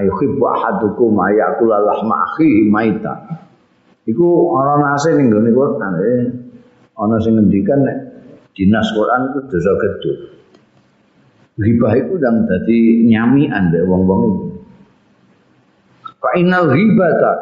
Ayo 0.00 0.10
khibbu 0.16 0.40
ahadukum 0.40 1.12
ayakula 1.20 1.84
lahma 1.84 2.24
akhihi 2.32 2.72
maita. 2.72 3.44
Iku 4.08 4.56
ana 4.56 4.96
nase 4.96 5.12
ning 5.12 5.28
gone 5.28 5.52
Quran. 5.52 5.92
Eh. 6.00 6.24
Ana 6.96 7.20
sing 7.20 7.36
ngendikan 7.36 7.84
dinas 8.56 8.88
Quran 8.96 9.20
itu 9.28 9.38
dosa 9.52 9.72
gede. 9.76 10.12
Ghibah 11.58 11.92
itu 11.98 12.14
dan 12.22 12.46
dadi 12.46 13.04
nyamian 13.10 13.74
mbek 13.74 13.84
wong-wong 13.88 14.20
itu. 14.28 14.44
Fa 16.20 16.30
inal 16.36 16.70
ghibata 16.70 17.32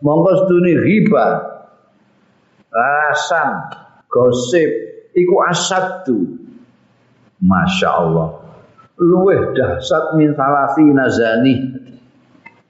mongko 0.00 0.30
sedune 0.46 0.72
riba 0.78 1.26
rasan 2.70 3.50
gosip 4.06 4.70
iku 5.14 5.34
asadu 5.50 6.38
Masya 7.42 7.90
Allah 7.90 8.28
luweh 8.98 9.52
dahsyat 9.52 10.14
min 10.14 10.32
salasi 10.38 10.86
nazani 10.94 11.54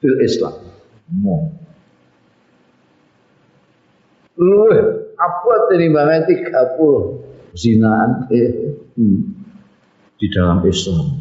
fil 0.00 0.18
Islam. 0.24 0.56
Mo. 1.20 1.52
luweh 4.34 4.82
apa 5.14 5.52
tinimbangnya 5.70 6.26
30 6.26 7.54
zinaan. 7.54 8.26
Eh, 8.34 8.50
hmm, 8.98 9.43
di 10.24 10.32
dalam 10.32 10.64
Islam. 10.64 11.20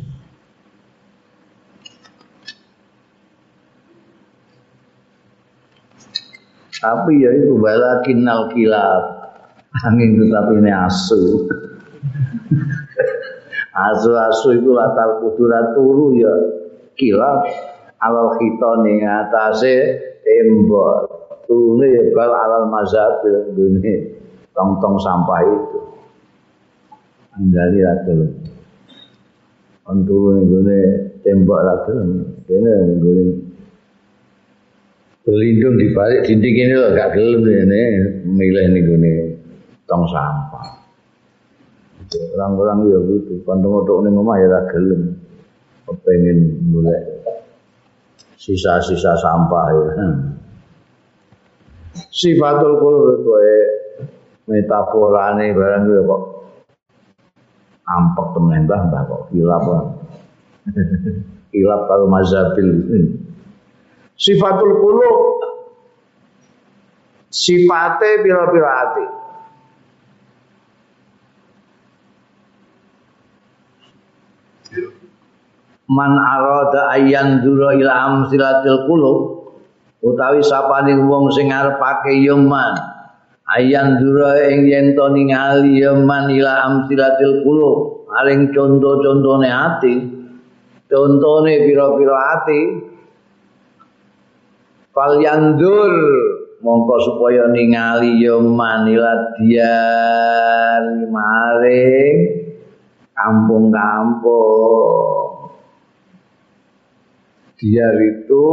Tapi 6.80 7.12
ya 7.20 7.32
itu 7.36 7.60
bala 7.60 8.00
kinal 8.08 8.48
kilab. 8.56 9.04
Angin 9.84 10.24
tetapi 10.24 10.64
ini 10.64 10.72
asu. 10.72 11.20
Asu-asu 13.92 14.56
itu 14.56 14.72
latar 14.72 15.20
kudura 15.20 15.76
turu 15.76 16.16
ya 16.16 16.32
kilat 16.96 17.44
alal 18.00 18.40
kita 18.40 18.72
nih 18.88 19.04
atasnya 19.04 20.00
tembok. 20.24 21.12
Turune 21.44 21.92
ya 21.92 22.04
bal 22.16 22.32
alal 22.32 22.72
mazabil 22.72 23.52
dunia. 23.52 24.16
Tong-tong 24.56 24.96
sampah 24.96 25.40
itu. 25.44 25.80
Anggali 27.36 27.80
lah 27.84 27.98
dulu 28.08 28.53
atul. 29.84 30.44
Untuk 30.44 30.64
ini 30.64 30.80
tembok 31.24 31.60
atul. 31.64 32.00
Kene 32.44 32.74
ngene 33.00 33.26
berlindung 35.24 35.80
di 35.80 35.88
balik 35.96 36.28
dinding 36.28 36.56
ini 36.68 36.76
loh 36.76 36.92
gak 36.92 37.16
gelem 37.16 37.48
ini 37.48 37.82
milih 38.28 38.66
nih 38.76 38.82
gini 38.84 39.14
tong 39.88 40.04
sampah. 40.12 40.84
Orang-orang 42.14 42.94
ya 42.94 43.00
gitu, 43.10 43.42
kantong-kantong 43.48 44.06
ning 44.06 44.20
omah 44.20 44.36
ya 44.38 44.48
ra 44.52 44.62
gelem. 44.68 45.16
Kepengin 45.88 46.40
golek 46.72 47.04
sisa-sisa 48.36 49.16
sampah 49.16 49.66
ya. 49.72 50.08
Sifatul 52.12 52.84
qulub 52.84 53.24
itu 53.24 53.32
metaforane 54.50 55.56
barang 55.56 55.84
itu 55.88 56.04
kok 56.04 56.22
ampek 57.84 58.28
temen 58.36 58.64
mbah 58.64 58.82
mbah 58.88 59.02
kok 59.08 59.22
kilap 59.32 59.66
kilap 61.54 61.82
kalau 61.86 62.08
mazabil. 62.10 62.68
Sifatul 64.18 64.74
qulub. 64.80 65.18
Sifate 67.34 68.22
pira-pira 68.22 68.72
ati. 68.86 69.06
Man 75.90 76.14
arada 76.16 76.94
ayan 76.94 77.42
dura 77.42 77.74
ila 77.78 77.94
amsilatil 78.10 78.86
qulub 78.86 79.18
utawi 80.02 80.42
sapane 80.42 80.94
wong 81.06 81.30
sing 81.34 81.50
ngarepake 81.50 82.22
ya 82.22 82.38
man 82.38 82.93
ayan 83.54 84.02
dura 84.02 84.50
ing 84.50 84.66
yen 84.66 84.98
to 84.98 85.06
ningali 85.14 85.78
ya 85.82 85.94
man 85.94 86.30
ila 86.34 86.66
amsilatil 86.66 87.46
qulub. 87.46 87.94
Aring 88.14 88.54
conto-contone 88.54 89.50
ati. 89.50 89.96
Contone 90.86 91.66
pira-pira 91.66 92.18
ati. 92.38 92.62
Fal 94.94 95.18
yandur 95.18 95.90
mongko 96.62 96.96
supaya 97.02 97.50
ningali 97.50 98.22
ya 98.22 98.38
man 98.38 98.86
ila 98.86 99.34
diar 99.42 101.10
maring 101.10 102.18
kampung-kampung. 103.18 105.50
Diar 107.58 107.98
itu 107.98 108.46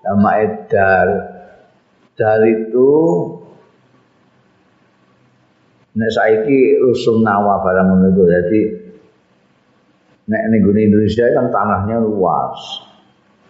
nama 0.00 0.40
edar. 0.40 1.36
Dar 2.16 2.40
itu 2.48 2.88
nek 5.96 6.10
saiki 6.12 6.76
rusun 6.84 7.24
nawa 7.24 7.64
barang 7.64 7.86
ngono 7.88 8.24
dadi 8.28 8.62
nek 10.26 10.42
ning 10.52 10.60
Indonesia 10.66 11.24
kan 11.32 11.48
tanahnya 11.48 12.02
luas. 12.02 12.84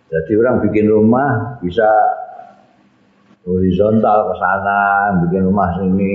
Jadi 0.07 0.39
orang 0.39 0.63
bikin 0.63 0.87
rumah 0.87 1.59
bisa 1.59 1.89
horizontal 3.43 4.31
ke 4.31 4.35
sana, 4.39 4.83
bikin 5.27 5.51
rumah 5.51 5.75
sini, 5.83 6.15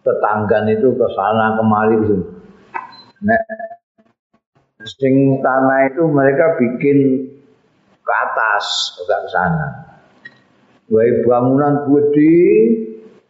tetangga 0.00 0.64
itu 0.72 0.96
ke 0.96 1.06
sana 1.12 1.60
kemari 1.60 1.96
gitu. 2.08 2.16
Nek 3.20 3.42
sing 4.86 5.44
tanah 5.44 5.92
itu 5.92 6.08
mereka 6.08 6.56
bikin 6.56 6.98
ke 8.00 8.12
atas, 8.16 8.96
ke 8.96 9.28
sana. 9.28 9.68
Wae 10.88 11.20
bangunan 11.28 11.84
gede, 11.84 12.40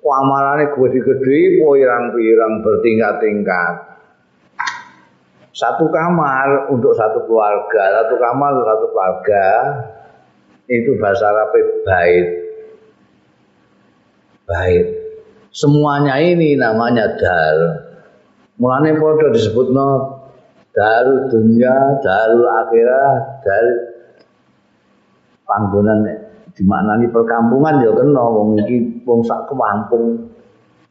kamarane 0.08 0.72
gede-gede, 0.72 1.60
pirang-pirang 1.60 2.64
bertingkat-tingkat. 2.64 3.74
Satu 5.52 5.90
kamar 5.92 6.70
untuk 6.72 6.96
satu 6.96 7.28
keluarga, 7.28 8.00
satu 8.00 8.14
kamar 8.16 8.48
untuk 8.56 8.66
satu 8.72 8.86
keluarga. 8.94 9.48
Itu 10.68 10.96
bahasa 11.00 11.28
Arab 11.28 11.52
bait. 11.84 12.26
Bait. 14.48 14.86
Semuanya 15.52 16.20
ini 16.20 16.54
namanya 16.56 17.16
dal. 17.16 17.58
Mulane 18.60 18.94
padha 19.00 19.32
disebutno 19.32 19.88
darul 20.76 21.26
dunia, 21.32 21.98
darul 22.04 22.46
akhirat, 22.46 23.22
darul 23.42 23.78
panggonan 25.48 26.27
dimaknani 26.58 27.06
perkampungan 27.14 27.78
ya 27.86 27.94
kena 27.94 28.24
wong 28.26 28.58
iki 28.66 29.06
wong 29.06 29.22
sak 29.22 29.46
kampung 29.46 30.34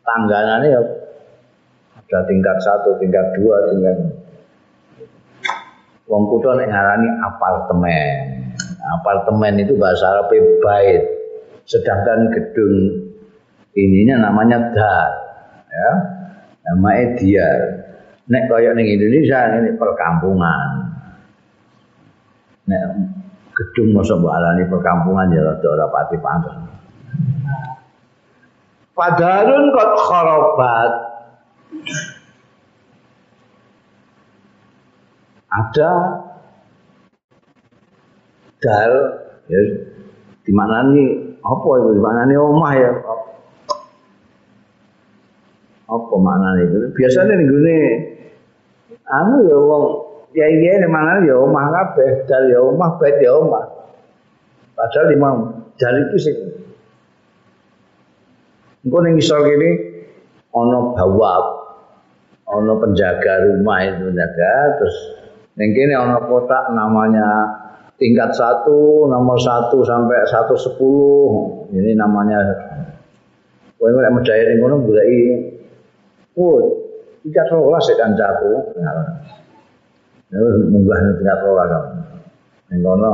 tangganane 0.08 0.72
ya 0.72 0.82
ada 2.08 2.24
tingkat 2.24 2.56
satu, 2.64 2.96
tingkat 3.04 3.36
dua, 3.36 3.68
tingkat 3.68 4.00
wong 6.08 6.24
kutha 6.32 6.56
nek 6.56 6.72
ngarani 6.72 7.08
apartemen. 7.20 8.18
Apartemen 8.88 9.60
itu 9.60 9.76
bahasa 9.76 10.08
Arab 10.16 10.32
bait. 10.64 11.04
Sedangkan 11.68 12.32
gedung 12.32 12.76
ininya 13.76 14.32
namanya 14.32 14.72
dar. 14.72 15.12
Ya. 15.68 15.92
Namanya 16.72 17.06
diar. 17.20 17.60
Nek 18.32 18.48
kaya 18.48 18.72
ning 18.72 18.88
Indonesia 18.88 19.60
ini 19.60 19.76
perkampungan. 19.76 20.96
Nek 22.72 22.84
gedung 23.58 23.98
masa 23.98 24.14
mbok 24.14 24.30
alani 24.30 24.70
perkampungan 24.70 25.34
ya 25.34 25.42
rada 25.42 25.68
ora 25.68 25.86
pati 25.90 26.18
pantes. 26.22 26.56
Padarun 28.94 29.64
kot 29.74 29.94
kharabat. 30.06 30.92
Ada 35.48 35.92
dal 38.62 38.94
ya 39.50 39.60
di 40.44 40.52
mana 40.54 40.86
nih 40.92 41.10
apa 41.42 41.70
itu 41.82 41.90
di 41.98 42.02
mana 42.02 42.22
omah 42.30 42.74
ya 42.78 42.92
apa 45.88 46.14
maknanya 46.20 46.62
itu 46.68 46.78
biasanya 46.92 47.34
nih 47.38 47.48
gini 47.48 47.80
anu 49.08 49.38
ya 49.48 49.58
wong 49.62 49.86
ya 50.36 50.46
iya 50.48 50.72
ini 50.82 50.88
mana 50.90 51.24
ya 51.24 51.36
omah 51.40 51.66
kabeh 51.72 52.28
dari 52.28 52.52
ya 52.52 52.60
omah 52.60 53.00
bed 53.00 53.16
ya 53.24 53.32
omah. 53.38 53.66
Padahal 54.76 55.06
lima 55.10 55.30
dari 55.80 56.00
itu 56.10 56.18
sih. 56.20 56.36
Engko 58.86 58.98
ning 59.04 59.20
isor 59.20 59.44
gini 59.44 59.70
ono 60.54 60.96
bawab 60.96 61.46
ono 62.48 62.74
penjaga 62.80 63.44
rumah 63.48 63.84
itu 63.84 64.08
penjaga 64.12 64.54
terus 64.80 64.98
ning 65.60 65.76
kene 65.76 65.94
ono 65.98 66.24
kotak 66.30 66.72
namanya 66.72 67.28
tingkat 67.98 68.32
satu 68.36 69.10
nomor 69.10 69.40
satu 69.40 69.82
sampai 69.84 70.28
satu 70.28 70.56
sepuluh. 70.60 71.66
Ini 71.74 71.96
namanya. 71.98 72.40
Kowe 73.78 73.90
nek 73.94 74.14
medhaya 74.14 74.44
ning 74.52 74.60
kono 74.62 74.76
goleki. 74.84 75.22
Oh 76.38 76.88
tingkat 77.28 77.50
rolas 77.52 77.84
ya 77.92 77.96
kancaku. 78.00 78.78
nah, 78.80 79.20
Terus 80.28 80.56
munggah 80.68 81.00
ning 81.00 81.14
tingkat 81.24 81.40
rola 81.40 81.64
kamu. 81.72 81.92
Ning 82.68 82.80
kono 82.84 83.12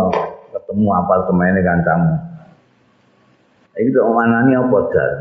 ketemu 0.49 0.87
apartemen 0.89 1.57
kancamu. 1.61 2.13
Iki 3.77 3.89
tok 3.93 4.09
manani 4.13 4.53
apa 4.57 4.77
dal? 4.89 5.11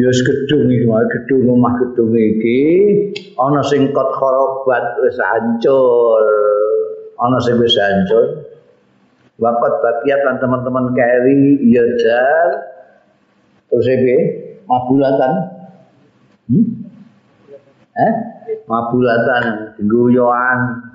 Ya 0.00 0.08
gedung 0.08 0.72
iki, 0.72 0.88
gedung 0.88 1.40
rumah 1.44 1.76
gedung 1.76 2.12
iki 2.16 2.60
ana 3.36 3.60
sing 3.64 3.92
kot 3.96 4.12
kharabat 4.16 5.00
wis 5.00 5.16
hancur. 5.20 6.24
Ana 7.16 7.40
sing 7.40 7.56
wis 7.60 7.76
hancur. 7.80 8.52
Bapak 9.40 9.72
bagiat 9.80 10.20
lan 10.28 10.36
teman-teman 10.36 10.92
keri 10.92 11.64
ya 11.72 11.84
dal. 12.04 12.50
Terus 13.72 13.88
iki 13.88 14.16
mabulatan. 14.68 15.32
Hmm? 16.52 16.64
Eh? 17.92 18.12
Mabulatan, 18.68 19.76
guyoan, 19.84 20.91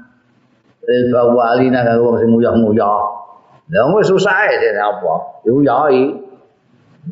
il 0.88 1.11
bawalina 1.11 1.84
karo 1.84 1.99
wong 2.07 2.15
sing 2.23 2.30
nguyah-nguyah. 2.31 2.99
Lah 3.68 3.84
wong 3.91 3.99
susah 3.99 4.47
e 4.47 4.72
apa? 4.72 5.43
Yuyai. 5.43 6.03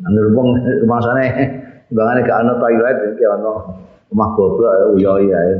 Anggere 0.04 0.28
wong 0.32 0.48
rumasane 0.84 1.26
bangane 1.92 2.20
gak 2.24 2.40
ana 2.40 2.52
toilet 2.60 2.96
iki 3.12 3.24
ana 3.24 3.52
rumah 4.12 4.28
goblok 4.32 4.96
yuyai 4.96 5.28
ae. 5.28 5.54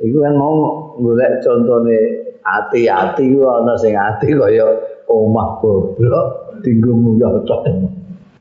Iku 0.00 0.16
kan 0.22 0.34
mau 0.38 0.94
golek 0.96 1.44
contone 1.44 1.98
hati-hati 2.40 3.34
ku 3.34 3.44
ana 3.50 3.74
sing 3.76 3.98
ati 3.98 4.32
kaya 4.32 4.64
omah 5.10 5.58
bobrok 5.58 6.62
tinggu 6.62 6.94
nguyah 6.94 7.34
tok. 7.44 7.66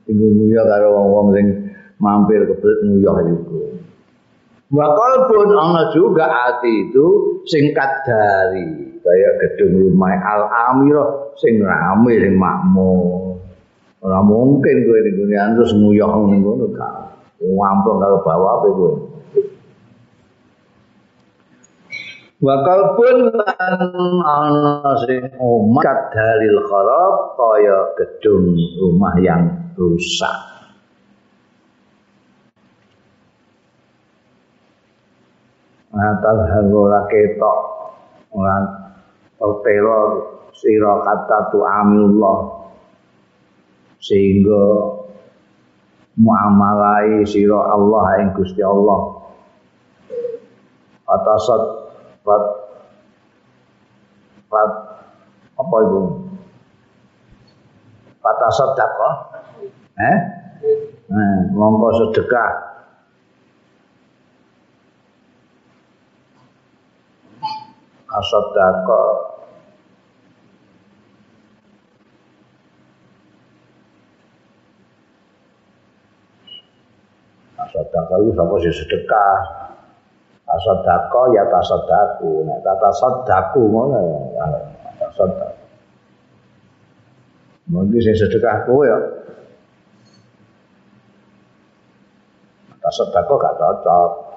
Tinggu 0.06 0.28
nguyah 0.38 0.66
karo 0.70 0.88
wong-wong 0.94 1.28
sing 1.34 1.46
mampir 1.98 2.46
kebelet 2.46 2.80
nguyah 2.86 3.18
iku. 3.26 3.58
Bakal 4.70 5.14
pun 5.26 5.50
ana 5.50 5.90
juga 5.98 6.30
hati 6.30 6.94
itu 6.94 7.42
singkat 7.50 8.06
dari 8.06 9.02
kayak 9.02 9.34
gedung 9.42 9.82
rumah 9.82 10.14
Al 10.14 10.46
Amirah 10.46 11.34
sing 11.42 11.58
rame 11.58 12.14
sing 12.22 12.38
makmur. 12.38 13.42
Ora 14.06 14.22
mungkin 14.22 14.86
kowe 14.86 15.00
di 15.02 15.12
dunia 15.18 15.58
terus 15.58 15.74
nguyah 15.74 16.14
ning 16.30 16.46
ngono 16.46 16.70
gak. 16.70 16.94
Ngamplok 17.42 17.98
karo 17.98 18.18
bawah 18.22 18.52
apa 18.62 18.68
kowe. 18.78 18.94
Bakal 22.40 22.80
pun 22.94 23.18
ana 24.22 24.94
sing 25.10 25.34
omah 25.42 26.14
kharab 26.70 27.14
kaya 27.42 27.78
gedung 27.98 28.54
rumah 28.78 29.18
yang 29.18 29.74
rusak. 29.74 30.59
Ngatal 35.94 36.38
ora 36.70 37.02
ketok. 37.10 37.60
Ora 38.30 38.56
tertera 39.40 40.00
sira 40.54 40.94
kata 41.02 41.38
tu 41.50 41.60
amillah. 41.66 42.40
Sehingga 44.00 44.96
muamalai 46.16 47.26
sira 47.28 47.60
Allah 47.74 48.06
ing 48.24 48.30
Gusti 48.38 48.62
Allah. 48.64 49.18
Atasat 51.10 51.62
pat 52.22 52.44
pat 54.46 54.72
apa 55.58 55.78
itu? 55.90 56.02
Patasat 58.22 58.70
dakwah 58.78 59.16
eh? 59.98 60.18
Eh 61.10 61.38
mongko 61.58 61.90
sedekah 61.98 62.69
asadaka. 68.10 69.06
Asadaka 77.60 78.14
itu 78.26 78.32
sama 78.34 78.56
sih 78.66 78.74
sedekah. 78.74 79.38
Asadaka 80.50 81.22
ya 81.38 81.44
tasadaku. 81.54 82.44
Nek 82.50 82.60
tata 82.66 82.90
sadaku 82.98 83.62
ngono 83.70 84.02
ya. 84.34 84.46
Tasadak 85.00 85.60
mungkin 87.70 88.02
sing 88.02 88.18
sedekah 88.18 88.66
kowe 88.66 88.82
ya. 88.82 88.98
Tasadaka 92.82 93.34
gak 93.38 93.56
cocok 93.62 94.29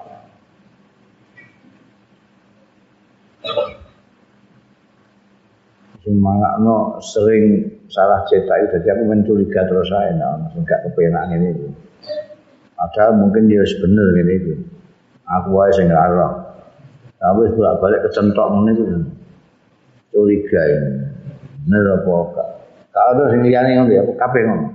no 6.19 6.97
sering 7.01 7.65
salah 7.89 8.25
cetak 8.25 8.69
itu 8.69 8.75
jadi 8.81 8.97
aku 8.97 9.03
mencuriga 9.05 9.61
terus 9.69 9.87
saya 9.89 10.13
nah, 10.17 10.37
enggak 10.53 10.81
kepenak 10.89 11.29
ini 11.33 11.53
itu. 11.53 11.67
Padahal 12.73 13.15
mungkin 13.15 13.47
dia 13.47 13.63
bener 13.79 14.07
ini 14.21 14.33
itu. 14.37 14.53
Aku 15.23 15.55
aja 15.61 15.79
sing 15.79 15.87
ngarah. 15.87 16.33
Tapi 17.21 17.55
bolak 17.55 17.79
balik 17.79 18.01
kecentok 18.09 18.47
ini 18.65 18.71
itu 18.75 18.83
curiga 20.11 20.61
ini. 20.67 20.91
Bener 21.65 21.83
apa 22.01 22.11
enggak? 22.11 22.49
Kalau 22.93 23.09
ada 23.17 23.23
sing 23.33 23.41
liyane 23.41 23.69
ngono 23.77 23.91
ya 23.93 24.03
kabeh 24.17 24.41
ngono. 24.45 24.67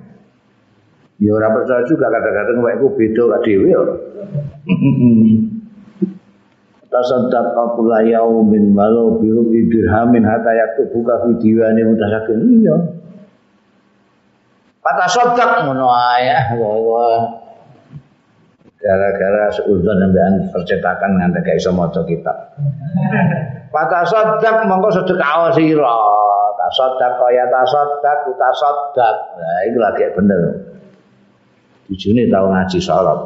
Ya 1.18 1.34
ora 1.34 1.50
percaya 1.50 1.82
juga 1.90 2.06
kadang-kadang 2.14 2.62
wae 2.62 2.78
ku 2.78 2.94
beda 2.94 3.22
kok 3.26 3.42
dhewe 3.42 3.66
ya. 3.74 3.80
tasaddaq 6.88 7.56
kula 7.76 8.04
yaumin 8.04 8.72
walau 8.72 9.20
biru 9.20 9.44
dirhamin 9.52 10.24
hatta 10.24 10.52
buka 10.92 11.14
fi 11.24 11.30
diwani 11.40 11.84
mutasakin 11.84 12.40
iya. 12.64 12.76
Patasaddaq 14.88 15.68
ngono 15.68 15.92
ae. 15.92 16.32
Gara-gara 18.78 19.50
seuzon 19.52 20.00
ambekan 20.06 20.48
percetakan 20.54 21.18
nganti 21.18 21.44
gak 21.44 21.58
iso 21.60 21.74
maca 21.74 22.00
kitab. 22.08 22.56
Patasaddaq 23.68 24.64
mongko 24.64 24.88
sedekah 25.02 25.52
sira. 25.52 25.96
Tasaddaq 26.56 27.20
ya 27.36 27.44
tasaddaq 27.52 28.32
tasaddaq 28.32 29.16
nah 29.36 29.60
itu 29.68 29.76
lagi 29.76 30.08
bener. 30.16 30.40
Tujune 31.88 32.28
tau 32.32 32.48
ngaji 32.52 32.78
sorot 32.80 33.20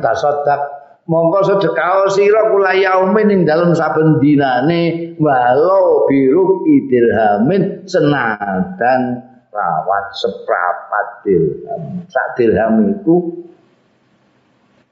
tasaddaq 0.00 0.81
mongko 1.06 1.38
sedekah 1.42 2.06
sira 2.14 2.50
kula 2.54 2.78
yaumin 2.78 3.32
ing 3.32 3.40
dalem 3.42 3.74
saben 3.74 4.22
dinane 4.22 5.14
walau 5.18 6.06
biru 6.06 6.62
idirhamin 6.66 7.82
senadan 7.90 9.32
rawat 9.52 10.06
seprapat 10.16 11.06
dirham. 11.26 11.82
Sak 12.08 12.38
dirham 12.38 12.94
itu 12.94 13.44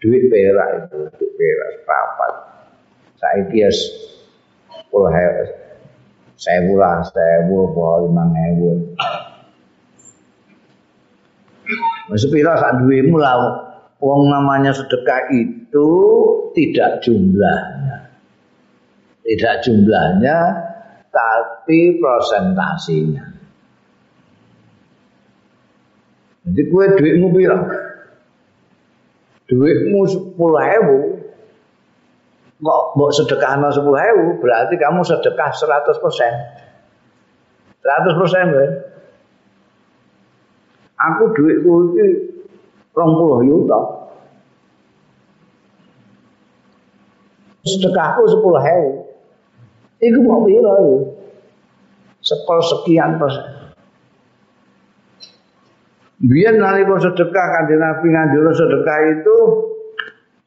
duit 0.02 0.28
perak 0.28 0.68
itu 0.86 0.98
duit 1.14 1.30
perak 1.38 1.68
seprapat. 1.78 2.32
Saiki 3.20 3.60
ya 3.60 3.70
sepuluh 3.70 5.12
sewu 6.40 6.74
lah 6.80 7.04
sewu 7.04 7.68
apa 7.68 7.84
lima 8.08 8.24
ewu. 8.52 8.70
Sepira 12.18 12.58
sak 12.58 12.82
duwemu 12.82 13.14
lah 13.20 13.69
Wong 14.00 14.32
namanya 14.32 14.72
sedekah 14.72 15.28
itu 15.28 15.88
tidak 16.56 17.04
jumlahnya. 17.04 18.08
Tidak 19.20 19.54
jumlahnya, 19.60 20.38
tapi 21.12 22.00
prosentasinya. 22.00 23.24
Jadi 26.48 26.62
kue 26.72 26.86
duitmu 26.96 27.28
bilang, 27.36 27.68
duitmu 29.44 30.00
sepuluh 30.08 30.64
ribu, 30.64 30.98
kok 32.56 32.84
mau 32.96 33.12
sedekah 33.12 33.60
sepuluh 33.68 34.00
ribu, 34.00 34.40
berarti 34.40 34.80
kamu 34.80 35.04
sedekah 35.04 35.52
seratus 35.52 36.00
persen. 36.00 36.32
Seratus 37.84 38.14
persen, 38.16 38.46
Aku 41.00 41.32
duitku 41.32 41.96
itu 41.96 42.29
rong 42.94 43.12
puluh 43.16 43.40
yuta. 43.46 43.80
Sedekahku 47.60 48.24
sepuluh 48.26 48.60
hewu. 48.64 48.90
Iku 50.00 50.18
mau 50.24 50.40
pira 50.48 50.72
itu? 50.80 50.96
Sepul 52.24 52.58
sekian 52.64 53.20
persen. 53.20 53.60
Biar 56.20 56.52
nalika 56.56 57.00
sedekah 57.00 57.46
kanjeng 57.48 57.80
Nabi 57.80 58.06
nganjur 58.12 58.52
sedekah 58.52 58.98
itu 59.08 59.36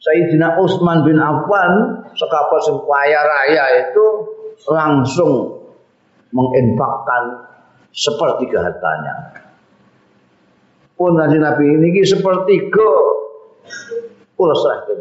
Sayyidina 0.06 0.62
Utsman 0.62 1.02
bin 1.02 1.18
Affan 1.18 2.06
sekapas 2.14 2.62
sing 2.70 2.78
raya 2.86 3.66
itu 3.82 4.06
langsung 4.70 5.64
menginfakkan 6.30 7.50
sepertiga 7.90 8.70
hartanya 8.70 9.43
pun 11.04 11.20
nanti 11.20 11.36
Nabi 11.36 11.68
ini 11.68 12.00
seperti 12.08 12.72
go 12.72 12.92
kula 14.40 14.56
serahkan. 14.56 14.98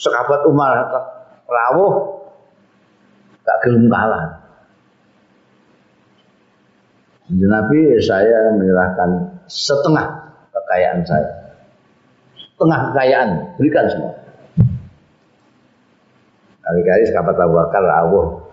Sekabat 0.00 0.40
Umar 0.48 0.88
rawuh 1.44 2.24
gak 3.44 3.58
gelem 3.68 3.92
kalah. 3.92 4.40
Nabi 7.28 8.00
saya 8.00 8.56
menyerahkan 8.56 9.44
setengah 9.44 10.32
kekayaan 10.48 11.04
saya. 11.04 11.52
Setengah 12.32 12.78
kekayaan 12.88 13.28
berikan 13.60 13.84
semua. 13.92 14.16
Kali-kali 16.64 17.04
sekabat 17.04 17.36
Abu 17.36 17.52
Bakar 17.60 17.84
rawuh 17.84 18.47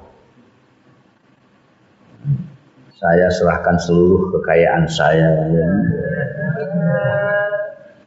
saya 2.95 3.27
serahkan 3.31 3.75
seluruh 3.79 4.31
kekayaan 4.39 4.87
saya. 4.87 5.29
Ya. 5.51 5.67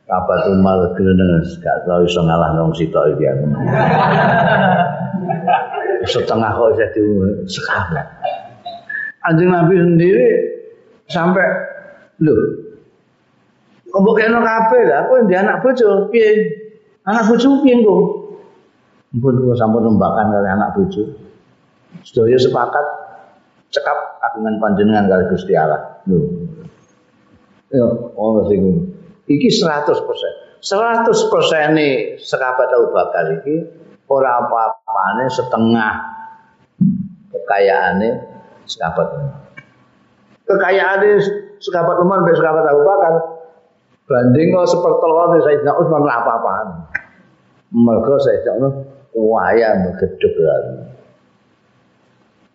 apa 0.09 0.33
tuh 0.41 0.57
mal 0.65 0.97
gelendeng? 0.97 1.45
Gak 1.61 1.85
tahu 1.85 2.09
iso 2.09 2.25
ngalah 2.25 2.57
nong 2.57 2.73
sitok 2.73 3.13
iki 3.13 3.29
aku. 3.29 3.45
Setengah 6.09 6.57
kok 6.57 6.73
jadi 6.81 7.05
sekabat 7.45 8.07
anjing 9.29 9.51
nabi 9.53 9.75
sendiri 9.77 10.29
sampai 11.13 11.45
lho 12.25 12.35
kok 13.89 14.15
kena 14.17 14.41
kabeh? 14.41 14.83
Lah 14.89 14.99
aku 15.05 15.13
di 15.29 15.35
anak 15.35 15.61
bojo. 15.65 16.09
Piye? 16.13 16.29
Anak 17.09 17.29
bojo 17.29 17.65
piye 17.65 17.81
kok 17.85 18.03
Mpun 19.09 19.41
kula 19.41 19.57
sampun 19.57 19.89
nembakan 19.89 20.29
kali 20.29 20.49
anak 20.53 20.77
bojo. 20.77 21.03
Sedaya 22.05 22.37
sepakat 22.37 22.85
cekap 23.73 23.99
kagungan 24.19 24.59
panjenengan 24.59 25.07
kali 25.07 25.25
Gusti 25.31 25.55
Allah. 25.55 26.03
Lho. 26.11 26.19
Ya, 27.69 27.85
ono 28.17 28.41
sing 28.49 28.61
iki 29.29 29.49
100%. 29.49 29.95
100% 30.59 31.79
nih 31.79 32.19
sekabat 32.19 32.69
Abu 32.75 32.91
Bakar 32.91 33.31
iki 33.39 33.57
ora 34.11 34.43
apa-apane 34.43 35.31
setengah 35.31 35.93
kekayaane 37.31 38.09
sekabat 38.67 39.07
Umar. 39.15 39.39
Kekayaane 40.49 41.11
sekabat 41.63 41.97
Umar 42.03 42.25
mbek 42.27 42.35
sekabat 42.35 42.65
Abu 42.67 42.83
Bakar 42.83 43.15
banding 44.09 44.49
kok 44.57 44.67
sepertelone 44.73 45.39
Sayyidina 45.45 45.73
Utsman 45.79 46.03
ora 46.03 46.15
apa-apaan. 46.25 46.69
Mergo 47.71 48.17
Sayyidina 48.19 48.69
waya 49.15 49.69
megedhek 49.85 50.35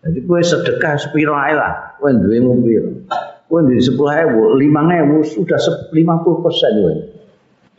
Jadi 0.04 0.18
kue 0.28 0.40
sedekah 0.44 1.00
sepiro 1.00 1.32
ae 1.32 1.56
lah, 1.56 1.96
kue 1.96 2.12
duwe 2.12 2.38
mobil. 2.44 3.08
Kue 3.48 3.60
ewu, 3.64 4.60
lima 4.60 4.84
ewu 5.00 5.24
sudah 5.24 5.56
lima 5.96 6.20
puluh 6.20 6.44
persen 6.44 6.72
kue. 6.76 6.94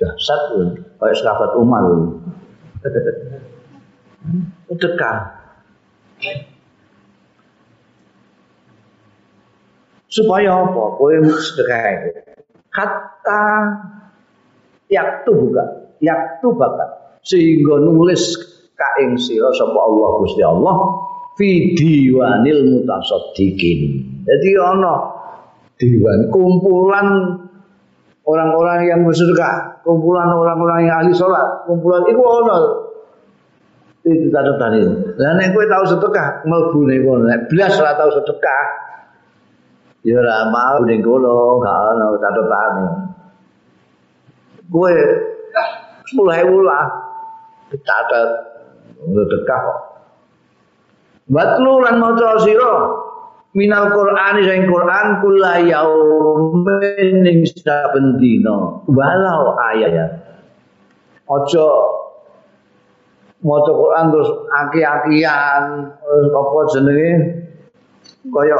Dasar 0.01 0.39
kue, 0.49 0.73
kayak 0.97 1.15
sahabat 1.21 1.53
Umar 1.61 1.85
kue. 1.85 2.17
Sedekah. 4.73 5.17
Supaya 10.09 10.65
apa? 10.65 10.83
Kue 10.97 11.21
sedekah 11.29 11.81
itu. 11.93 12.09
Kata 12.73 13.45
yaktu 14.89 15.29
buka, 15.29 15.93
yaktu 16.01 16.47
bakat. 16.57 16.89
Sehingga 17.21 17.85
nulis 17.85 18.33
kaing 18.73 19.13
sira 19.21 19.53
sapa 19.53 19.77
Allah 19.77 20.09
Gusti 20.25 20.41
Allah 20.41 21.04
fi 21.35 21.75
diwanil 21.75 22.61
mutasaddiqin. 22.71 23.79
Jadi 24.23 24.49
ana 24.57 24.95
diwan 25.75 26.31
kumpulan 26.31 27.07
orang-orang 28.25 28.79
yang 28.89 28.99
bersedekah, 29.03 29.83
kumpulan 29.83 30.31
orang-orang 30.31 30.87
yang 30.87 30.95
ahli 31.03 31.13
sholat, 31.13 31.67
kumpulan 31.67 32.03
itu 32.07 32.23
ana 32.23 32.57
itu 34.05 34.29
catatan 34.29 34.71
itu. 34.79 34.93
Lah 35.17 35.33
nek 35.33 35.51
kowe 35.51 35.65
tau 35.65 35.85
sedekah, 35.85 36.45
mlebu 36.45 36.79
ning 36.85 37.01
kono. 37.03 37.23
Nek 37.25 37.49
blas 37.49 37.73
ora 37.81 37.97
tau 37.97 38.13
sedekah, 38.13 38.63
ya 40.05 40.21
ora 40.21 40.45
mau 40.53 40.77
ning 40.85 41.01
kono, 41.01 41.57
gak 41.61 41.77
ana 41.93 42.05
catatane. 42.21 42.85
Kowe 44.69 44.93
10.000 46.05 46.69
lah 46.69 46.85
dicatat 47.73 48.29
sedekah 49.03 49.59
kok. 49.65 49.94
Watlu 51.25 51.81
lan 51.81 51.97
maca 51.97 52.37
sira. 52.45 52.75
Minal 53.55 53.87
Qur'ani 53.95 54.41
sing 54.45 54.67
Qur'an 54.67 55.23
kula 55.23 55.63
yaumin 55.63 57.23
ing 57.23 57.39
saben 57.47 58.19
dina. 58.19 58.83
Walau 58.85 59.55
ayat. 59.73 60.21
Aja 61.25 61.67
maca 63.41 63.71
Qur'an 63.73 64.13
terus 64.13 64.29
aki-akian 64.53 65.63
apa 66.29 66.59
jenenge? 66.75 67.11
Kaya 68.29 68.57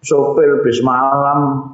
sopir 0.00 0.62
bis 0.64 0.80
malam 0.80 1.68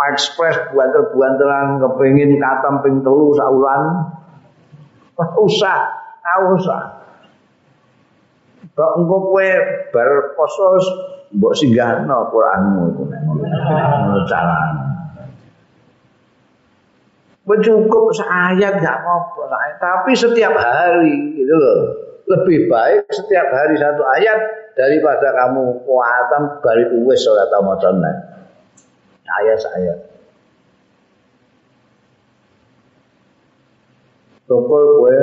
ekspres 0.00 0.56
buanter-buanteran 0.72 1.82
kepengin 1.84 2.40
katam 2.40 2.80
ping 2.80 3.04
telu 3.04 3.36
saulan. 3.36 4.16
Usah 5.36 5.80
usah 6.56 6.89
Kok 8.78 8.92
engko 9.02 9.16
kowe 9.30 9.48
bar 9.90 10.10
poso 10.38 10.66
mbok 11.34 11.54
singgahno 11.54 12.30
Qur'anmu 12.30 12.80
iku 12.94 13.02
nek 13.06 13.20
ngono 13.26 14.18
carane. 14.26 14.90
Cukup 17.50 18.14
seayat 18.14 18.78
gak 18.78 19.02
apa-apa, 19.02 19.74
tapi 19.82 20.14
setiap 20.14 20.54
hari 20.54 21.34
gitu 21.34 21.50
loh. 21.50 21.78
Lebih 22.30 22.70
baik 22.70 23.10
setiap 23.10 23.50
hari 23.50 23.74
satu 23.74 24.06
ayat 24.06 24.38
daripada 24.78 25.34
kamu 25.34 25.82
kuatan 25.82 26.62
bari 26.62 26.86
uwes 26.94 27.26
maca 27.26 27.90
Ayat 29.30 29.58
ayat. 29.74 29.98
Tokol 34.46 34.82
kowe 35.02 35.18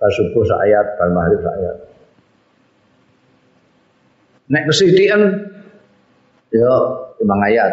Pas 0.00 0.08
subuh 0.16 0.48
ayat, 0.64 0.96
pas 0.96 1.12
maghrib 1.12 1.44
ayat. 1.44 1.76
Nek 4.48 4.64
kesedihan, 4.72 5.20
ya 6.48 6.72
lima 7.20 7.36
ayat. 7.44 7.72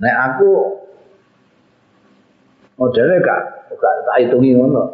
Nek 0.00 0.14
aku 0.32 0.80
modelnya 2.80 3.20
gak 3.20 3.40
gak 3.76 3.94
tak 4.08 4.16
hitungi 4.24 4.56
ngono. 4.56 4.88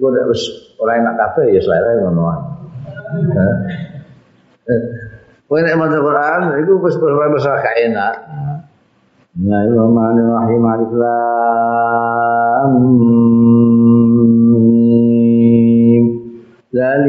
Gue 0.00 0.08
nek 0.08 0.24
wis 0.32 0.42
ora 0.80 0.96
enak 0.96 1.20
kabeh 1.20 1.52
ya 1.52 1.60
selera 1.60 2.08
ngono 2.08 2.22
ae. 2.32 2.40
Kowe 5.44 5.60
nek 5.60 5.76
maca 5.76 5.98
Quran 6.00 6.40
iku 6.64 6.80
wis 6.80 6.96
ora 6.96 7.28
gak 7.60 7.76
enak. 7.84 8.14
Bismillahirrahmanirrahim. 9.36 10.62
Alif 10.64 10.92
Lam 10.96 12.72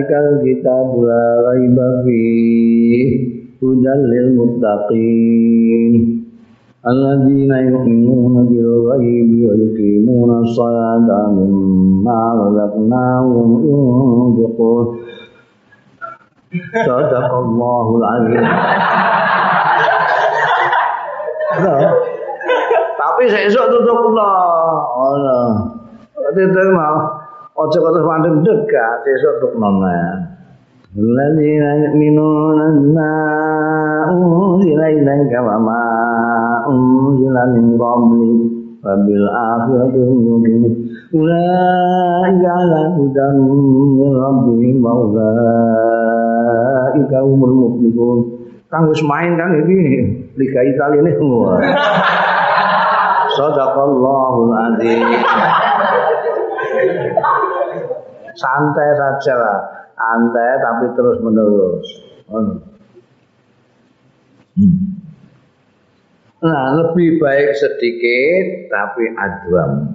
Zalikal 0.09 0.41
kitab 0.41 0.89
la 1.05 1.21
raiba 1.45 2.01
fihi 2.01 3.61
hudal 3.61 4.01
lil 4.09 4.41
yu'minuna 7.61 8.41
bil 8.49 8.89
ghaibi 8.89 9.45
wa 9.45 9.53
yuqimuna 9.53 10.41
as-salata 10.41 11.29
mimma 11.29 12.41
razaqnahum 12.41 13.47
yunfiqun 13.61 14.85
Sadaqallahul 16.73 18.01
azim 18.01 18.45
Tapi 22.97 23.23
sesuk 23.29 23.65
tutup 23.69 24.09
lah. 24.17 24.73
Oh, 24.89 25.13
no. 25.21 25.39
Tutup 26.33 26.69
mau. 26.73 27.18
Ojo 27.59 27.75
kata 27.83 27.99
mandem 28.07 28.39
dekat 28.39 29.03
sesuk 29.03 29.43
tuk 29.43 29.59
nona. 29.59 30.15
Alladzina 30.95 31.75
yu'minuna 31.83 32.71
ma 32.95 33.11
unzila 34.15 34.87
ilaika 34.87 35.43
wa 35.43 35.59
ma 35.59 35.83
unzila 36.71 37.51
min 37.51 37.75
qabli 37.75 38.31
wa 38.79 38.95
bil 39.03 39.27
akhirati 39.27 39.99
hum 40.07 40.23
yuqinun. 40.23 40.71
Ulaika 41.11 42.47
ala 42.63 42.95
hudan 42.95 43.35
min 43.43 44.07
rabbihim 44.07 44.79
wa 44.79 44.95
ulaika 45.03 46.07
humul 47.27 47.59
muflihun. 47.59 48.39
Kang 48.71 48.87
main 49.03 49.35
kan 49.35 49.51
Liga 50.39 50.61
Italia 50.63 51.03
ini 51.03 51.11
santai 58.39 58.89
saja 58.95 59.35
lah. 59.35 59.59
Santai 59.99 60.63
tapi 60.63 60.85
terus 60.95 61.19
menerus 61.19 61.87
hmm. 62.31 62.55
nah 66.39 66.71
lebih 66.79 67.19
baik 67.19 67.51
sedikit 67.59 68.71
tapi 68.71 69.11
aduam 69.19 69.91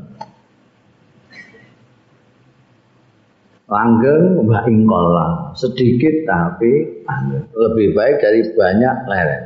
langgeng 3.65 4.45
mbak 4.45 4.69
ingkola 4.69 5.57
sedikit 5.57 6.13
tapi 6.29 7.01
lebih 7.57 7.97
baik 7.97 8.21
dari 8.21 8.45
banyak 8.53 8.97
leren 9.09 9.43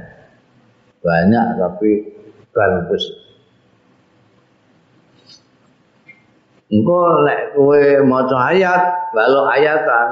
banyak 1.06 1.46
tapi 1.54 1.90
bagus 2.50 3.06
Engko 6.68 7.24
lek 7.24 7.56
kowe 7.56 7.82
maca 8.04 8.52
ayat, 8.52 8.82
balok 9.16 9.48
ayatan. 9.56 10.06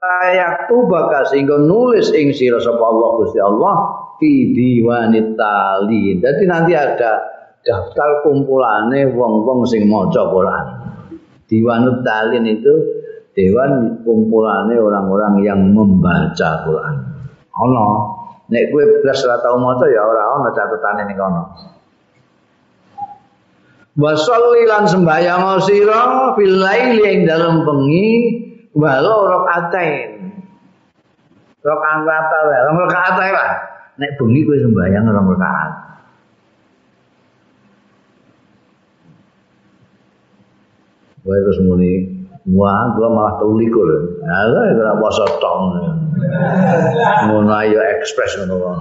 Ayat 0.00 0.70
tu 0.70 0.86
bakal 0.86 1.22
sehingga 1.26 1.58
nulis 1.58 2.10
ing 2.14 2.34
sira 2.34 2.58
sapa 2.58 2.82
Allah 2.82 3.08
Gusti 3.18 3.38
Allah 3.38 3.74
fi 4.18 4.54
diwanit 4.54 5.34
tali. 5.34 6.18
Jadi 6.18 6.42
nanti 6.46 6.72
ada 6.74 7.20
daftar 7.62 8.22
kumpulane 8.22 9.10
wong-wong 9.14 9.66
sing 9.66 9.86
maca 9.90 10.30
Quran. 10.30 10.66
Diwanut 11.50 12.06
talin 12.06 12.46
itu 12.46 12.74
dewan 13.34 14.02
kumpulane 14.06 14.78
orang-orang 14.78 15.34
yang 15.42 15.60
membaca 15.74 16.62
Quran. 16.62 16.94
Ono, 17.60 17.86
nek 18.46 18.70
kowe 18.70 18.84
blas 19.02 19.20
ora 19.26 19.42
tau 19.42 19.58
maca 19.58 19.86
ya 19.90 20.06
ora 20.06 20.38
ono 20.38 20.48
catetane 20.54 21.02
ning 21.06 21.18
kono. 21.18 21.42
Wa 24.00 24.16
sholli 24.16 24.64
lan 24.64 24.88
sembahyang 24.88 25.60
sira 25.60 26.32
fil 26.32 26.56
laili 26.56 27.04
ing 27.04 27.20
dalem 27.28 27.68
bengi 27.68 28.08
walau 28.72 29.28
rakaatain 29.28 30.40
rakaat 31.60 32.28
wae 32.32 32.58
rakaat 32.64 33.14
wae 33.20 33.32
lah 33.36 33.52
nek 34.00 34.16
bengi 34.16 34.40
kowe 34.48 34.56
sembahyang 34.56 35.04
rong 35.04 35.28
rakaat 35.36 35.72
Wae 41.20 41.36
terus 41.36 41.60
muni, 41.60 42.24
wah 42.48 42.96
gua 42.96 43.12
malah 43.12 43.36
teulikur. 43.44 44.24
Ala 44.24 44.72
ora 44.72 44.96
poso 44.96 45.28
tong. 45.36 45.76
Ngono 47.28 47.52
ayo 47.60 47.76
ekspres 47.76 48.40
ngono. 48.40 48.80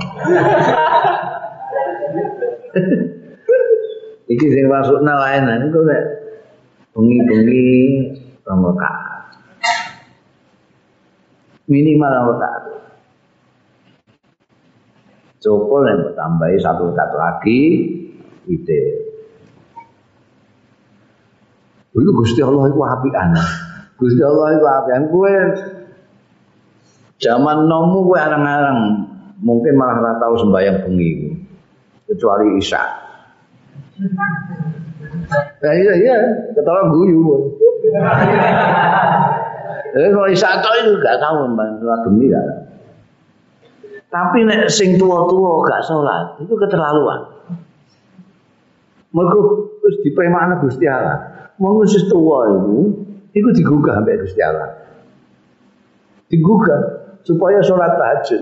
Iki 4.30 4.46
sing 4.46 4.66
masukna 4.70 5.18
lain 5.18 5.74
iku 5.74 5.82
nek 5.90 6.04
bengi-bengi 6.94 7.66
rong 8.46 8.62
rakaat. 8.62 9.42
Minimal 11.66 12.12
rong 12.14 12.28
rakaat. 12.38 12.64
Cukup 15.42 15.82
yang 15.90 16.14
tambahi 16.14 16.62
satu 16.62 16.94
rakaat 16.94 17.12
lagi 17.18 17.62
ide. 18.46 18.82
Itu 21.90 22.12
Gusti 22.14 22.46
Allah 22.46 22.70
itu 22.70 22.78
apian. 22.86 23.34
Gusti 23.98 24.22
Allah 24.22 24.54
itu 24.54 24.66
apian. 24.70 25.02
Kue 25.10 25.34
zaman 27.18 27.66
nomu 27.66 28.06
kue 28.06 28.22
arang-arang 28.22 29.10
mungkin 29.42 29.74
malah 29.74 29.98
ora 29.98 30.14
tahu 30.22 30.38
sembahyang 30.38 30.86
bengi 30.86 31.34
kecuali 32.06 32.62
Isya. 32.62 33.09
Nah, 35.60 35.74
iya 35.76 35.94
iya, 36.00 36.18
ketara 36.56 36.88
guyu. 36.88 37.20
Eh 39.90 40.08
kalau 40.14 40.30
isato 40.30 40.70
itu 40.80 40.92
gak 41.04 41.20
tahu 41.20 41.50
mbak 41.52 42.00
demi 42.08 42.32
ya. 42.32 42.40
Tapi 44.10 44.48
nek 44.48 44.72
sing 44.72 44.96
tua-tua 44.96 45.66
gak 45.68 45.84
sholat 45.86 46.40
itu 46.42 46.54
keterlaluan. 46.56 47.28
Mereka 49.10 49.40
terus 49.82 49.98
dipremakna 50.06 50.62
Gusti 50.62 50.86
Allah. 50.86 51.50
Mau 51.60 51.82
wis 51.82 51.98
tua 52.08 52.48
itu, 52.56 53.04
itu 53.36 53.50
digugah 53.52 54.00
sampai 54.00 54.22
Gusti 54.22 54.42
Allah. 54.46 54.70
Digugah 56.30 56.82
supaya 57.26 57.60
sholat 57.66 57.98
tahajud. 57.98 58.42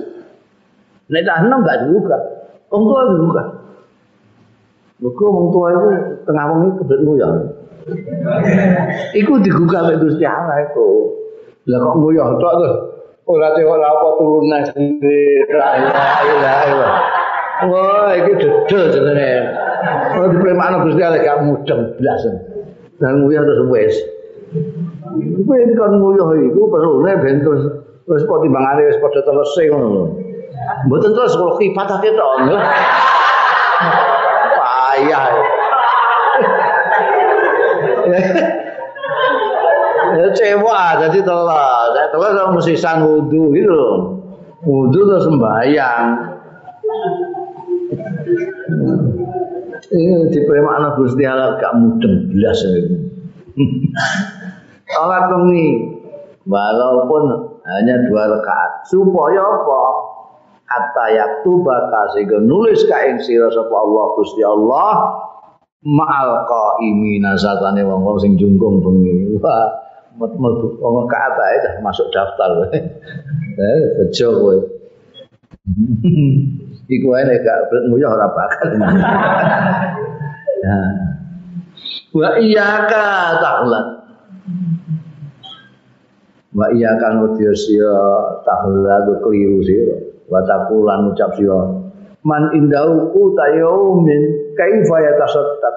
Nek 1.07 1.23
tak 1.23 1.37
enam 1.47 1.63
gak 1.63 1.87
digugah. 1.87 2.21
Wong 2.69 2.83
tua 2.91 3.01
digugah. 3.15 3.47
Mergo 4.97 5.25
wong 5.29 5.47
tua 5.53 5.67
itu 5.77 5.87
tengah 6.25 6.45
wengi 6.49 6.69
kebelet 6.81 7.01
nguyah. 7.05 7.31
Iku 9.13 9.33
digugah 9.45 9.85
mek 9.85 10.01
Gusti 10.01 10.25
Allah 10.25 10.57
iku. 10.65 11.13
Lah 11.69 11.77
kok 11.85 11.95
nguyah 12.01 12.27
tok 12.41 12.53
terus 12.57 12.75
ora 13.29 13.53
teko 13.53 13.77
apa 13.77 14.07
turunan 14.17 14.63
sendiri. 14.73 15.53
La 15.53 15.69
ilaha 15.77 16.13
illallah. 16.25 16.93
Wah, 17.69 18.09
iki 18.17 18.41
dedel 18.41 18.83
jenenge. 18.89 19.33
Ora 20.17 20.25
dipremakno 20.33 20.77
Gusti 20.89 21.01
Allah 21.05 21.21
gak 21.21 21.41
mudeng. 21.45 21.81
Dan 22.97 23.13
nguyah 23.21 23.45
terus 23.45 23.61
wis. 23.69 23.95
Kowe 25.45 25.57
kan 25.77 25.93
nguyah 25.93 26.29
iku 26.41 26.61
perune 26.73 27.11
ben 27.21 27.45
terus 27.45 27.61
wis 28.09 28.25
kok 28.25 28.41
timbangane 28.41 28.89
wis 28.89 28.97
padha 28.97 29.21
selesai 29.21 29.69
ngono. 29.69 30.03
Mboten 30.89 31.13
terus 31.13 31.37
kok 31.37 31.61
kifatake 31.61 32.09
tok. 32.17 32.49
Payah. 34.97 35.29
ya 40.17 40.25
cewek 40.33 40.89
jadi 41.05 41.19
telah 41.21 41.93
saya 41.93 42.07
telah 42.09 42.29
sama 42.33 42.49
mesti 42.57 42.73
san 42.73 43.05
wudhu 43.05 43.53
gitu 43.53 43.69
loh. 43.69 43.97
Wudhu 44.65 45.05
terus 45.05 45.29
sembahyang. 45.29 46.05
Ini 49.87 50.27
di 50.33 50.39
premakna 50.43 50.99
Gusti 50.99 51.23
Allah 51.23 51.55
gak 51.61 51.79
mudeng 51.79 52.27
belas 52.33 52.59
itu 52.65 52.97
Sholat 54.91 55.23
bengi. 55.31 55.95
Walaupun 56.47 57.23
hanya 57.67 57.95
dua 58.07 58.23
rakaat. 58.31 58.87
Supaya 58.87 59.43
apa 59.43 60.06
hatta 60.67 61.05
yaktuba 61.15 61.87
kasih 61.87 62.27
nulis 62.43 62.83
ka 62.91 63.07
ing 63.07 63.23
sira 63.23 63.47
sapa 63.47 63.71
Allah 63.71 64.05
Gusti 64.19 64.43
Allah 64.43 65.15
ma'al 65.87 66.43
qaimina 66.43 67.39
satane 67.39 67.87
wong-wong 67.87 68.19
sing 68.19 68.35
jungkung 68.35 68.83
bengi. 68.83 69.39
Wah 69.39 69.87
mlebu 70.17 70.81
wong 70.83 71.07
kata 71.07 71.43
aja 71.57 71.71
masuk 71.81 72.11
daftar. 72.11 72.51
Eh 73.57 73.81
bejo 73.97 74.27
kowe. 74.37 74.53
Iku 76.93 77.07
ae 77.17 77.25
nek 77.25 77.41
gak 77.41 77.73
nguyah 77.89 78.13
ora 78.13 78.29
bakal. 78.29 78.69
Nah 78.77 78.93
wa 82.17 82.37
iyyaka 82.37 83.05
ta'lat 83.41 83.87
wa 86.53 86.69
iyyaka 86.69 87.17
nudya 87.17 87.49
ta'lat 88.45 89.09
keliru 89.25 89.65
sira 89.65 90.06
wa 90.27 90.39
taqulan 90.43 91.11
ucap 91.11 91.31
sira 91.35 91.87
man 92.27 92.51
indau 92.51 93.15
utayaumin 93.15 94.51
kaifa 94.59 94.97
yatasaddaq? 94.99 95.75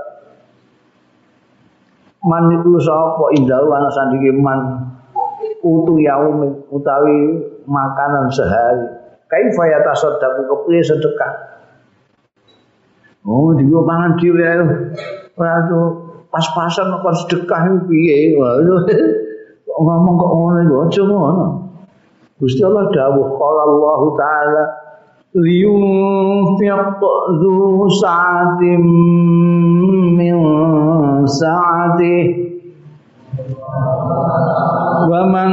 Man 2.21 2.45
itu 2.59 2.75
sapa 2.83 3.33
indau 3.39 3.71
ana 3.71 3.89
sandinge 3.95 4.35
man 4.35 4.61
utu 5.63 6.03
yaumin 6.03 6.53
utawi 6.69 7.39
makanan 7.65 8.29
sehari. 8.35 8.99
Kaifa 9.31 9.63
yatasaddaq 9.71 10.51
kepiye 10.51 10.83
sedekah? 10.83 11.33
Oh 13.25 13.55
digo 13.55 13.87
pangan 13.87 14.19
dhewe 14.19 14.43
ae. 14.43 14.65
Ora 15.39 15.65
pas-pasan 16.29 16.93
kok 17.05 17.15
sedekah 17.25 17.63
piye? 17.87 18.37
Ngomong 19.71 20.15
kok 20.19 20.33
ngono 20.35 20.59
iku 20.67 20.77
aja 20.85 21.03
ngono 21.09 21.47
Gusti 22.41 22.65
Allah 22.65 22.89
dawuh 22.89 23.37
qala 23.37 23.63
Allah 23.69 24.01
taala 24.17 24.65
liyunfiq 25.37 27.05
dzu 27.37 27.85
sa'atin 28.01 28.81
min 30.17 30.41
sa'ati 31.29 32.17
wa 35.05 35.21
man 35.29 35.53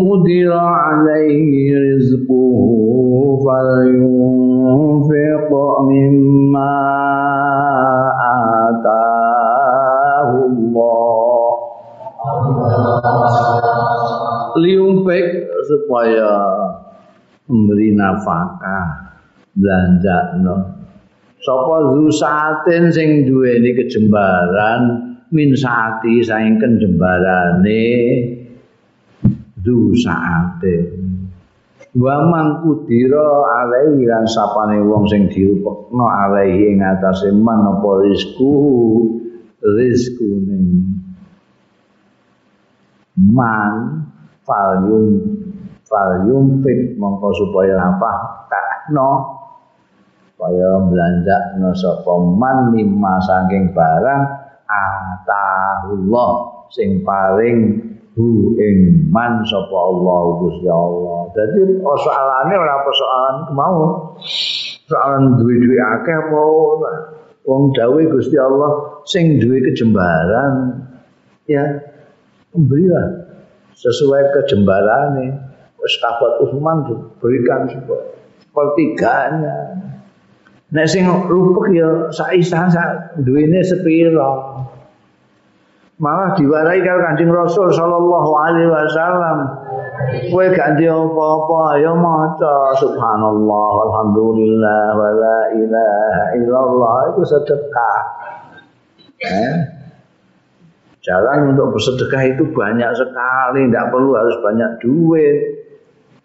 qudira 0.00 0.64
alaihi 0.88 1.76
rizquhu 1.84 3.36
falyunfiq 3.44 5.52
mimma 5.84 6.72
ataahu 8.72 10.48
Allah. 10.48 11.44
Liyunfiq 14.64 15.45
supaya 15.66 16.30
memberi 17.50 17.94
nafkah 17.94 19.14
belanja 19.52 20.38
no. 20.42 20.56
Sapa 21.42 21.76
zusatin 21.94 22.90
sing 22.90 23.28
duweni 23.28 23.76
kejembaran 23.76 24.82
min 25.30 25.54
saati 25.54 26.24
saing 26.24 26.58
kejembarane 26.58 27.84
zusatin. 29.62 31.06
Wa 31.96 32.28
man 32.28 32.60
kudira 32.60 33.24
alaihi 33.62 34.04
lan 34.04 34.28
sapane 34.28 34.84
wong 34.84 35.08
sing 35.08 35.32
diupekno 35.32 36.04
alaihi 36.04 36.76
ing 36.76 36.84
atase 36.84 37.32
man 37.32 37.64
apa 37.64 37.90
rizku 38.04 38.52
rizkune 39.64 40.60
man 43.16 44.04
falyum 44.44 45.06
fal 45.86 46.26
yumpik 46.26 46.98
mongko 46.98 47.30
supaya 47.34 47.78
apa 47.78 48.12
takno 48.50 49.10
supaya 50.34 50.68
belanja 50.84 51.36
sapa 51.78 52.12
man 52.36 52.74
mimma 52.74 53.16
saking 53.24 53.72
barang 53.72 54.22
atahullah 54.68 56.30
sing 56.74 57.00
paring 57.06 57.80
hu 58.18 58.52
ing 58.58 59.08
man 59.08 59.40
sapa 59.46 59.76
Allah 59.76 60.20
Gusti 60.42 60.68
Allah. 60.68 61.30
Dadi 61.32 61.80
soalane 61.80 62.54
ora 62.56 62.76
persoalan 62.82 63.36
mau 63.54 63.76
soalan 64.90 65.40
duwe-duwe 65.40 65.78
akeh 65.78 66.16
apa 66.16 66.40
wong 67.46 67.62
dawuh 67.72 68.02
Gusti 68.10 68.36
Allah 68.36 69.00
sing 69.06 69.38
duwe 69.38 69.62
kejembaran 69.62 70.82
ya 71.46 71.62
berilah 72.52 73.30
sesuai 73.76 74.34
kejembarane 74.34 75.45
Sahabat 75.86 76.42
Utsman 76.42 76.86
diberikan 76.90 77.70
sepertiganya. 77.70 79.56
Nek 80.66 80.86
sing 80.90 81.06
rupek 81.06 81.78
ya 81.78 82.10
saisah 82.10 82.66
sak 82.66 82.90
duwene 83.22 83.62
sepira. 83.62 84.58
Malah 85.96 86.36
diwarai 86.36 86.84
karo 86.84 87.00
Kanjeng 87.08 87.32
Rasul 87.32 87.72
sallallahu 87.72 88.30
alaihi 88.36 88.68
wasallam. 88.68 89.38
Kowe 90.28 90.44
gak 90.52 90.76
ndek 90.76 90.92
apa-apa 90.92 91.80
ya 91.80 91.96
maca 91.96 92.76
subhanallah 92.76 93.72
alhamdulillah 93.88 94.92
wala 94.92 95.38
ilaha 95.56 96.24
illallah 96.36 96.96
itu 97.16 97.22
sedekah. 97.24 98.00
Eh? 99.24 99.54
Jalan 101.00 101.56
untuk 101.56 101.78
bersedekah 101.78 102.22
itu 102.34 102.44
banyak 102.50 102.90
sekali, 102.92 103.70
tidak 103.70 103.94
perlu 103.94 104.18
harus 104.18 104.36
banyak 104.42 104.70
duit. 104.82 105.55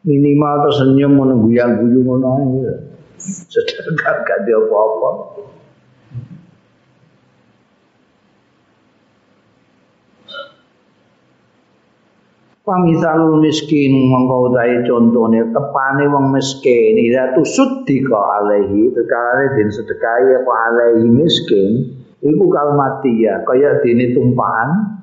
Minimal 0.02 0.66
tersenyum 0.66 1.14
menunggu 1.14 1.54
yang 1.54 1.78
guyu 1.78 2.02
ngono 2.02 2.66
Sedekah 3.22 4.26
gak 4.26 4.38
ada 4.42 4.54
apa-apa. 4.58 5.10
Pamisalul 12.62 13.42
miskin 13.46 14.10
mongko 14.10 14.54
utahe 14.54 14.86
contone 14.90 15.54
tepane 15.54 16.06
wong 16.10 16.34
miskin. 16.34 16.94
Ila 16.98 17.38
tusuddiqa 17.38 18.22
alaihi 18.42 18.90
tekane 18.94 19.46
den 19.54 19.70
sedekahi 19.70 20.30
apa 20.42 20.54
alaihi 20.70 21.10
miskin 21.10 22.02
iku 22.22 22.46
kalmatia 22.54 23.42
kaya 23.50 23.82
dene 23.82 24.14
tumpahan 24.14 25.01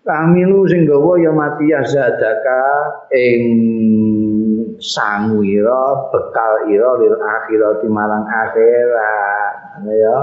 Kamilu 0.00 0.64
sing 0.64 0.88
gawa 0.88 1.20
ya 1.20 1.28
matia 1.28 1.84
zadaka 1.84 2.64
ing 3.12 3.44
sangu 4.80 5.44
ira 5.44 6.08
bekal 6.08 6.72
ira 6.72 6.96
lil 7.04 7.20
akhirati 7.20 7.84
marang 7.84 8.24
akhirat. 8.24 9.84
Ya. 9.84 10.16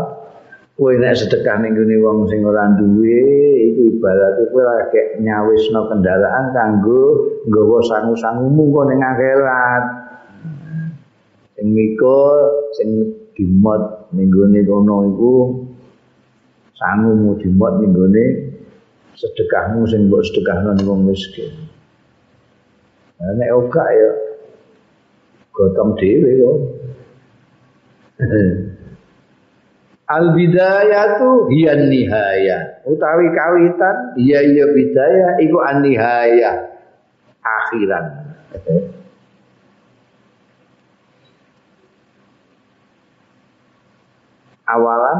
Kowe 0.73 0.93
nek 0.97 1.13
sedekah 1.13 1.61
ning 1.61 1.77
gone 1.77 1.93
wong 2.01 2.25
sing 2.25 2.41
ora 2.41 2.73
duwe 2.73 3.21
iku 3.69 3.81
ibarat 3.97 4.49
kowe 4.49 4.65
lagi 4.65 5.21
nyawisno 5.21 5.89
kendaraan 5.93 6.53
kanggo 6.57 7.37
nggawa 7.45 7.77
sangu-sangumu 7.85 8.73
kok 8.73 8.85
ning 8.89 9.01
akhirat. 9.05 9.83
Sing 11.53 11.69
mikul 11.69 12.37
sing 12.73 12.89
dimot 13.37 14.09
ning 14.09 14.33
gone 14.33 14.57
kono 14.65 15.05
iku 15.05 15.33
sangumu 16.81 17.37
dimot 17.37 17.77
ning 17.77 17.93
gone 17.93 18.46
sedekahmu 19.17 19.89
sing 19.89 20.05
mbok 20.07 20.21
sedekahno 20.29 20.77
ning 20.77 20.85
wong 20.85 21.01
miskin. 21.09 21.49
Nah, 23.17 23.33
nek 23.33 23.49
ora 23.49 23.85
ya 23.89 24.11
gotong 25.49 25.97
dhewe 25.97 26.31
kok. 26.37 26.57
Al 30.07 30.31
bidayatu 30.31 31.51
hiya 31.51 31.75
nihaya. 31.89 32.85
Utawi 32.87 33.27
kawitan 33.33 34.15
iya 34.15 34.39
iya 34.39 34.69
bidayah 34.71 35.41
iku 35.41 35.59
an 35.65 35.83
nihaya. 35.83 36.77
Akhiran. 37.41 38.05
awalan 44.67 45.19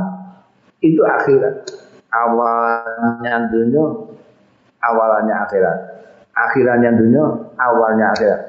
itu 0.84 1.02
akhirat. 1.02 1.87
Awalnya 2.08 3.52
dunia, 3.52 3.86
awalannya 4.80 5.36
akhirat. 5.44 5.78
Akhirannya 6.32 6.92
dunia, 6.96 7.26
awalnya 7.60 8.06
akhirat. 8.16 8.42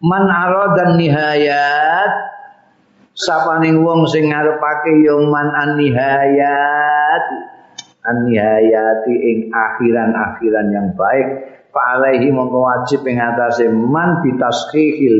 Man 0.00 0.24
dan 0.80 0.96
nihayat 0.96 2.12
sapaning 3.12 3.84
wong 3.84 4.08
sing 4.08 4.32
ngarepake 4.32 5.04
ya 5.04 5.20
man 5.28 5.52
an 5.52 5.76
nihayat 5.76 7.24
an 8.08 8.16
nihayati 8.24 9.12
ing 9.12 9.38
akhiran-akhiran 9.52 10.72
yang 10.72 10.88
baik 10.96 11.28
fa 11.68 12.00
alaihi 12.00 12.32
mongko 12.32 12.64
wajib 12.64 13.04
ing 13.04 13.20
atase 13.20 13.68
man 13.68 14.24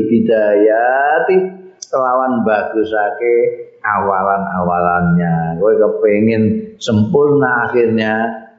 bidayati 0.09 1.60
kelawan 1.91 2.41
bagusake 2.47 3.35
awalan-awalannya. 3.83 5.59
Kowe 5.59 5.73
kepengin 5.75 6.73
sempurna 6.79 7.69
akhirnya, 7.69 8.13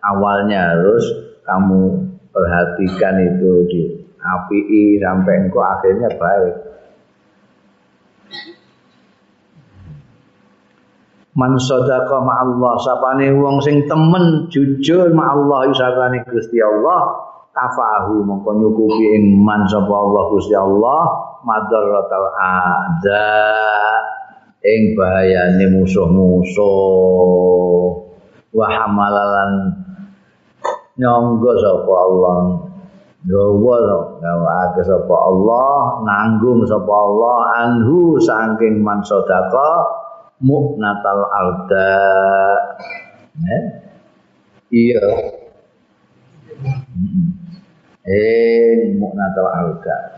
awalnya 0.04 0.76
harus 0.76 1.04
kamu 1.42 2.12
perhatikan 2.30 3.16
itu 3.24 3.52
di 3.66 3.80
api 4.22 5.00
sampai 5.02 5.34
engkau 5.48 5.64
akhirnya 5.64 6.10
baik. 6.14 6.54
Man 11.32 11.56
sadaqa 11.56 12.20
ma'allah 12.20 12.76
sapane 12.76 13.32
wong 13.32 13.56
sing 13.64 13.88
temen 13.88 14.52
jujur 14.52 15.16
ma'allah 15.16 15.64
isarane 15.72 16.20
Gusti 16.28 16.60
Allah 16.60 17.08
kafahu 17.56 18.20
mongko 18.20 18.52
nyukupi 18.52 19.04
ing 19.16 19.40
man 19.40 19.64
sapa 19.64 19.88
Allah 19.88 20.28
Gusti 20.28 20.52
Allah 20.52 21.31
madaratal 21.42 22.26
ada 22.38 23.26
ing 24.62 24.94
bahayane 24.94 25.66
musuh-musuh. 25.74 26.62
Wa 28.52 28.66
hamalalan 28.68 29.74
nyangga 31.00 31.52
sapa 31.56 31.94
Allah 32.04 32.68
gawa 33.24 33.76
gawa 34.20 34.76
sapa 34.76 35.16
Allah 35.16 36.04
nanggung 36.04 36.60
sapa 36.68 36.92
Allah 36.92 37.36
anhu 37.64 38.20
saking 38.20 38.84
man 38.84 39.00
sedekah 39.00 39.88
muknatal 40.44 41.22
arda. 41.32 41.96
Eh? 43.40 43.62
iya. 44.68 45.06
Eh 48.04 48.92
muknatal 49.00 49.48
arda 49.48 50.11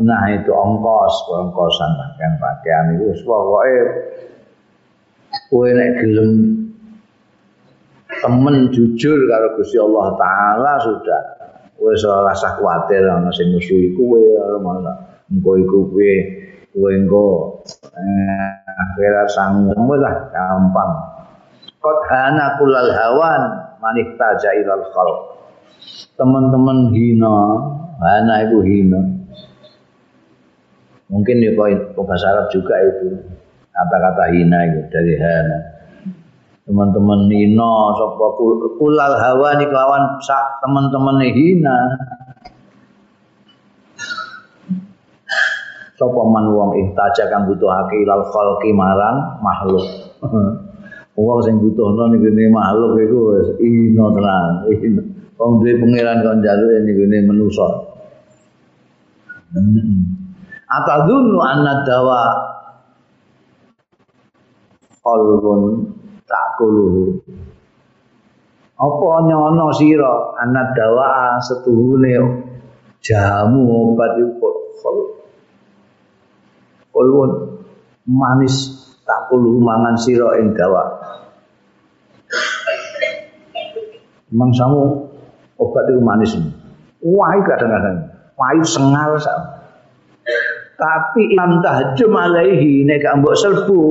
Nah 0.00 0.24
itu 0.32 0.48
ongkos, 0.48 1.28
ongkosan 1.28 1.90
pakaian 2.00 2.32
pakaian 2.40 2.84
itu 2.96 3.12
pokoknya 3.28 3.82
kue 5.52 5.68
nek 5.68 5.90
gelem 6.00 6.30
temen 8.24 8.72
jujur 8.72 9.18
kalau 9.28 9.52
Gusti 9.60 9.76
Allah 9.76 10.06
Taala 10.16 10.72
sudah. 10.80 11.22
Kue 11.76 11.92
ora 12.08 12.32
rasa 12.32 12.56
kuatir 12.56 13.04
ana 13.04 13.28
sing 13.36 13.52
musuhi 13.52 13.92
kue 13.92 14.22
malah 14.64 14.96
engko 15.28 15.60
iku 15.60 15.78
kue 15.92 16.12
kue 16.72 16.90
engko 16.96 17.60
eh, 17.92 18.52
akhirat 18.64 19.28
sanggup 19.28 19.76
lah 20.00 20.32
gampang. 20.32 20.92
Kot 21.84 22.00
hana 22.08 22.56
kulal 22.56 22.96
hawan 22.96 23.42
manih 23.82 24.08
taja 24.16 24.56
ilal 24.56 24.88
khalq. 24.88 25.20
Teman-teman 26.16 26.94
hina 26.94 27.36
hana 27.98 28.34
itu 28.46 28.62
hina 28.62 29.21
Mungkin 31.12 31.44
ya 31.44 31.52
kok 31.52 32.08
bahasa 32.08 32.32
Arab 32.32 32.48
juga 32.48 32.72
itu 32.80 33.12
kata-kata 33.68 34.32
hina 34.32 34.58
itu 34.64 34.80
dari 34.88 35.14
hana. 35.20 35.58
Teman-teman 36.64 37.28
hina 37.28 37.72
sapa 38.00 38.26
kulal 38.80 39.14
hawa 39.20 39.60
ni 39.60 39.68
kawan 39.68 40.04
teman-teman 40.64 41.16
hina. 41.28 41.76
Sapa 46.00 46.20
man 46.24 46.48
wong 46.48 46.80
ihtaja 46.80 47.28
kang 47.28 47.44
butuhake 47.44 48.08
ilal 48.08 48.24
khalqi 48.32 48.72
marang 48.72 49.36
makhluk. 49.44 49.84
Wong 51.12 51.44
sing 51.44 51.60
butuhno 51.60 52.08
niku 52.08 52.32
makhluk 52.48 52.96
iku 53.04 53.18
wis 53.36 53.48
hina 53.60 54.06
tenan. 54.16 54.50
Wong 55.36 55.60
duwe 55.60 55.76
pangeran 55.76 56.24
kon 56.24 56.40
jaluk 56.40 56.72
niku 56.88 57.04
manusa. 57.28 57.68
Atadunnu 60.72 61.38
anna 61.42 61.84
dawa 61.84 62.22
qalbun 65.04 65.92
takuluhu. 66.24 67.20
Apa 68.80 69.10
nyono 69.28 69.70
sira 69.76 70.34
anna 70.40 70.72
dawa 70.72 71.38
setuhune 71.44 72.14
jamu 73.04 73.62
obat 73.92 74.18
iku 74.18 74.48
qalbun 76.90 77.30
manis 78.08 78.88
takuluhu 79.04 79.60
mangan 79.60 79.96
sira 80.00 80.40
ing 80.40 80.56
dawa. 80.56 80.82
Mangsamu 84.32 85.12
obat 85.60 85.84
itu 85.92 86.00
manis. 86.00 86.32
Wah 87.04 87.36
kadang-kadang. 87.44 88.08
Payu 88.32 88.64
sengal 88.64 89.20
sama 89.20 89.51
tapi 90.82 91.38
lam 91.38 91.62
tahjum 91.62 92.10
alaihi 92.10 92.82
nek 92.82 93.06
mbok 93.22 93.38
serbu 93.38 93.82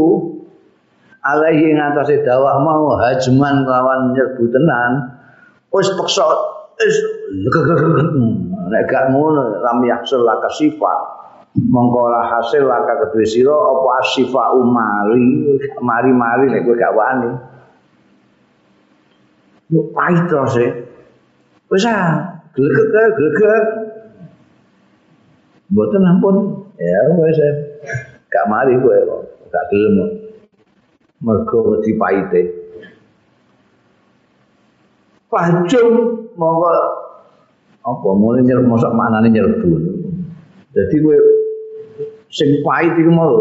alaihi 1.23 1.72
ngatasé 1.72 2.27
dawah 2.27 2.59
mau 2.59 2.99
hajman 2.99 3.63
lawan 3.63 4.11
nyerbu 4.11 4.43
tenan. 4.51 5.23
Wis 5.72 5.88
peksa 5.95 6.27
wis 6.76 6.97
nek 8.72 8.84
gak 8.91 9.15
ngono 9.15 9.63
lam 9.63 9.80
yahsul 9.88 10.27
laka 10.27 10.51
sifat. 10.51 10.99
Mongko 11.51 12.11
hasil 12.11 12.63
laka 12.63 13.07
kedue 13.07 13.27
sira 13.27 13.51
apa 13.51 13.89
asifa 14.03 14.55
umari 14.55 15.59
mari-mari 15.80 16.51
nek 16.51 16.68
kowe 16.68 16.76
gak 16.76 16.95
wani. 16.95 17.31
Yo 19.72 19.88
pahit 19.95 20.27
terus 20.27 20.59
e 20.59 20.68
wis 21.72 21.88
ah 21.88 22.43
glegek 22.51 23.15
glegek. 23.15 23.63
Ampun 25.72 26.60
ya 26.82 26.99
wis 27.14 27.40
gak 28.32 28.45
mari 28.49 28.74
kowe 28.82 28.98
gak 29.53 29.66
gelem 29.70 29.98
mergo 31.22 31.58
wedi 31.70 31.94
pahite. 32.02 32.41
Pajung 35.30 36.28
mongko 36.34 36.70
apa 37.82 38.10
mulai 38.18 38.41
nyerep 38.41 38.66
masak 38.66 38.91
maknane 38.98 39.30
nyerbu. 39.30 39.70
Jadi 40.74 40.95
kowe 41.06 41.18
sing 42.34 42.49
pahit 42.66 42.98
iku 42.98 43.12
mau. 43.14 43.38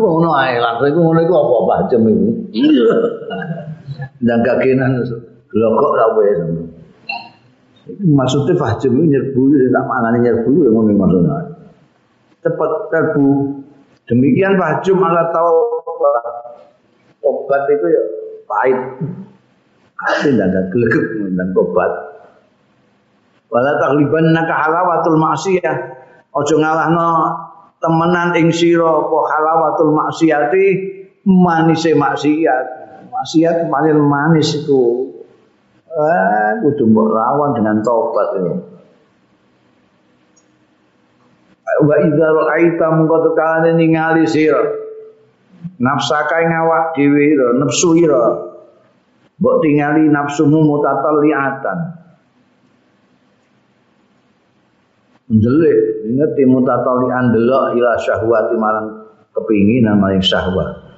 Ngono 0.00 0.30
ae 0.40 0.56
lah 0.56 0.80
iku 0.80 0.98
ngono 1.04 1.20
iku 1.20 1.34
apa 1.36 1.56
pajung 1.68 2.08
iku? 2.08 2.28
Dan 4.24 4.40
kakenan 4.40 5.04
glokok 5.52 5.92
ra 5.98 6.06
wae 6.16 6.32
maksudnya 7.98 8.54
fahjum 8.54 9.02
itu 9.02 9.04
nyerbu 9.10 9.40
itu 9.50 9.66
tak 9.74 9.84
maknanya 9.88 10.18
nyerbu 10.30 10.48
itu 10.54 10.70
ngono 10.70 10.90
maksudnya 10.94 11.49
cepat 12.40 12.70
terbu 12.88 13.60
demikian 14.08 14.56
fahjum 14.56 14.98
ala 15.00 15.28
tahu 15.32 15.80
obat 17.24 17.62
itu 17.68 17.86
ya 17.86 18.02
pahit. 18.48 18.78
Hati 20.00 20.32
dan 20.32 20.72
gelegek 20.72 21.04
dan 21.36 21.48
obat. 21.52 21.92
Wala 23.50 23.76
tagliban 23.82 24.32
naka 24.32 24.54
halawatul 24.54 25.20
ojo 26.30 26.54
ngalahno 26.62 27.08
temenan 27.82 28.38
ing 28.38 28.54
sira 28.54 28.86
apa 28.86 29.18
halawatul 29.28 29.92
maksiyati 29.92 30.66
manise 31.26 31.92
maksiat. 31.92 32.66
Maksiat 33.10 33.68
paling 33.68 34.00
manis 34.00 34.54
itu 34.56 35.10
eh 35.90 36.50
kudu 36.62 36.86
lawan 36.94 37.50
dengan 37.58 37.82
tobat 37.82 38.38
ini 38.38 38.69
wa 41.84 41.96
idza 42.00 42.28
ra'aita 42.28 42.86
mungko 42.96 43.16
tekane 43.30 43.76
ningali 43.76 44.24
sira. 44.28 44.60
Nafsaka 45.80 46.44
ing 46.44 46.52
awak 46.52 46.96
dhewe 46.96 47.36
nafsu 47.56 47.96
ira. 47.96 48.24
Mbok 49.40 49.56
tingali 49.64 50.04
nafsumu 50.12 50.60
mutatalliatan 50.68 52.00
ndelik 55.30 55.78
ngerti 56.10 56.42
mutatallian 56.50 57.30
delok 57.30 57.78
ila 57.78 57.92
syahwati 58.02 58.54
marang 58.58 58.86
kepinginan 59.30 59.96
maring 60.02 60.20
syahwat. 60.20 60.90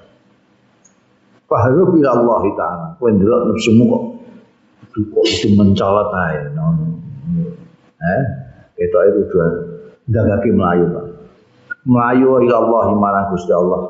Fahru 1.46 2.00
ila 2.00 2.10
Allah 2.16 2.42
Ta'ala. 2.56 2.86
Kau 2.96 3.12
ndelok 3.12 3.52
nafsumu 3.52 3.84
kok. 3.92 4.04
Aduh 4.92 5.04
kok 5.08 5.24
itu 5.24 5.48
mencolot 5.56 6.10
aja 6.12 6.44
Eh 8.02 8.22
Kita 8.76 8.98
itu 9.08 9.22
Dagaki 10.08 10.50
Melayu 10.50 10.86
Pak. 10.90 11.06
Melayu 11.86 12.42
ila 12.46 12.56
Allah 12.62 12.86
marang 12.94 13.26
Gusti 13.34 13.52
Allah. 13.54 13.80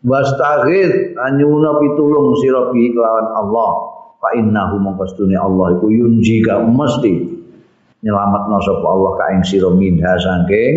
Wastaghith 0.00 1.14
anyuna 1.18 1.76
pitulung 1.78 2.38
sira 2.40 2.70
bi 2.72 2.90
kelawan 2.94 3.28
Allah. 3.34 3.70
Fa 4.20 4.36
innahu 4.36 4.76
mangkastune 4.80 5.36
Allah 5.36 5.76
iku 5.76 5.88
yunjika 5.88 6.60
mesti 6.60 7.40
nyelametno 8.04 8.56
sapa 8.60 8.86
Allah 8.88 9.12
ka 9.16 9.24
ing 9.32 9.42
sira 9.44 9.72
minha 9.72 10.12
saking 10.20 10.74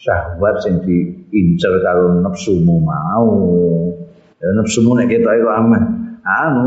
syahwat 0.00 0.64
sing 0.64 0.80
diincer 0.84 1.76
karo 1.84 2.20
nafsumu 2.24 2.80
mau. 2.80 3.28
Ya 4.40 4.48
nafsumu 4.56 4.96
nek 4.96 5.12
ketok 5.12 5.34
iku 5.40 5.48
anu 6.24 6.66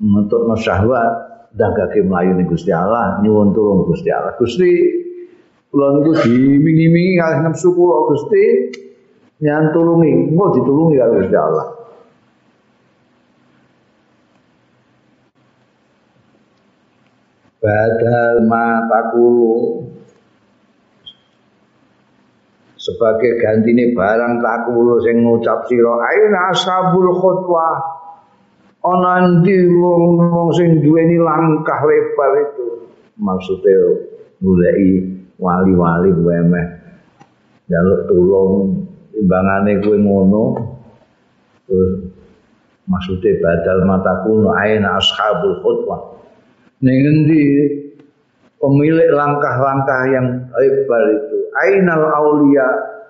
nutupno 0.00 0.56
syahwat 0.60 1.12
dagake 1.56 2.04
mlayu 2.04 2.36
ning 2.36 2.48
Gusti 2.48 2.72
Allah 2.72 3.20
nyuwun 3.24 3.56
tulung 3.56 3.88
Gusti 3.88 4.12
Allah. 4.12 4.36
Gusti 4.36 4.68
kula 5.76 6.00
niku 6.00 6.12
dimingi-mingi 6.24 7.20
kalih 7.20 7.44
nafsu 7.44 7.76
kula 7.76 8.08
Gusti. 8.08 8.44
Yang 9.44 9.76
tulungi, 9.76 10.32
mau 10.32 10.48
ditulungi 10.48 10.96
kalau 10.96 11.20
Gusti 11.20 11.36
Allah. 11.36 11.66
Badal 17.60 18.48
ma 18.48 18.80
sebagai 22.80 23.36
gantine 23.42 23.92
barang 23.92 24.40
takulu 24.40 25.02
sing 25.02 25.26
ngucap 25.26 25.66
sira 25.66 25.98
aina 26.06 26.54
ashabul 26.54 27.18
khutwah 27.18 27.76
ana 28.86 29.42
ndi 29.42 29.66
wong 29.74 30.54
sing 30.54 30.78
duweni 30.80 31.18
langkah 31.18 31.82
lebar 31.82 32.32
itu? 32.46 32.66
Maksudnya 33.18 34.06
mulai 34.38 35.15
wali-wali 35.36 36.10
wemeh 36.12 36.66
jaluk 37.68 38.06
tulung 38.08 38.84
timbangane 39.12 39.80
kowe 39.82 39.96
ngono 39.96 40.44
terus 41.66 41.90
maksudnya 42.86 43.38
badal 43.42 43.78
mata 43.84 44.22
kuno 44.22 44.54
aina 44.54 45.02
ashabul 45.02 45.58
khutbah. 45.60 46.00
Ning 46.84 46.98
endi 47.02 47.42
pemilik 48.60 49.10
langkah-langkah 49.10 50.02
yang 50.12 50.26
hebat 50.54 51.04
itu 51.18 51.38
ainal 51.66 52.04
aulia 52.14 52.68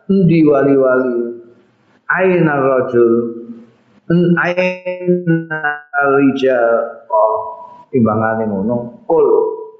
endi 0.09 0.47
wali-wali? 0.47 1.35
Ainal 2.07 2.63
rajul? 2.63 3.13
Ainal 4.39 6.09
rijal? 6.23 7.03
Oh 7.11 7.57
timbangane 7.97 8.45
ngono 8.45 9.07
kul 9.09 9.27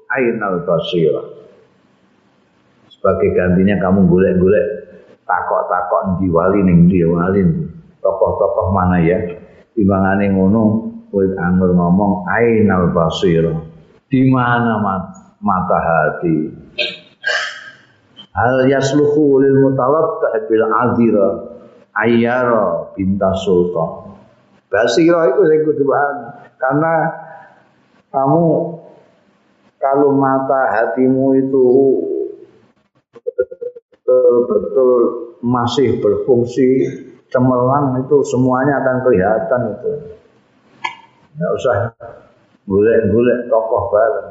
ainal 0.09 0.65
basira 0.65 1.36
sebagai 2.97 3.29
gantinya 3.37 3.77
kamu 3.77 4.09
golek-golek 4.09 4.65
takok-takok 5.29 6.17
di 6.17 6.27
wali 6.33 6.59
ning 6.65 6.89
ndi 6.89 7.05
wali 7.05 7.41
tokoh-tokoh 8.01 8.73
mana 8.73 8.97
ya? 9.03 9.19
Timbangane 9.77 10.33
ngono 10.33 10.61
kowe 11.13 11.21
anggur 11.37 11.77
ngomong 11.77 12.25
ainal 12.25 12.89
basir. 12.89 13.45
Di 14.07 14.25
mana 14.31 14.81
mata 15.37 15.77
hati 15.77 16.49
hal 18.33 18.65
yasluhu 18.65 19.43
lil 19.43 19.55
mutalattah 19.67 20.33
bil 20.47 20.65
adira 20.65 21.29
ayyara 21.93 22.95
binta 22.97 23.29
sultan. 23.43 24.17
Basira 24.67 25.31
itu 25.31 25.41
sing 25.47 25.59
kudu 25.63 25.83
karena 26.59 26.93
kamu 28.11 28.45
kalau 29.77 30.11
mata 30.17 30.61
hatimu 30.73 31.37
itu 31.37 31.65
betul-betul 34.07 34.91
masih 35.43 35.99
berfungsi 35.99 36.87
cemerlang 37.27 37.99
itu 38.07 38.23
semuanya 38.23 38.79
akan 38.79 38.97
kelihatan 39.03 39.61
itu. 39.75 39.91
Tidak 41.35 41.51
usah 41.59 41.75
golek-golek 42.65 43.51
tokoh 43.51 43.83
bareng. 43.91 44.29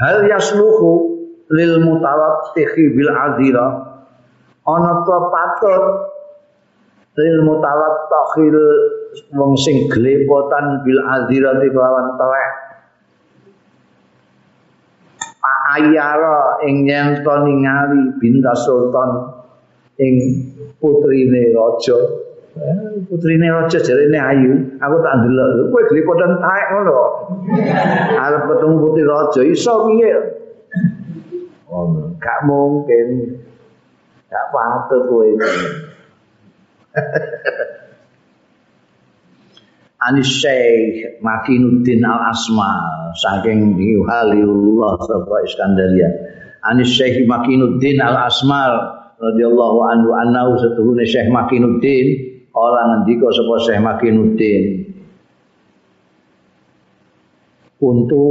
Hal 0.00 0.16
yasluhu 0.24 1.18
lil 1.50 1.82
mutalattihi 1.82 2.94
bil 2.94 3.10
adira 3.10 3.68
ana 4.64 5.02
to 5.02 5.18
patut 5.34 5.84
lil 7.18 7.36
mutalattihi 7.42 8.44
wong 9.34 9.58
sing 9.58 9.90
glepotan 9.90 10.86
bil 10.86 11.02
adira 11.04 11.58
kelawan 11.58 12.16
telek 12.16 12.69
ayara 15.76 16.62
ing 16.66 16.86
nyento 16.88 17.34
ningali 17.46 18.16
binta 18.18 18.52
sultan 18.54 19.10
ing 20.00 20.14
putrine 20.80 21.54
raja. 21.54 21.98
Eh, 22.56 23.06
putrine 23.06 23.46
raja 23.46 23.78
jarene 23.78 24.18
ayu. 24.18 24.52
Aku 24.82 24.96
tak 25.04 25.14
ndelok 25.22 25.70
kowe 25.70 25.82
glipotan 25.90 26.40
taek 26.42 26.66
ngono 26.74 26.98
arep 28.18 28.42
ketemu 28.48 28.74
putri 28.82 29.02
raja 29.06 29.40
iso 29.46 29.74
piye? 29.86 30.12
Oh 31.70 32.14
gak 32.18 32.40
mungkin. 32.48 33.38
Gak 34.30 34.46
patut 34.50 35.02
kowe 35.06 35.28
Anis 40.00 40.40
Syekh 40.40 41.20
Makinuddin 41.20 42.00
Al 42.08 42.32
Asma 42.32 42.72
saking 43.20 43.76
Haliullah 43.76 44.96
sapa 45.04 45.34
Iskandaria 45.44 46.08
Anis 46.64 46.92
Syekh 46.92 47.24
Makinuddin 47.24 48.00
Al 48.04 48.28
Asmal 48.28 49.00
radhiyallahu 49.20 49.78
anhu 49.84 50.10
annahu 50.16 50.56
setuhune 50.60 51.04
Syekh 51.04 51.28
Makinuddin. 51.32 52.28
Ora 52.52 52.80
ngendika 52.84 53.32
sapa 53.32 53.54
Syekh 53.64 53.80
Makinuddin. 53.80 54.62
Untu 57.80 58.28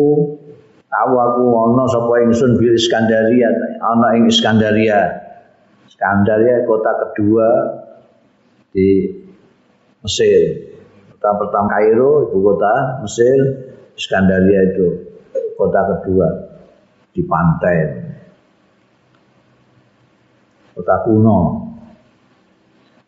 tahu 0.85 1.13
aku 1.17 1.43
ana 1.49 1.83
sapa 1.89 2.13
ingsun 2.29 2.61
bil 2.61 2.77
Iskandaria 2.77 3.49
ana 3.81 4.13
ing 4.13 4.29
Iskandaria. 4.29 5.25
Iskandaria 5.89 6.69
kota 6.69 6.91
kedua 7.01 7.47
di 8.69 9.09
Mesir 10.05 10.68
kota 11.19 11.35
pertama 11.35 11.67
Kairo 11.67 12.31
ibu 12.31 12.39
kota 12.39 13.03
Mesir 13.03 13.39
Iskandaria 13.99 14.71
itu 14.71 14.87
kota 15.59 15.83
kedua 15.83 16.27
di 17.11 17.19
pantai. 17.27 17.77
Kota 20.79 20.95
kuno. 21.03 21.39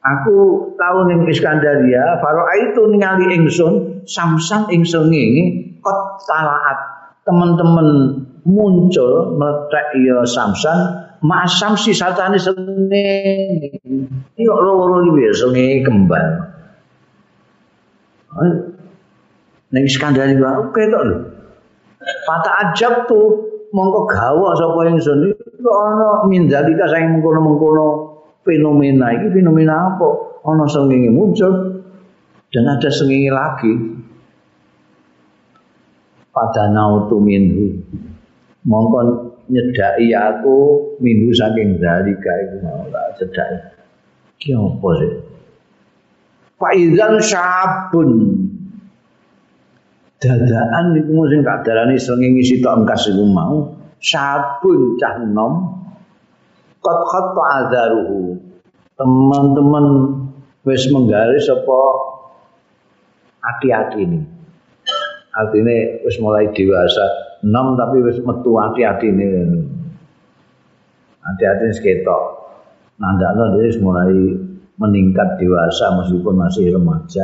Aku 0.03 0.37
tahu 0.75 0.97
ning 1.07 1.23
Iskandaria 1.31 2.19
faro 2.19 2.43
itu 2.59 2.83
ningali 2.91 3.31
ingsun 3.31 4.03
samsang 4.03 4.67
ingsun 4.75 5.07
ini 5.07 5.79
kot 5.79 6.27
talaat 6.27 7.07
teman-teman 7.23 7.87
muncul 8.43 9.39
meletak 9.39 9.95
ya 9.95 10.27
samsan 10.27 10.99
masam 11.23 11.79
si 11.79 11.95
satani 11.95 12.41
senge 12.41 13.07
iya 14.35 14.55
loro 14.57 15.05
iki 15.05 15.21
ya 15.21 15.31
senge 15.31 15.85
kembang 15.85 16.50
ning 19.71 19.85
skandali 19.87 20.35
wae 20.39 20.61
ketok 20.75 21.03
lho. 21.07 21.17
Pata 22.01 22.51
ajab 22.65 23.05
tuh 23.05 23.25
mongko 23.71 24.09
gawa 24.09 24.57
sapa 24.57 24.89
ingsun? 24.89 25.31
Iki 25.31 25.61
ana 25.61 26.25
mindalika 26.25 26.89
saing 26.89 27.19
mengkono-mengkono. 27.19 27.87
Fenomena 28.41 29.13
iki 29.13 29.29
fenomena 29.37 29.93
apa? 29.93 30.09
Ana 30.41 30.65
sengenge 30.65 31.13
muncul 31.13 31.53
dan 32.49 32.65
ada 32.65 32.89
sengenge 32.89 33.29
lagi. 33.29 33.73
Pada 36.31 36.71
nautu 36.71 37.21
minhu. 37.21 37.77
Mongko 38.65 38.99
nyedaki 39.51 40.13
aku 40.15 40.57
minhu 41.03 41.29
saking 41.33 41.77
dalika 41.77 42.33
iku 42.49 42.57
mau 42.65 42.85
tak 42.89 43.07
cedhaki. 43.19 43.57
Ki 44.41 44.57
apa 44.57 44.89
sih 44.97 45.30
Faizan 46.61 47.17
sabun 47.25 48.09
dadaan 50.21 50.93
niku 50.93 51.25
sing 51.25 51.41
tak 51.41 51.65
darani 51.65 51.97
srengenge 51.97 52.45
sitok 52.45 52.85
engkas 52.85 53.09
iku 53.09 53.25
mau. 53.25 53.73
Sabun 53.97 55.01
cah 55.01 55.17
nom. 55.25 55.81
Kot 56.81 56.99
khatta 57.09 57.43
adaruhu 57.65 58.37
teman-teman 58.97 59.85
wis 60.65 60.85
menggaris 60.93 61.49
apa 61.49 61.79
hati-hati 63.41 64.05
ini. 64.05 64.21
Artinya 65.33 66.05
wis 66.05 66.17
mulai 66.21 66.45
dewasa. 66.53 67.05
Enam 67.41 67.73
tapi 67.73 68.05
wis 68.05 68.21
metu 68.21 68.53
hati-hati 68.53 69.09
ini. 69.09 69.25
Hati-hati 71.25 71.73
seketok 71.73 72.21
nandakno 73.01 73.57
dia 73.57 73.73
mulai 73.81 74.50
meningkat 74.81 75.37
dewasa 75.37 76.01
meskipun 76.01 76.33
masih 76.41 76.73
remaja 76.73 77.21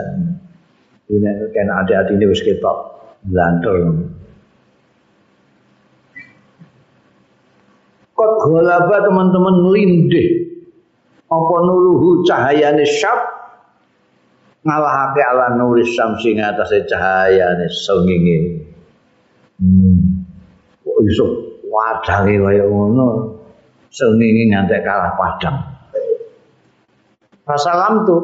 ini 1.10 1.50
kan 1.56 1.68
hati-hati 1.74 2.14
ini 2.14 2.30
wis 2.30 2.46
ketok 2.46 2.78
blanter 3.26 4.06
Kok 8.18 8.34
golaba 8.50 8.98
teman-teman 9.06 9.70
lindih 9.78 10.50
apa 11.30 11.56
nuruhu 11.70 12.26
cahayane 12.26 12.82
syab 12.82 13.20
ngalahake 14.66 15.22
ala 15.22 15.54
nuris 15.54 15.94
samsi 15.94 16.34
ngatasé 16.34 16.90
cahayane 16.90 17.70
sengenge. 17.70 18.66
Hmm. 19.62 20.26
Kok 20.82 20.98
iso 21.06 21.26
wadange 21.70 22.42
kaya 22.42 22.66
ngono. 22.66 23.38
Sengenge 23.94 24.50
ngantek 24.50 24.82
kalah 24.82 25.14
padang. 25.14 25.77
Fasalam 27.48 28.04
tu 28.04 28.18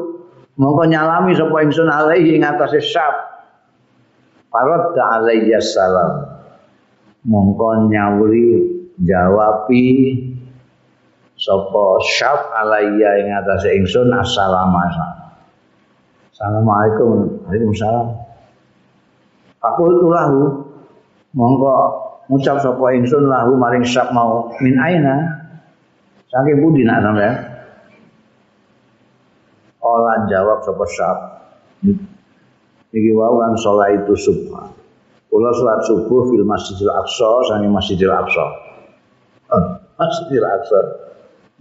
mongko 0.60 0.84
nyalami 0.84 1.32
sapa 1.32 1.56
ingsun 1.64 1.88
alaihi 1.88 2.36
ngatasé 2.44 2.84
syab. 2.84 3.14
Faradda 4.52 5.02
alayya 5.18 5.64
salam. 5.64 6.44
Mongko 7.24 7.88
nyawuri 7.88 8.68
jawabi 9.00 9.88
sapa 11.40 11.84
syab 12.04 12.52
alayya 12.52 13.24
ing 13.24 13.32
atase 13.32 13.72
ingsun 13.80 14.12
assalamualaikum 14.12 15.24
Assalamualaikum. 16.34 17.46
Waalaikumsalam. 17.46 18.06
Fakultu 19.62 20.10
lahu. 20.10 20.40
Monggo 21.30 21.72
ngucap 22.26 22.58
sapa 22.58 22.84
ingsun 22.98 23.30
lahu 23.30 23.54
maring 23.54 23.86
syak 23.86 24.10
mau 24.10 24.50
min 24.58 24.74
aina. 24.76 25.46
Saking 26.26 26.58
pundi 26.58 26.82
nak 26.82 27.06
sampe? 27.06 27.53
Ola 29.94 30.26
jawab 30.26 30.66
sapa 30.66 30.84
syak. 30.90 31.18
Iki 32.94 33.10
wau 33.14 33.38
kan 33.42 33.54
salat 33.58 34.02
itu 34.02 34.14
subuh. 34.14 34.70
Kula 35.30 35.50
salat 35.54 35.82
subuh 35.86 36.30
fil 36.30 36.46
Masjidil 36.46 36.90
Aqsa 36.90 37.30
sange 37.50 37.70
Masjidil 37.70 38.10
Aqsa. 38.10 38.46
Masjidil 39.98 40.46
Aqsa. 40.46 40.80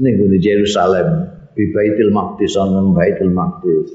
Ning 0.02 0.18
di 0.18 0.42
Yerusalem, 0.42 1.30
di 1.54 1.70
Baitul 1.70 2.10
Maqdis, 2.10 2.58
nang 2.58 2.98
Baitul 2.98 3.30
Maqdis. 3.30 3.94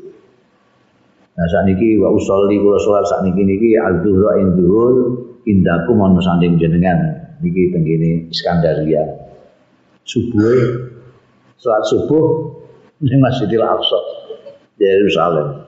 Nah 1.39 1.47
saat 1.47 1.71
ini 1.71 1.99
wa 2.03 2.11
usolli 2.11 2.59
kula 2.59 2.79
sholat 2.83 3.07
saat 3.07 3.23
ini 3.31 3.47
niki 3.47 3.79
al-dhuhra 3.79 4.43
in 4.43 4.59
dhuhur 4.59 4.95
indaku 5.47 5.95
mau 5.95 6.11
sanding 6.19 6.59
jenengan 6.59 6.99
niki 7.39 7.71
tenggini 7.71 8.27
Iskandaria. 8.27 9.03
Subuh 10.03 10.91
sholat 11.63 11.83
subuh 11.87 12.27
di 12.99 13.15
Masjidil 13.15 13.63
Aqsa 13.63 14.18
Yerusalem. 14.79 15.67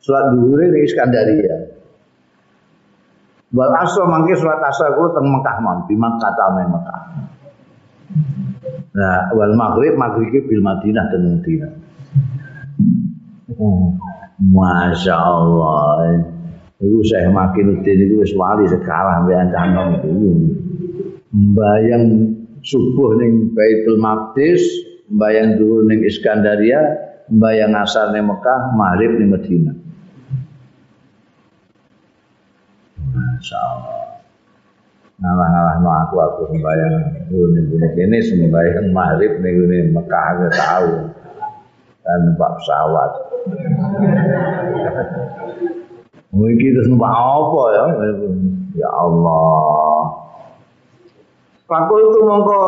Sholat 0.00 0.24
dhuhur 0.32 0.60
di 0.72 0.78
Iskandaria. 0.88 1.56
Wal 3.52 3.72
asal 3.80 4.08
mangke 4.08 4.36
sholat 4.36 4.60
asar 4.60 4.96
kula 4.96 5.12
teng 5.16 5.28
Mekah 5.28 5.56
mon, 5.64 5.78
di 5.88 5.94
Makkah 5.96 6.32
ta 6.32 6.46
Mekah. 6.52 7.02
Nah, 8.96 9.20
wal 9.36 9.52
maghrib 9.52 9.94
maghrib 10.00 10.44
bil 10.48 10.64
Madinah 10.64 11.04
dan 11.12 11.22
Madinah. 11.38 11.72
Oh, 13.56 13.92
Masya 14.40 15.16
Allah. 15.16 16.24
Itu 16.78 17.02
saya 17.10 17.26
makin 17.34 17.74
utin 17.74 18.06
itu 18.06 18.22
wis 18.22 18.32
wali 18.38 18.70
sekarang 18.70 19.26
mbek 19.26 19.50
canom 19.50 19.98
itu. 19.98 20.10
Mbayang 21.34 22.04
subuh 22.62 23.18
ning 23.18 23.50
Baitul 23.50 23.98
Maqdis, 23.98 24.62
mbayang 25.08 25.56
dulu 25.56 25.88
ning 25.88 26.04
Iskandaria, 26.04 26.80
mbayang 27.32 27.72
asar 27.76 28.12
ning 28.12 28.28
Mekah, 28.28 28.76
maghrib 28.76 29.16
ning 29.16 29.32
Madinah. 29.32 29.76
Masya 33.08 33.58
Allah. 33.58 33.96
Ngalah-ngalah 35.18 35.74
no 35.82 35.90
aku 35.90 36.14
aku 36.22 36.40
sembayang 36.54 37.26
dulu 37.26 37.46
ning 37.56 37.64
kene 37.96 38.18
sembayang 38.22 38.88
maghrib 38.92 39.40
ning 39.40 39.96
Mekah 39.96 40.24
aku 40.36 40.44
tahu. 40.52 40.90
Dan 42.08 42.18
numpak 42.24 42.56
pesawat. 42.56 43.10
Mungkin 46.32 46.70
terus 46.72 46.88
numpak 46.88 47.12
apa 47.12 47.62
ya? 47.68 47.84
Ya 48.80 48.88
Allah. 48.88 50.08
Fakul 51.68 52.00
itu 52.00 52.20
mongko 52.24 52.60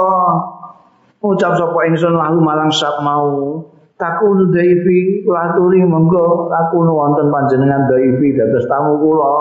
ucap 1.21 1.53
sapa 1.57 1.79
ingsun 1.93 2.17
lahu 2.17 2.41
malang 2.41 2.73
sab 2.73 3.05
mau 3.05 3.61
takun 4.01 4.49
daifi 4.49 5.29
laturi 5.29 5.85
monggo 5.85 6.49
takun 6.49 6.89
wonten 6.89 7.29
panjenengan 7.29 7.85
daifi 7.89 8.37
dados 8.37 8.65
tamu 8.69 8.97
kula. 8.97 9.37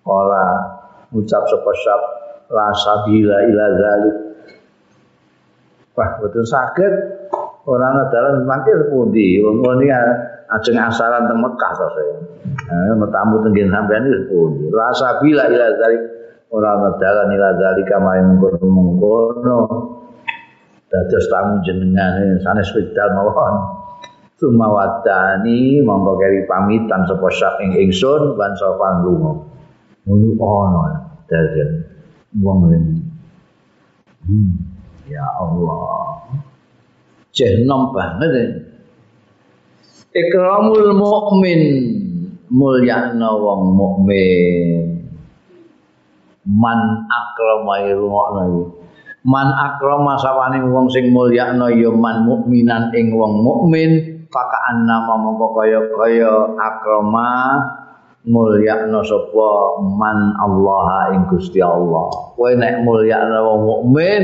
Kala 0.00 0.46
ucap 1.12 1.42
sapa 1.44 1.70
sab 1.84 2.00
la 2.52 2.66
sabila 2.72 3.36
ila 3.44 3.66
zalik. 3.76 4.16
Wah, 5.96 6.10
betul 6.20 6.44
sakit 6.44 6.92
Orang 7.66 7.98
ana 7.98 8.06
dalan 8.14 8.46
mangke 8.46 8.70
sepundi? 8.78 9.42
Wong 9.42 9.58
ngene 9.58 9.90
ajeng 10.54 10.78
asaran 10.78 11.26
teng 11.26 11.42
Mekah 11.42 11.72
to 11.74 11.86
saya. 11.98 12.16
Eh 12.62 12.94
metamu 12.94 13.42
tenggen 13.42 13.74
sampean 13.74 14.06
iki 14.06 14.22
sepundi? 14.22 14.70
Rasa 14.70 15.18
bila 15.18 15.50
ila 15.50 15.66
zalik 15.74 16.02
ora 16.52 16.68
ana 16.78 16.90
dalan 17.00 17.34
ila 17.34 17.50
zalika 17.58 17.96
maring 17.98 18.38
mengkono. 18.38 19.58
Dados 20.86 21.26
tamu 21.26 21.66
jenengan 21.66 22.38
sanes 22.42 22.70
wedal 22.74 23.10
mawon. 23.18 23.54
Sumawadani 24.36 25.80
monggo 25.80 26.20
keri 26.20 26.44
pamitan 26.44 27.08
sapa 27.08 27.28
sak 27.32 27.58
ing 27.64 27.72
ingsun 27.88 28.36
ban 28.36 28.52
sofan 28.54 29.02
lunga. 29.02 29.32
Ngono 30.06 30.46
ana 30.62 30.82
dadan 31.26 31.70
wong 32.38 32.70
Hmm, 34.26 34.58
ya 35.06 35.22
Allah. 35.38 36.18
Jehnom 37.30 37.94
banget 37.94 38.30
ya. 38.34 38.44
Ikramul 40.16 40.98
mukmin 40.98 41.62
mulyakna 42.50 43.30
wong 43.38 43.76
mukmin 43.78 44.95
man 46.46 47.04
akrama 47.10 47.82
rungokno 47.90 48.86
man 49.26 49.50
akrama 49.50 50.14
sapane 50.22 50.62
wong 50.70 50.86
sing 50.86 51.10
mulyakna 51.10 51.74
ya 51.74 51.90
man 51.90 52.22
mukminan 52.22 52.94
ing 52.94 53.10
wong 53.10 53.42
mukmin 53.42 54.22
faka 54.30 54.58
annama 54.70 55.18
mongko 55.18 55.50
kaya-kaya 55.58 56.54
akrama 56.54 57.58
mulyakna 58.22 59.02
sapa 59.02 59.50
man 59.82 60.34
Allah 60.38 61.14
ing 61.14 61.26
Gusti 61.30 61.58
Allah. 61.58 62.10
Kowe 62.38 62.50
nek 62.54 62.86
mulyakna 62.86 63.42
wong 63.42 63.60
mukmin 63.66 64.22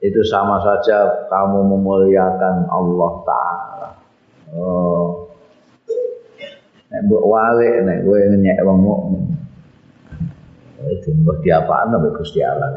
itu 0.00 0.20
sama 0.24 0.64
saja 0.64 1.28
kamu 1.28 1.68
memuliakan 1.68 2.68
Allah 2.72 3.12
taala. 3.28 3.88
Oh. 4.56 5.28
Nek 6.88 7.00
mbok 7.08 7.24
wale 7.24 7.68
nek 7.84 7.98
kowe 8.04 8.20
nyek 8.20 8.58
wong 8.64 8.78
mukmin 8.80 9.31
mbok 11.22 11.38
diapaan 11.46 11.94
mbek 11.94 12.14
Gusti 12.18 12.42
Allah 12.42 12.74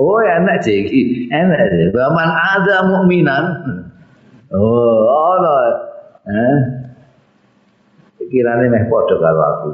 Oh 0.00 0.16
enak 0.16 0.64
sih, 0.64 0.80
enak 1.28 1.60
sih. 1.76 1.92
Baman 1.92 2.30
ada 2.32 2.88
mukminan. 2.88 3.44
Oh, 4.48 5.04
ono. 5.04 5.52
Eh. 6.24 6.56
Pikirane 8.16 8.72
meh 8.72 8.88
padha 8.88 9.14
karo 9.20 9.40
aku. 9.44 9.68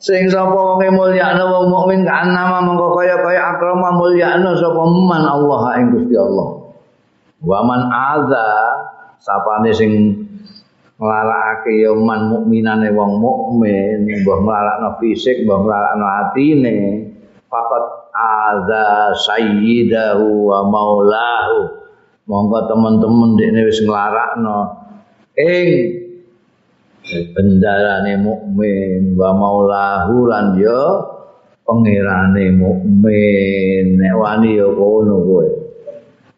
Sing 0.00 0.32
sapa 0.32 0.56
wong 0.56 0.80
mulyakno 0.96 1.44
wong 1.44 1.66
mukmin 1.76 2.08
kan 2.08 2.32
nama 2.32 2.64
mengko 2.64 2.96
kaya-kaya 2.96 3.52
akrama 3.52 3.92
mulyakno 4.00 4.56
sapa 4.56 4.80
man 4.80 5.28
Allah 5.28 5.76
ing 5.76 5.92
Gusti 5.92 6.16
Allah. 6.16 6.72
Waman 7.44 7.82
adza 7.92 8.48
sapane 9.20 9.76
sing 9.76 9.92
nglarakake 10.98 11.86
ya 11.86 11.94
man 11.94 12.26
mukminane 12.26 12.90
wong 12.90 13.22
mukmin 13.22 14.02
mbah 14.02 14.38
nglarakno 14.42 14.88
fisik 14.98 15.46
mbah 15.46 15.58
nglarakno 15.62 16.06
atine. 16.26 16.78
Faqat 17.48 17.84
adza 18.12 19.14
sayyidahu 19.14 20.50
wa 20.50 20.66
maulahu. 20.66 21.86
Monggo 22.28 22.60
teman-teman 22.68 23.38
dekne 23.38 23.60
wis 23.70 23.80
nglarakno. 23.86 24.58
Ing 25.38 25.66
bendarane 27.08 28.18
mukmin 28.20 29.14
wa 29.14 29.30
maulahu 29.38 30.26
lan 30.26 30.58
ya 30.58 30.82
pangerane 31.62 32.58
mukmin. 32.58 34.02
Nek 34.02 34.14
wani 34.18 34.58
ya 34.58 34.66
kono 34.66 35.14
kowe. 35.22 35.46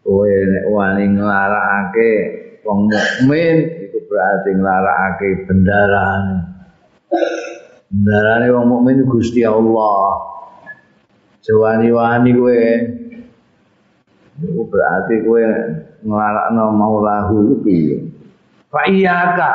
Kowe 0.04 0.28
nek 0.28 0.66
wani 0.68 1.16
nglarakake 1.16 2.12
wong 2.60 2.92
mukmin 2.92 3.79
berarti 4.10 4.50
nglarakake 4.58 5.46
bendarane. 5.46 6.38
Bendarane 7.94 8.46
wong 8.50 8.66
mukmin 8.66 9.06
Gusti 9.06 9.46
Allah. 9.46 10.18
Sewani-wani 11.40 12.30
kowe 12.36 12.62
Iku 14.40 14.62
berarti 14.72 15.20
kowe 15.22 15.44
nglarakno 16.02 16.64
maulahu 16.74 17.60
piye? 17.60 18.00
Fa 18.72 18.88
iyaka 18.88 19.52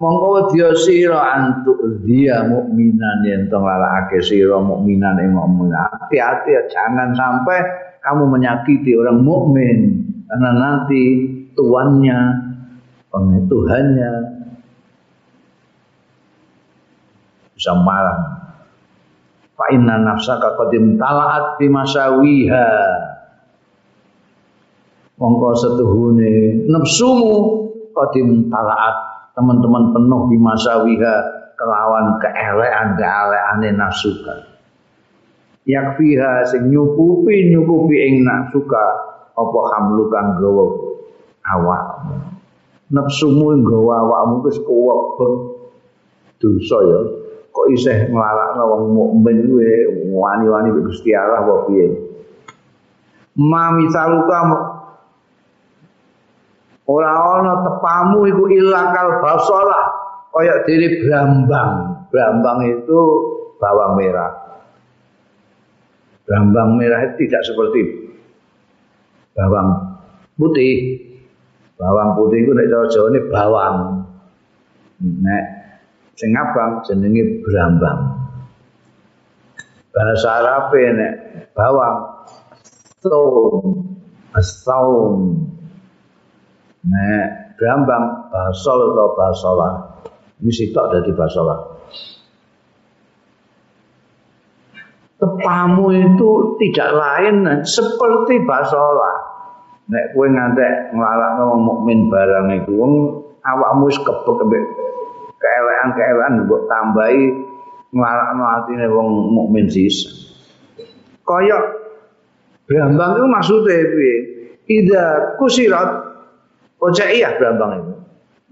mongko 0.00 0.48
dia 0.52 0.72
sira 0.74 1.20
antuk 1.36 1.76
dia 2.08 2.40
mukminan 2.48 3.20
yen 3.24 3.52
to 3.52 3.60
nglarakake 3.60 4.24
sira 4.24 4.58
mukminan 4.58 5.20
ing 5.20 5.36
mukmin. 5.36 5.76
Hati-hati 5.76 6.56
jangan 6.72 7.12
sampai 7.12 7.60
kamu 8.00 8.32
menyakiti 8.32 8.96
orang 8.96 9.20
mukmin 9.20 10.08
karena 10.28 10.50
nanti 10.56 11.02
tuannya 11.52 12.43
Tuhannya 13.22 14.12
bisa 17.54 17.72
marah. 17.78 18.18
Fa 19.54 19.70
inna 19.70 20.02
nafsaka 20.02 20.58
talaat 20.98 21.62
bi 21.62 21.70
masawiha. 21.70 22.70
Mongko 25.14 25.48
setuhune 25.54 26.66
nafsumu 26.66 27.34
qadim 27.94 28.50
talaat 28.50 29.30
teman-teman 29.38 29.94
penuh 29.94 30.26
bi 30.26 30.36
masawiha 30.42 31.14
kelawan 31.54 32.18
keelekan-keelekane 32.18 33.78
nafsuka. 33.78 34.34
Yakfiha 35.64 36.44
sing 36.50 36.68
nyukupi 36.68 37.54
nyukupi 37.54 37.94
ing 38.10 38.14
nafsuka 38.26 38.84
apa 39.38 39.60
hamlu 39.72 40.10
kang 40.10 40.36
gawa 40.42 40.66
awakmu. 41.46 42.33
Nafsumu 42.92 43.56
nggawa 43.64 44.04
awakmu 44.04 44.44
wis 44.44 44.58
kuwebek 44.64 45.32
dosa 46.40 46.78
ya. 46.84 47.00
Kok 47.54 47.66
isih 47.70 48.10
nglarakno 48.10 48.62
wong 48.66 48.82
mukmin 48.90 49.46
kuwi? 49.46 49.72
Wani-wani 50.10 50.74
Gusti 50.82 51.14
Allah 51.14 51.46
apa 51.46 51.70
piye? 51.70 51.86
Ma 53.38 53.70
misaluka 53.74 54.38
ora 56.84 57.10
ana 57.14 57.62
tepamu 57.62 58.26
iku 58.30 58.44
ilakal 58.50 59.22
basalah 59.22 59.84
kaya 60.34 60.66
diri 60.66 61.06
brambang. 61.06 61.70
Brambang 62.10 62.58
itu 62.74 63.00
bawang 63.58 63.98
merah. 64.02 64.34
Brambang 66.26 66.74
merah 66.78 67.06
itu 67.06 67.26
tidak 67.26 67.42
seperti 67.46 67.80
bawang 69.34 69.98
putih 70.38 71.03
Bawang 71.74 72.14
putih 72.14 72.46
itu 72.46 72.50
nek 72.54 72.70
cara 72.70 72.86
Jawa 72.86 73.08
ini 73.10 73.20
bawang. 73.26 73.76
Nek 75.02 75.44
sing 76.14 76.30
abang 76.38 76.86
jenenge 76.86 77.42
brambang. 77.42 78.00
Bahasa 79.90 80.28
Arab 80.38 80.70
nek 80.70 81.12
bawang 81.50 81.96
saum, 83.02 83.64
saum. 84.38 85.14
Nek 86.86 87.58
brambang 87.58 88.30
basol 88.30 88.94
atau 88.94 89.08
basola. 89.18 89.70
Ini 90.38 90.50
sitok 90.50 90.86
dari 90.94 91.12
basola. 91.16 91.56
Tepamu 95.14 95.88
itu 95.94 96.30
tidak 96.60 96.90
lain 96.92 97.64
seperti 97.64 98.44
basola. 98.44 99.23
Nek 99.90 100.04
kowe 100.16 100.26
ngantek 100.28 100.96
nglalakno 100.96 101.42
wong 101.52 101.62
mukmin 101.64 101.98
barang 102.08 102.48
iku 102.62 102.72
wong 102.72 102.92
awakmu 103.44 103.92
wis 103.92 103.98
kebek 104.00 104.40
mbek 104.48 104.64
keelekan-keelekan 105.40 106.32
mbok 106.48 106.62
tambahi 106.68 107.22
nglalakno 107.92 108.44
atine 108.48 108.86
wong 108.88 109.08
mukmin 109.32 109.68
sisa. 109.68 110.08
Kaya 111.24 111.56
brambang 112.68 113.16
itu 113.16 113.26
maksudnya 113.28 113.76
piye? 113.92 114.16
Ida 114.64 115.36
kusirat 115.36 115.88
ocaiyah 116.80 117.36
brambang 117.36 117.72
itu 117.80 117.94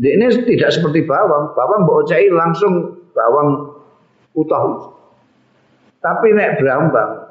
ini 0.03 0.27
tidak 0.45 0.73
seperti 0.73 1.09
bawang. 1.09 1.57
Bawang 1.57 1.89
mbok 1.89 2.05
langsung 2.37 3.05
bawang 3.17 3.73
utuh 4.37 4.93
tapi 6.03 6.29
nek 6.35 6.59
brambang 6.59 7.31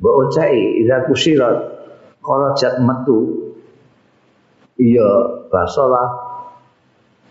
mbok 0.00 0.14
ocai 0.26 0.80
ida 0.82 1.04
kusirat 1.06 1.77
korojat 2.28 2.84
metu 2.84 3.48
iya 4.76 5.08
basolah 5.48 6.28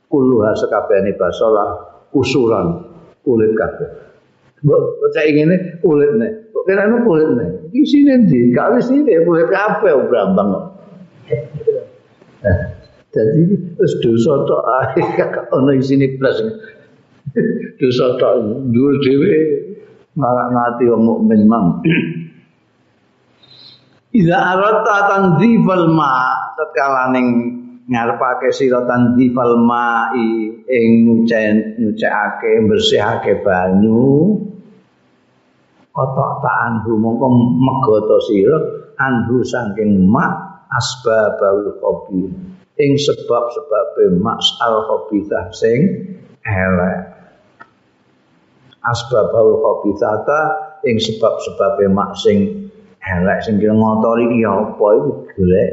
kuluha 0.09 0.57
sekabehane 0.57 1.13
basolah 1.13 1.85
kusuran 2.09 2.81
kulit 3.21 3.53
kabeh. 3.53 3.89
Mbok 4.65 4.81
percaya 5.05 5.29
ngene 5.29 5.55
kulit 5.85 6.11
nek 6.17 6.49
kok 6.49 6.63
kira 6.65 6.89
kulit 7.05 7.29
nek 7.37 7.49
iki 7.69 7.85
sini 7.85 8.25
ndi? 8.25 8.39
Kali 8.57 8.81
sini 8.81 9.21
kulit 9.21 9.53
kabeh 9.53 9.93
brambang 10.09 10.49
kok. 10.49 10.65
Jadi 13.13 13.41
terus 13.77 13.93
dosa 14.01 14.33
tok 14.49 14.63
ae 14.81 15.01
ono 15.53 15.71
isine 15.77 16.17
plus. 16.17 16.41
Dosa 17.77 18.17
tok 18.17 18.65
dhewe 18.73 19.33
ngarak 20.17 20.47
ngati 20.49 20.83
wong 20.89 21.01
mukmin 21.05 21.45
mang 21.45 21.85
Iza 24.15 24.37
arata 24.39 24.97
tanzifal 25.11 25.91
ma 25.91 26.31
tatkala 26.55 27.11
ning 27.11 27.27
ngarepake 27.91 28.55
sira 28.55 28.87
tanzifal 28.87 29.59
ma'i 29.59 30.47
ing 30.63 30.87
nyucen 31.03 31.79
nyucekake 31.79 32.67
bersihake 32.67 33.43
banyu. 33.43 34.35
Kotok 35.91 36.31
ta 36.45 36.51
anhu 36.71 36.95
mongko 36.95 37.27
megoto 37.57 38.17
sira 38.27 38.57
anhu 39.01 39.43
saking 39.43 40.07
ma 40.07 40.25
asbabul 40.71 41.79
hobi 41.81 42.27
ing 42.77 42.91
sebab-sebabe 42.95 44.21
masal 44.21 44.85
hobithah 44.87 45.49
sing 45.51 45.79
elek. 46.45 46.99
Asbabul 48.87 49.59
hobithata 49.59 50.39
ing 50.85 50.95
sebab-sebabe 51.01 51.89
mak 51.91 52.13
sing 52.15 52.66
elek 53.07 53.39
sing 53.39 53.55
ngotori 53.61 54.27
iki 54.27 54.43
apa 54.43 54.87
iku 54.99 55.11
golek 55.31 55.71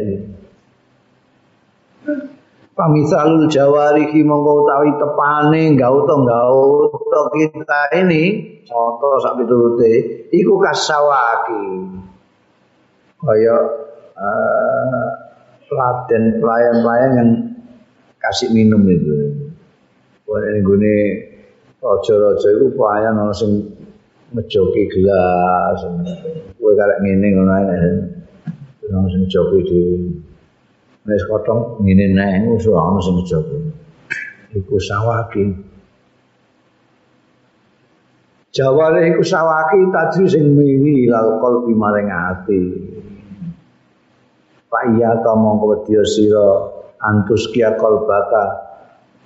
Pamisalul 2.75 3.47
jawarihi 3.47 4.27
mongko 4.27 4.67
utawi 4.67 4.91
tepane 4.99 5.79
gauta 5.79 6.15
gauta 6.27 7.21
kita 7.31 7.81
ini 8.03 8.23
contoh 8.67 9.15
sak 9.23 9.39
piturute 9.39 10.27
iku 10.35 10.59
kasawaki 10.59 11.87
kaya 13.23 13.57
uh, 14.19 15.07
pelayan-pelayan 15.71 17.13
yang 17.15 17.31
kasih 18.19 18.51
minum 18.51 18.83
itu. 18.91 19.39
Wah 20.25 20.41
ini 20.41 20.61
gune 20.65 20.97
raja-raja 21.79 22.49
itu 22.59 22.67
pelayan 22.73 23.21
ana 23.21 23.35
sing 23.37 23.74
ngejoki 24.35 24.83
gelas. 24.91 25.81
Kowe 26.59 26.73
karek 26.75 26.99
ngene 27.07 27.27
ngono 27.31 27.53
ae. 27.55 27.91
Ana 28.91 29.07
sing 29.07 29.23
ngejoki 29.23 29.59
dhewe. 29.71 29.97
Nek 31.07 31.23
kotong 31.31 31.79
ngene 31.87 32.07
neh 32.19 32.51
usul 32.51 32.75
ana 32.75 32.99
sing 32.99 33.15
ngejoki. 33.23 33.59
Iku 34.59 34.75
sawaki. 34.83 35.45
Jaware 38.55 39.15
iku 39.15 39.23
sawaki 39.23 39.79
tadi 39.95 40.27
sing 40.27 40.59
miwi 40.59 41.07
lal 41.07 41.39
kalbi 41.39 41.75
maring 41.75 42.11
ati. 42.11 42.63
Pak 44.67 44.85
iya 44.99 45.23
ta 45.23 45.39
mongko 45.39 45.87
wedya 45.87 46.03
sira 46.03 46.75
antus 46.99 47.47
kia 47.55 47.79
kalbaka. 47.79 48.64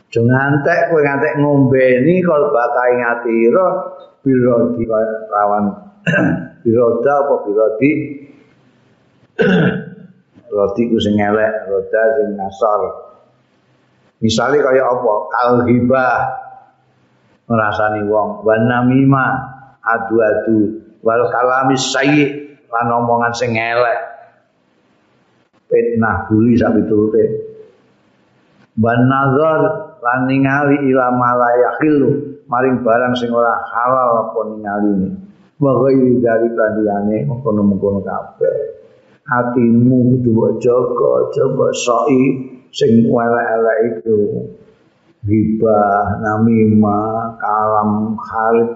Aja 0.08 0.24
ngantek 0.24 0.88
kowe 0.88 1.04
ngantek 1.04 1.36
ngombeni 1.36 2.24
kalbaka 2.24 2.82
ing 2.96 3.00
atira 3.04 3.66
birodi 4.24 4.88
lawan 5.28 5.64
biroda 6.64 7.12
apa 7.12 7.34
birodi 7.44 7.90
roti 10.52 10.82
ku 10.88 10.96
sing 10.96 11.16
elek, 11.20 11.68
roda 11.68 12.02
sing. 12.18 12.28
Misalnya 14.18 14.66
kaya 14.66 14.82
apa? 14.82 15.12
Kal 15.30 15.50
hibah 15.70 16.16
ngrasani 17.46 18.02
wong, 18.10 18.42
wan 18.42 18.66
namima 18.66 19.26
adu-adu, 19.80 20.82
wal 21.06 21.22
kalami 21.30 21.78
sayyi 21.78 22.24
lan 22.66 22.88
omongan 22.90 23.32
sing 23.36 23.54
elek. 23.54 24.00
Fitnah 25.68 26.26
buli 26.26 26.56
sak 26.58 26.74
piturute. 26.74 27.24
Wan 28.80 29.00
nazar 29.06 29.87
lan 29.98 30.18
ningali 30.30 30.76
ila 30.90 31.06
malayakilu 31.14 32.42
maring 32.46 32.80
barang 32.80 33.14
sing 33.18 33.30
ora 33.34 33.54
halal 33.74 34.30
apa 34.30 34.40
ningali 34.54 35.12
wa 35.58 35.72
ghairi 35.82 36.22
dari 36.22 36.48
kandiyane 36.54 37.26
mengkono-mengkono 37.26 38.00
kabeh 38.02 38.78
hatimu 39.28 39.96
kudu 40.16 40.30
mbok 40.32 40.52
jaga, 40.58 41.12
coba 41.36 41.66
soi 41.76 42.22
sing 42.72 43.04
elek-elek 43.04 43.78
itu. 43.92 44.18
Gibah, 45.18 46.22
namimah, 46.22 47.36
kalam, 47.36 48.16
khalid, 48.16 48.70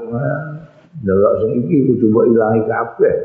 delok 1.00 1.34
sing 1.40 1.50
iki 1.64 1.76
kudu 1.88 2.06
mbok 2.12 2.24
ilangi 2.28 2.62
kabeh. 2.68 3.16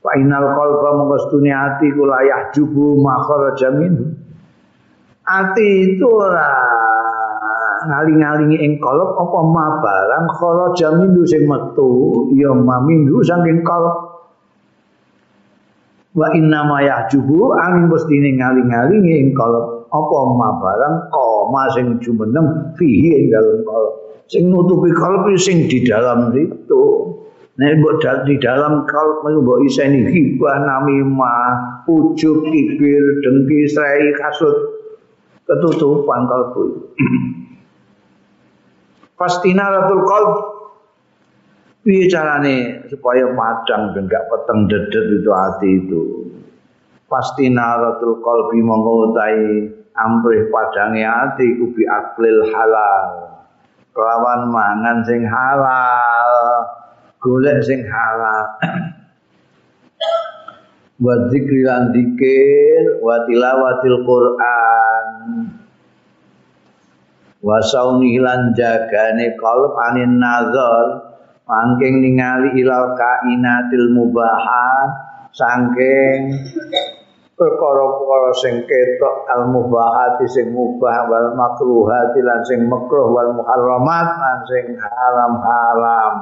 Fa 0.00 0.16
inal 0.16 0.56
qalba 0.56 0.96
mongko 0.96 1.16
stune 1.28 1.52
ati 1.52 1.92
ku 1.92 2.08
layah 2.08 2.48
jubu 2.56 2.96
makharaja 3.04 3.68
min. 3.76 4.16
Ati 5.30 5.94
itu 5.94 6.10
ora 6.10 6.50
ngaling-alingi 7.86 8.58
ing 8.66 8.82
kolop 8.82 9.14
apa 9.14 9.38
ma 9.46 9.78
barang 9.78 10.26
kharaja 10.34 10.90
sing 11.30 11.46
metu 11.46 12.26
ya 12.34 12.50
mamindu 12.50 13.22
saking 13.22 13.62
kolop. 13.62 14.26
Wa 16.18 16.34
inna 16.34 16.66
ma 16.66 16.82
yahjubu 16.82 17.54
angin 17.54 17.86
mesti 17.86 18.18
ngaling-ngalingi 18.18 19.12
ing 19.22 19.30
kalau 19.38 19.86
apa 19.86 20.18
ma 20.34 20.58
barang 20.58 20.94
koma 21.14 21.62
sing 21.78 22.02
jumeneng 22.02 22.74
fihi 22.74 23.22
ing 23.22 23.26
dalam 23.30 23.62
kalau 23.62 23.90
sing 24.26 24.50
nutupi 24.50 24.90
kalau 24.98 25.30
sing 25.38 25.70
di 25.70 25.86
dalam 25.86 26.34
itu. 26.34 26.82
Nek 27.60 27.76
mbok 27.76 28.02
di 28.26 28.34
dalam 28.40 28.82
kalau 28.88 29.22
mbok 29.22 29.62
iseni 29.68 30.10
hibah 30.10 30.64
namima 30.64 31.54
ujub 31.86 32.40
kibir 32.48 33.04
dengki 33.20 33.68
srai 33.68 34.10
kasut 34.16 34.79
ketutupan 35.50 36.30
kalbu 36.30 36.94
Fastina 39.18 39.68
ratul 39.68 40.06
qalb 40.06 40.32
Piye 41.80 42.12
carane 42.12 42.84
supaya 42.92 43.24
padang 43.32 43.96
ben 43.96 44.04
gak 44.04 44.28
peteng 44.28 44.68
dedet 44.68 45.00
itu 45.16 45.30
hati 45.32 45.70
itu. 45.80 46.02
Pasti 47.08 47.48
naratul 47.48 48.20
qalbi 48.20 48.60
mongko 48.60 48.92
utahi 49.08 49.64
amrih 49.96 50.52
padange 50.52 51.00
ati 51.00 51.56
kubi 51.56 51.88
aklil 51.88 52.52
halal. 52.52 53.32
Kelawan 53.96 54.52
mangan 54.52 55.00
sing 55.08 55.24
halal, 55.24 56.36
golek 57.24 57.64
sing 57.64 57.80
halal. 57.88 58.44
wa 61.00 61.16
dzikri 61.32 61.64
lan 61.64 61.96
dzikir 61.96 63.00
wa 63.00 63.24
tilawatil 63.24 64.04
Quran 64.04 64.89
wa 67.40 67.58
sauni 67.64 68.20
lan 68.20 68.52
jagane 68.56 69.36
qalb 69.40 69.72
anin 69.90 70.20
nazar 70.20 71.10
Mangking 71.50 71.98
ningali 71.98 72.62
ilal 72.62 72.94
kainatil 72.94 73.90
mubahat 73.90 74.90
sangking 75.34 76.30
perkara-perkara 77.34 78.30
sing 78.38 78.54
ketok 78.70 79.26
al 79.26 79.50
mubahati 79.50 80.30
sing 80.30 80.54
mubah 80.54 81.10
wal 81.10 81.34
makruhati 81.34 82.22
lan 82.22 82.46
sing 82.46 82.70
makruh 82.70 83.10
wal 83.10 83.34
muharramat 83.34 84.08
lan 84.14 84.38
sing 84.46 84.66
haram-haram. 84.78 86.14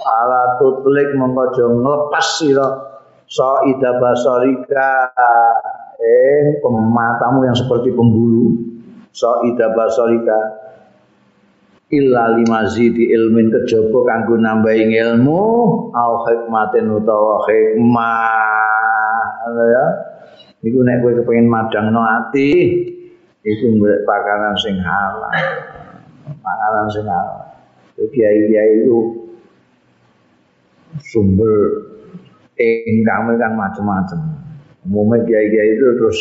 Ala 0.00 0.62
tutlik 0.62 1.10
mongko 1.18 1.42
aja 1.50 1.66
nglepas 1.74 2.28
sira 2.38 2.68
saida 3.26 3.98
basarika 3.98 5.10
eh 6.00 6.56
pematamu 6.64 7.44
yang 7.44 7.56
seperti 7.56 7.92
pembulu. 7.92 8.56
Saida 9.12 9.76
basarika 9.76 10.38
illa 11.92 12.32
limazidi 12.32 13.10
ilmin 13.12 13.52
kejaba 13.52 14.00
kanggo 14.08 14.40
nambahi 14.40 14.88
ilmu. 14.96 15.42
Au 15.92 16.12
hikmatin 16.24 16.88
utawa 16.88 17.44
hikmah. 17.44 19.28
Ya? 19.60 19.86
Iku 20.60 20.78
nek 20.84 21.00
kowe 21.04 21.12
kepengin 21.16 21.48
madangno 21.48 22.00
ati 22.04 22.48
iku 23.44 23.64
golek 23.80 24.04
pakanan 24.04 24.56
sing 24.56 24.76
halal. 24.80 25.32
Pakanan 26.40 26.86
sing 26.92 27.04
halal. 27.04 27.44
Kiai-kiai 28.00 28.80
itu 28.80 29.28
sumber 31.04 31.52
income 32.56 33.36
kan 33.36 33.52
macam-macam 33.52 34.20
umumnya 34.86 35.24
kiai-kiai 35.28 35.76
itu 35.76 35.86
terus 36.00 36.18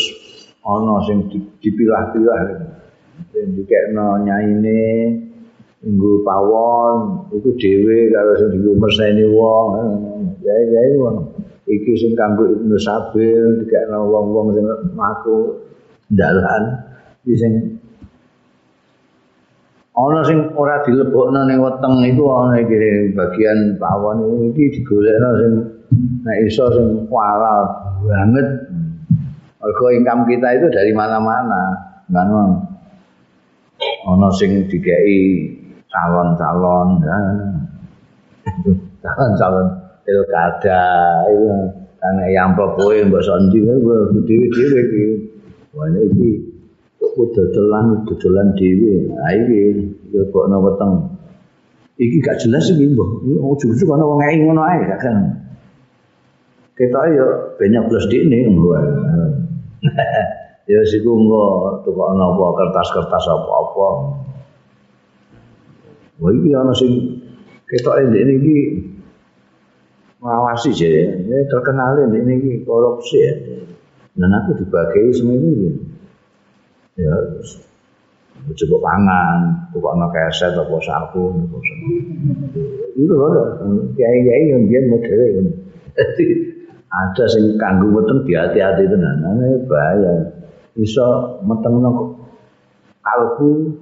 ono 0.64 1.00
sing 1.08 1.18
dipilah-pilah. 1.64 2.40
Sing 3.32 3.48
dikekno 3.56 4.24
nyaine 4.24 4.84
nggo 5.80 6.28
pawon 6.28 7.32
iku 7.32 7.56
dhewe 7.56 8.12
karo 8.12 8.32
sing 8.36 8.48
dienggo 8.56 8.76
merseni 8.80 9.24
wong. 9.32 9.68
Ya 10.44 10.56
wong 11.00 11.16
iki 11.68 11.94
sing 12.00 12.12
kanggo 12.16 12.48
Ibnu 12.48 12.76
Sabil 12.80 13.64
dikekno 13.64 14.08
wong-wong 14.12 14.56
sing 14.56 14.66
maku 14.96 15.56
dalan. 16.12 16.64
Iki 17.24 17.36
sing 17.40 17.54
ana 20.00 20.24
sing 20.24 20.52
ora 20.56 20.84
dilebokno 20.84 21.48
ning 21.48 21.60
weteng 21.64 22.04
iku 22.08 22.24
ana 22.28 22.60
iki 22.60 23.16
bagian 23.16 23.80
pawon. 23.80 24.52
Iki 24.52 24.80
digolekno 24.80 25.30
sing 25.40 25.52
nek 26.28 26.38
iso 26.48 26.68
sing 26.76 27.08
halal 27.08 27.89
banget. 28.04 28.48
Mergo 29.60 29.86
income 29.92 30.24
kita 30.24 30.56
itu 30.56 30.68
dari 30.72 30.92
mana-mana, 30.96 31.64
kan? 32.08 32.32
Ono 34.08 34.30
sing 34.32 34.66
dikei 34.72 35.52
calon-calon 35.92 36.88
ya. 37.04 37.18
calon-calon 39.04 39.66
pilkada 40.08 40.84
itu 41.28 41.48
karena 42.00 42.24
yang 42.32 42.56
kowe 42.56 42.96
mbok 42.96 43.20
sondi 43.20 43.60
kowe 43.60 44.16
dhewe-dhewe 44.24 44.80
iki. 44.88 45.04
Wah 45.76 45.86
iki 45.92 46.30
kok 47.00 47.28
dodolan 47.36 48.08
dodolan 48.08 48.48
dhewe 48.56 49.12
ha 49.20 49.36
iki 49.36 49.92
yo 50.16 50.24
kok 50.32 50.48
ana 50.48 50.58
weteng. 50.64 50.94
Iki 52.00 52.24
gak 52.24 52.40
jelas 52.40 52.72
iki 52.72 52.96
mbok. 52.96 53.28
Oh 53.44 53.54
justru 53.60 53.92
ana 53.92 54.08
wong 54.08 54.24
ngei 54.24 54.40
ngono 54.40 54.64
ae 54.64 54.88
gak 54.88 55.04
kan 55.04 55.18
kita 56.80 57.00
yo 57.12 57.28
banyak 57.60 57.84
plus 57.92 58.08
di 58.08 58.24
ini 58.24 58.48
ya 60.72 60.80
siku 60.88 61.12
engko 61.12 61.46
tukokno 61.84 62.26
apa 62.40 62.46
kertas-kertas 62.56 63.26
apa-apa. 63.28 63.88
Wah 66.24 66.32
iki 66.32 66.50
ana 66.56 66.72
sing 66.72 67.20
ketok 67.68 68.00
ndek 68.08 68.24
niki 68.32 68.58
ngawasi 70.24 70.72
je, 70.72 70.92
ya 71.20 71.38
terkenal 71.52 72.00
ndek 72.08 72.24
niki 72.24 72.64
korupsi 72.64 73.18
ya. 73.20 73.34
dan 74.20 74.36
aku 74.36 74.52
dibagi 74.60 75.16
seminggu 75.16 75.80
ya 77.00 77.16
coba 78.52 78.78
pangan 78.84 79.38
coba 79.72 79.88
anak 79.96 80.10
keset 80.12 80.60
apa 80.60 80.76
sapu 80.84 81.40
itu 83.00 83.14
loh 83.16 83.32
kiai 83.96 84.20
kiai 84.28 84.52
yang 84.52 84.68
dia 84.68 84.84
model 84.92 85.20
jadi 85.96 86.59
ada 86.90 87.26
sing 87.30 87.56
kanggo 87.62 88.02
weteng 88.02 88.26
hati-hati 88.26 88.90
tenan. 88.90 89.22
Ini 89.22 89.66
bahaya. 89.70 90.14
Bisa 90.74 91.06
meteng 91.46 91.82
kalbu 93.06 93.74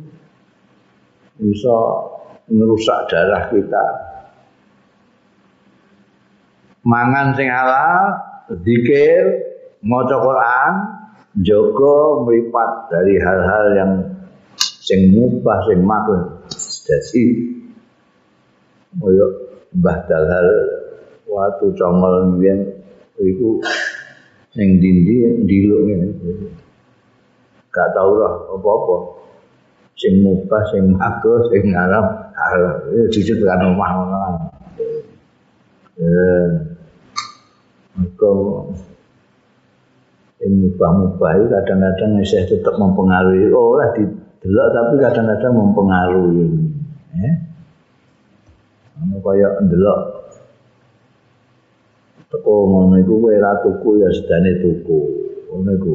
bisa 1.37 1.77
merusak 2.49 3.07
darah 3.11 3.47
kita. 3.51 3.85
Mangan 6.87 7.35
sing 7.35 7.51
halal 7.51 8.15
zikir 8.63 9.23
maca 9.83 10.17
Quran 10.17 10.73
jaga 11.43 11.97
mripat 12.23 12.69
dari 12.89 13.15
hal-hal 13.19 13.65
yang 13.75 13.91
sing 14.57 15.11
mubah 15.11 15.67
sing 15.67 15.83
makruh 15.83 16.47
dadi 16.87 17.25
koyo 18.95 19.27
mbah 19.75 19.97
dalhal 20.07 20.47
waktu 21.27 21.65
congol 21.75 22.39
mbiyen 22.39 22.76
iku 23.21 23.61
sing 24.53 24.81
dindi 24.81 25.45
ndiluk 25.45 25.79
ngene 25.85 26.07
gak 27.73 27.93
tau 27.93 28.17
lah 28.17 28.33
apa-apa. 28.57 28.95
Sing 29.97 30.21
mubah 30.25 30.61
sing 30.73 30.93
makruh 30.93 31.45
sing 31.53 31.73
haram 31.73 32.05
haram. 32.33 32.73
Jujur 33.13 33.37
kan 33.45 33.61
omah 33.65 33.89
ngono 33.97 34.19
eh 35.97 36.49
yang 40.37 40.53
mubah-mubah 40.53 41.31
itu 41.33 41.45
kadang-kadang 41.49 42.21
saya 42.21 42.45
tetap 42.45 42.77
mempengaruhi. 42.77 43.49
Lah 43.49 43.89
didelok 43.97 44.67
tapi 44.69 44.93
kadang-kadang 45.01 45.53
mempengaruhi. 45.57 46.45
Ya. 47.17 47.31
Ana 49.01 49.17
kaya 49.21 49.49
ndelok 49.65 50.16
teko 52.27 52.51
ngono 52.67 52.99
iku 52.99 53.13
kowe 53.23 53.35
ra 53.39 53.63
tuku 53.63 53.89
ya 54.03 54.09
sedane 54.11 54.51
tuku. 54.59 54.99
Ngono 55.47 55.71
iku. 55.79 55.93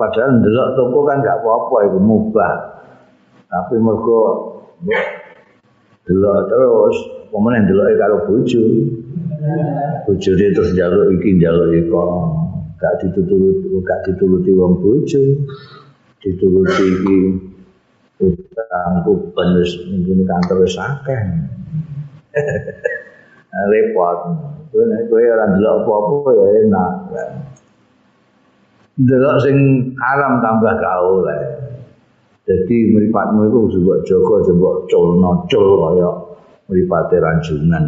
Padahal 0.00 0.40
ndelok 0.40 0.68
toko 0.72 0.98
kan 1.04 1.20
gak 1.20 1.44
apa-apa 1.44 1.76
itu 1.92 1.98
mubah. 2.00 2.54
Tapi 3.52 3.76
mergo 3.76 4.20
delok 6.08 6.38
terus 6.48 6.96
pemenang 7.28 7.68
delok 7.68 7.86
karo 8.00 8.16
bojo. 8.24 8.62
Bojone 10.08 10.46
terus 10.56 10.72
njaluk 10.72 11.20
iki 11.20 11.36
njaluk 11.36 11.76
iko 11.76 12.02
gak 12.80 13.04
dituturuti 13.04 13.68
gak 13.84 14.00
dituruti 14.08 14.50
wong 14.56 14.80
bojo. 14.80 15.22
Dituruti 16.24 16.84
iki 16.88 17.18
utangku 18.24 19.12
penes 19.36 19.76
ngene 19.84 20.24
kantor 20.24 20.64
wis 20.64 20.80
akeh 20.80 21.20
repot. 23.72 24.18
Kowe 24.74 24.84
kowe 25.06 25.22
ora 25.22 25.44
ndelok 25.54 25.76
apa-apa 25.86 26.28
ya 26.34 26.46
enak. 26.66 26.92
Ndelok 28.98 29.36
sing 29.42 29.56
haram 29.98 30.42
tambah 30.42 30.74
gaul 30.78 31.26
jadi 32.44 32.76
meripatmu 32.92 33.48
itu 33.48 33.80
juga 33.80 34.04
joko 34.04 34.44
coba 34.44 34.70
colno 34.84 35.48
col 35.48 35.68
kaya 35.80 36.10
meripate 36.68 37.16
ranjungan. 37.16 37.84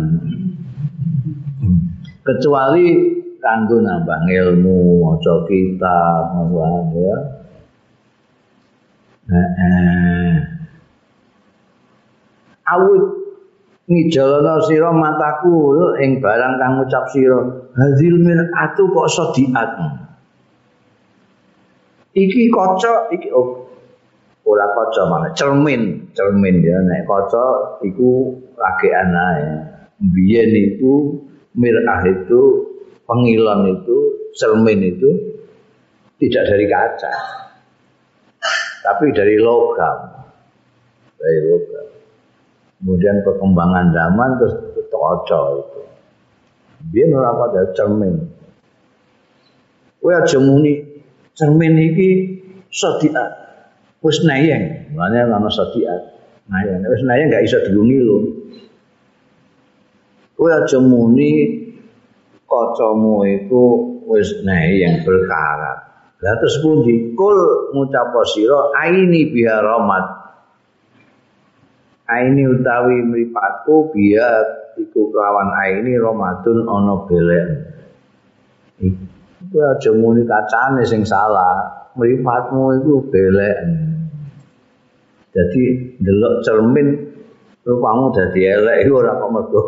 Kecuali 2.24 2.84
kanggo 3.36 3.84
nambah 3.84 4.18
ilmu 4.24 5.04
maca 5.04 5.44
kitab 5.44 6.40
nambah 6.40 6.72
ya. 6.96 7.16
Eh 9.36 10.36
awit 12.64 13.04
ngijalono 13.86 14.54
sira 14.66 14.90
mataku 14.90 15.78
ing 16.02 16.18
barang 16.18 16.54
kang 16.58 16.72
ngucap 16.82 17.04
sira 17.10 17.38
hadil 17.78 18.14
min 18.18 18.38
atu 18.54 18.90
kok 18.90 19.08
sodiat 19.10 19.70
iki 22.14 22.50
kaca 22.50 23.10
iki 23.14 23.30
oh, 23.30 23.66
ora 24.42 24.66
kaca 24.74 25.02
mana 25.06 25.28
cermin 25.38 26.10
cermin 26.14 26.62
ya 26.62 26.82
nek 26.82 27.06
kaca 27.06 27.78
iku 27.86 28.34
lagi 28.58 28.88
anae 28.90 29.76
biyen 30.00 30.52
iku 30.52 31.26
mirah 31.56 32.04
itu, 32.04 32.42
pengilon 33.08 33.80
itu, 33.80 33.98
cermin 34.36 34.80
itu 34.84 35.10
tidak 36.20 36.44
dari 36.52 36.66
kaca. 36.68 37.14
Tapi 38.84 39.10
dari 39.16 39.40
logam. 39.40 39.98
Dari 41.18 41.38
logam. 41.48 41.86
Kemudian 42.76 43.24
perkembangan 43.24 43.92
zaman 43.92 44.30
terus 44.36 44.54
toco 44.92 45.42
itu. 45.64 45.80
Dia 46.92 47.08
ora 47.10 47.32
pada 47.34 47.72
cermin. 47.72 48.14
Kowe 49.98 50.12
aja 50.12 50.38
muni 50.38 50.84
cermin 51.32 51.74
iki 51.80 52.08
sediat. 52.70 53.32
Wis 54.04 54.22
nayeng, 54.22 54.92
makanya 54.94 55.34
nama 55.34 55.48
sediat. 55.50 56.02
Nayeng, 56.46 56.84
wis 56.86 57.02
nayeng 57.02 57.26
gak 57.32 57.42
iso 57.42 57.58
dilungi 57.66 57.98
kowe 60.36 60.52
aja 60.52 60.78
muni 60.78 61.64
kacamu 62.46 63.24
iku 63.24 63.64
wis 64.06 64.30
nae 64.46 64.78
yang 64.78 65.02
berkarat. 65.02 65.86
Lah 66.22 66.34
terus 66.40 66.64
pundi? 66.64 67.12
Kul 67.12 67.36
ngucap 67.76 68.14
sira 68.32 68.72
aini 68.80 69.28
biha 69.28 69.60
rahmat. 69.60 70.04
Aini 72.06 72.46
utawi 72.46 73.02
mripatku 73.02 73.90
biya 73.90 74.30
iku 74.78 75.10
kelawan 75.10 75.50
aini 75.66 75.98
rahmatun 75.98 76.62
ana 76.62 76.94
belek. 77.10 77.46
Iku 78.78 79.56
aja 79.58 79.90
muni 79.90 80.22
kacane 80.22 80.86
sing 80.86 81.02
salah. 81.02 81.90
Mripatmu 81.98 82.78
iku 82.78 83.10
belek. 83.10 83.58
Jadi 85.34 85.62
delok 85.98 86.46
cermin 86.46 86.88
rupamu 87.66 88.14
dadi 88.14 88.40
elek 88.46 88.86
iku 88.86 89.02
ora 89.02 89.18
kok 89.18 89.30
mergo 89.34 89.62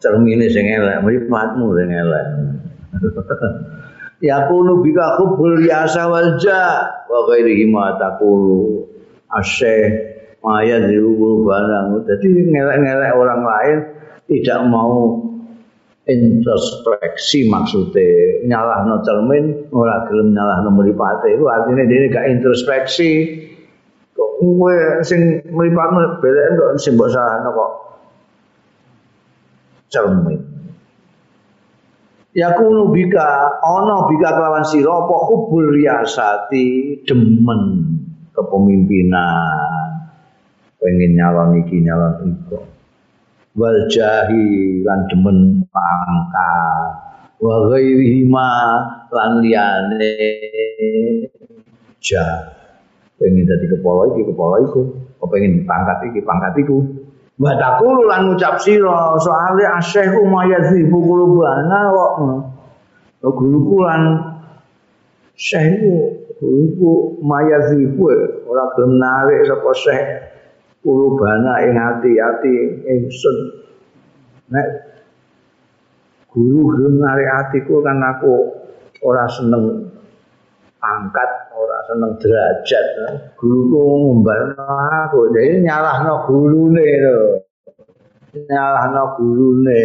cermine 0.00 0.48
sing 0.48 0.64
elek, 0.64 1.04
mripatmu 1.04 1.76
sing 1.76 1.88
elek. 1.92 2.26
ya 4.24 4.48
kunu 4.48 4.80
bika 4.80 5.20
khubul 5.20 5.60
yasa 5.60 6.08
wal 6.08 6.40
ja 6.40 6.88
wa 7.04 7.18
ghairihi 7.28 7.68
ma 7.68 8.00
taqulu 8.00 8.88
asyih 9.28 10.15
maya 10.44 10.82
dirubul 10.84 11.44
barang. 11.46 12.04
Jadi 12.08 12.26
ngelek-ngelek 12.52 13.12
orang 13.16 13.42
lain 13.44 13.78
tidak 14.26 14.58
mau 14.68 15.22
introspeksi 16.06 17.50
maksudnya. 17.50 18.46
Nyalah 18.46 18.86
no 18.86 19.02
cermin 19.02 19.70
ora 19.74 20.06
gelem 20.06 20.32
nyalah 20.32 20.62
no 20.62 20.70
meripate 20.70 21.34
itu 21.34 21.44
artinya 21.50 21.84
dia 21.86 22.08
gak 22.08 22.26
introspeksi. 22.30 23.42
Kok 24.14 24.30
gue 24.40 24.76
sing 25.04 25.42
meripatmu 25.50 26.22
belek 26.22 26.46
kok 26.56 26.70
sing 26.78 26.94
mbok 26.94 27.10
salahno 27.10 27.50
kok? 27.52 27.70
Cermin. 29.90 30.40
Ya 32.36 32.52
kunu 32.52 32.92
bika, 32.92 33.64
ono 33.64 34.12
bika 34.12 34.36
kelawan 34.36 34.60
siro, 34.68 35.08
apa 35.08 35.16
hubul 35.24 35.72
riasati, 35.72 37.00
demen 37.08 37.60
kepemimpinan, 38.36 39.75
pengen 40.80 41.12
nyalon 41.16 41.60
iki 41.64 41.82
nyalon 41.82 42.14
iku. 42.26 42.58
Wal 43.56 43.88
jahi 43.88 44.84
lan 44.84 45.08
demen 45.08 45.64
pangkat, 45.72 46.92
wa 47.40 47.54
ghairihi 47.72 48.28
ma 48.28 48.48
lan 49.08 49.40
liyane 49.40 50.12
jah. 52.04 52.52
Pengen 53.16 53.48
dadi 53.48 53.66
kepala 53.72 54.12
iki 54.12 54.28
kepala 54.28 54.56
iku, 54.60 54.82
pengen 55.24 55.64
pangkat 55.64 56.12
iki 56.12 56.20
pangkat 56.20 56.52
iku. 56.60 56.84
Wa 57.40 57.56
taqulu 57.56 58.08
lan 58.08 58.28
ngucap 58.32 58.60
sira 58.60 59.16
soale 59.20 59.64
asyekhu 59.80 60.24
mayadzifu 60.28 60.96
qulubana 61.00 61.92
kok. 61.92 62.12
Guruku 63.26 63.76
lan 63.82 64.02
syekhu 65.34 66.14
guruku 66.38 67.18
mayadzifu 67.24 68.04
ora 68.46 68.70
gelem 68.76 69.02
narik 69.02 69.44
sapa 69.48 69.70
syekh 69.74 70.06
qulubana 70.86 71.66
ing 71.66 71.74
ati-ati 71.74 72.54
ingsun. 72.86 73.36
Nek 74.54 74.66
guru 76.30 76.86
narik 76.94 77.26
atiku 77.26 77.82
kan 77.82 77.98
aku 77.98 78.54
ora 79.02 79.26
seneng 79.26 79.90
pangkat 80.78 81.50
ora 81.58 81.78
seneng 81.90 82.14
derajat. 82.22 82.86
Guruku 83.34 83.74
ngumbarno 83.74 84.62
aku 85.10 85.34
dhewe 85.34 85.66
nyalahno 85.66 86.22
gurune 86.30 86.86
lho. 87.02 87.18
Nyalahno 88.46 89.18
gurune 89.18 89.82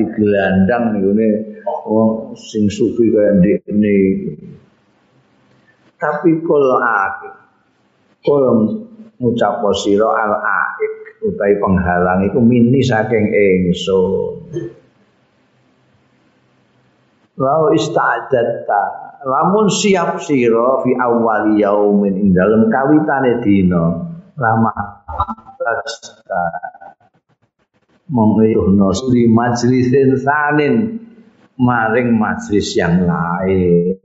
digelandang 0.00 0.96
ngene 0.96 1.28
wong 1.84 2.32
sing 2.38 2.72
sufi 2.72 3.12
kaya 3.12 3.36
ndekne 3.36 3.96
tapi 5.98 6.30
kul 6.46 6.64
akik 6.78 7.34
kul 8.22 8.44
ngucap 9.18 9.62
sira 9.74 10.08
al 10.14 10.34
aik 10.38 10.94
utawi 11.26 11.54
penghalang 11.58 12.22
iku 12.30 12.38
mini 12.38 12.80
saking 12.82 13.34
ingsun. 13.34 14.46
Lau 17.38 17.70
ista'adatta 17.70 18.82
lamun 19.26 19.70
siap 19.70 20.18
sira 20.22 20.82
fi 20.82 20.90
awwali 20.94 21.62
yaumin 21.62 22.14
ing 22.18 22.28
dalem 22.34 22.70
kawitane 22.70 23.42
dina 23.42 24.06
lama 24.38 24.74
tasta 25.58 26.42
mengeyohno 28.08 28.90
di 29.12 29.28
majlisin 29.28 30.16
sanin 30.16 30.74
maring 31.58 32.14
majlis 32.14 32.78
yang 32.78 33.04
lain 33.04 33.98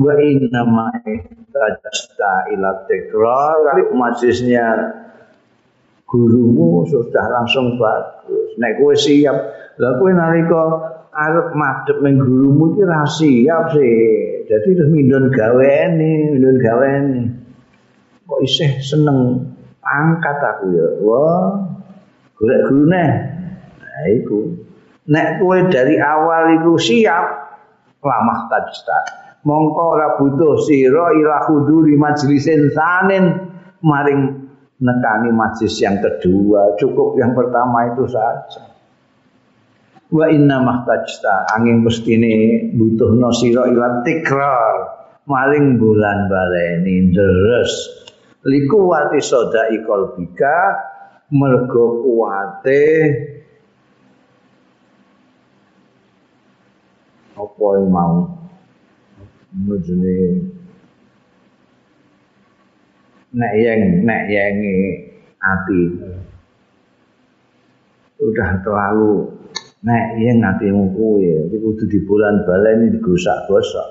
wa 0.00 0.16
inna 0.16 0.64
ma 0.64 0.88
tajta 1.52 2.32
ila 2.56 2.88
tekrar 2.88 3.84
majlisnya 3.92 4.96
gurumu 6.08 6.88
sudah 6.88 7.26
langsung 7.28 7.76
bagus. 7.76 8.56
Nek 8.56 8.80
kowe 8.80 8.96
siap 8.96 9.36
lha 9.76 9.88
kowe 10.00 10.10
nalika 10.10 10.62
arep 11.12 11.52
madhep 11.52 12.00
ning 12.00 12.16
gurumu 12.18 12.74
iki 12.74 12.82
ra 12.82 13.04
siap 13.04 13.76
sih. 13.76 14.00
Dadi 14.48 14.68
terus 14.74 14.90
mindon 14.90 15.30
gaweni 15.30 16.34
mindon 16.34 16.56
gaweni 16.58 17.22
kok 18.26 18.40
isih 18.42 18.82
seneng 18.82 19.52
angkat 19.84 20.38
aku 20.40 20.66
ya? 20.74 20.88
Wah 21.04 21.60
golek 22.40 22.60
gurune 22.66 23.06
nah 23.78 24.04
iku. 24.10 24.40
Nek 25.10 25.44
kowe 25.44 25.58
dari 25.68 26.00
awal 26.00 26.58
iku 26.58 26.74
siap 26.80 27.26
lamah 28.00 28.48
tajta 28.48 28.98
mongko 29.44 29.82
ora 29.96 30.08
butuh 30.20 30.60
sira 30.68 31.16
ila 31.16 31.48
huduri 31.48 31.96
majlisin 31.96 32.68
sanin 32.76 33.24
maring 33.80 34.48
nekani 34.80 35.30
majlis 35.32 35.80
yang 35.80 36.00
kedua 36.00 36.76
cukup 36.76 37.16
yang 37.16 37.32
pertama 37.32 37.92
itu 37.92 38.04
saja. 38.08 38.68
Wa 40.10 40.26
inna 40.26 40.58
mahtajta 40.58 41.54
angin 41.54 41.86
mestine 41.86 42.68
butuhno 42.74 43.30
sira 43.30 43.70
ila 43.70 44.02
tikrar 44.02 44.74
maring 45.24 45.78
bulan 45.78 46.26
baleni 46.26 47.14
deres. 47.14 48.02
Likuwati 48.40 49.20
soda 49.20 49.68
ikol 49.68 50.16
bika 50.16 50.58
mergo 51.30 52.02
kuwate 52.02 52.84
apa 57.36 57.68
mau 57.86 58.39
mujune. 59.54 60.46
Nek 63.30 63.52
yang 63.54 63.80
nek 64.02 64.22
yengi 64.26 64.74
ati. 65.38 65.82
Udah 68.20 68.60
terlalu 68.60 69.40
nek 69.80 70.20
yang 70.20 70.44
atimu 70.44 70.92
kuwi 70.92 71.48
iki 71.48 71.56
kudu 71.56 71.84
di 71.88 71.98
bulan 72.04 72.44
baleni 72.44 72.92
digosak-gosok 72.92 73.88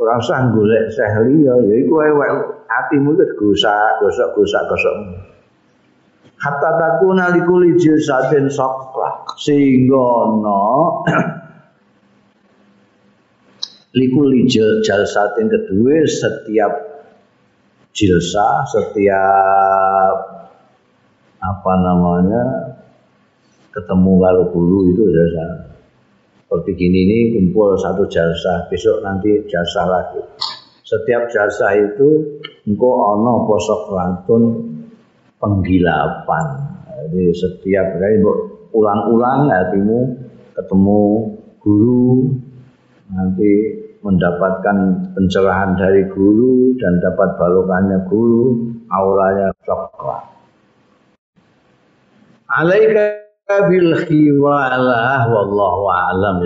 ora 0.00 0.16
usah 0.16 0.48
golek 0.48 0.88
seh 0.88 1.12
liya 1.28 1.60
ya 1.60 1.74
iku 1.76 2.00
wae 2.00 2.32
atimu 2.72 3.12
iki 3.12 3.36
digosak 3.36 4.00
gosok-gosok 4.00 4.62
gosok 4.72 4.96
hatta 6.40 6.70
takuna 6.80 7.36
likuli 7.36 7.76
jisatin 7.76 8.48
soklah 8.48 9.28
sehingga 9.36 10.08
no 10.40 11.04
likuli 13.92 14.48
jalsatin 14.82 15.46
kedua 15.48 16.04
setiap 16.08 16.72
jilsa 17.92 18.64
setiap 18.72 20.16
apa 21.42 21.72
namanya 21.76 22.44
ketemu 23.72 24.12
kalau 24.20 24.44
guru 24.52 24.78
itu 24.92 25.04
jasa 25.12 25.72
seperti 26.52 26.76
gini 26.76 27.08
ini 27.08 27.18
kumpul 27.32 27.80
satu 27.80 28.04
jasa 28.12 28.68
besok 28.68 29.00
nanti 29.00 29.40
jasa 29.48 29.88
lagi. 29.88 30.20
Setiap 30.84 31.32
jasa 31.32 31.72
itu 31.80 32.36
engkau 32.68 32.92
ono 32.92 33.48
posok 33.48 33.88
lantun 33.88 34.60
penggilapan. 35.40 36.46
Jadi 37.08 37.32
setiap 37.32 37.96
kali 37.96 38.20
ulang-ulang 38.76 39.48
hatimu 39.48 40.12
ketemu 40.52 41.00
guru 41.56 42.36
nanti 43.08 43.81
mendapatkan 44.02 44.76
pencerahan 45.14 45.78
dari 45.78 46.06
guru 46.10 46.74
dan 46.78 46.98
dapat 46.98 47.38
balokannya 47.38 47.98
guru, 48.10 48.74
aulanya 48.90 49.54
coklat. 49.62 50.26
Alaika 52.52 53.16
bil 53.70 53.96
khiwalah 54.04 55.24
wallahu 55.30 55.82
a'lam 55.88 56.36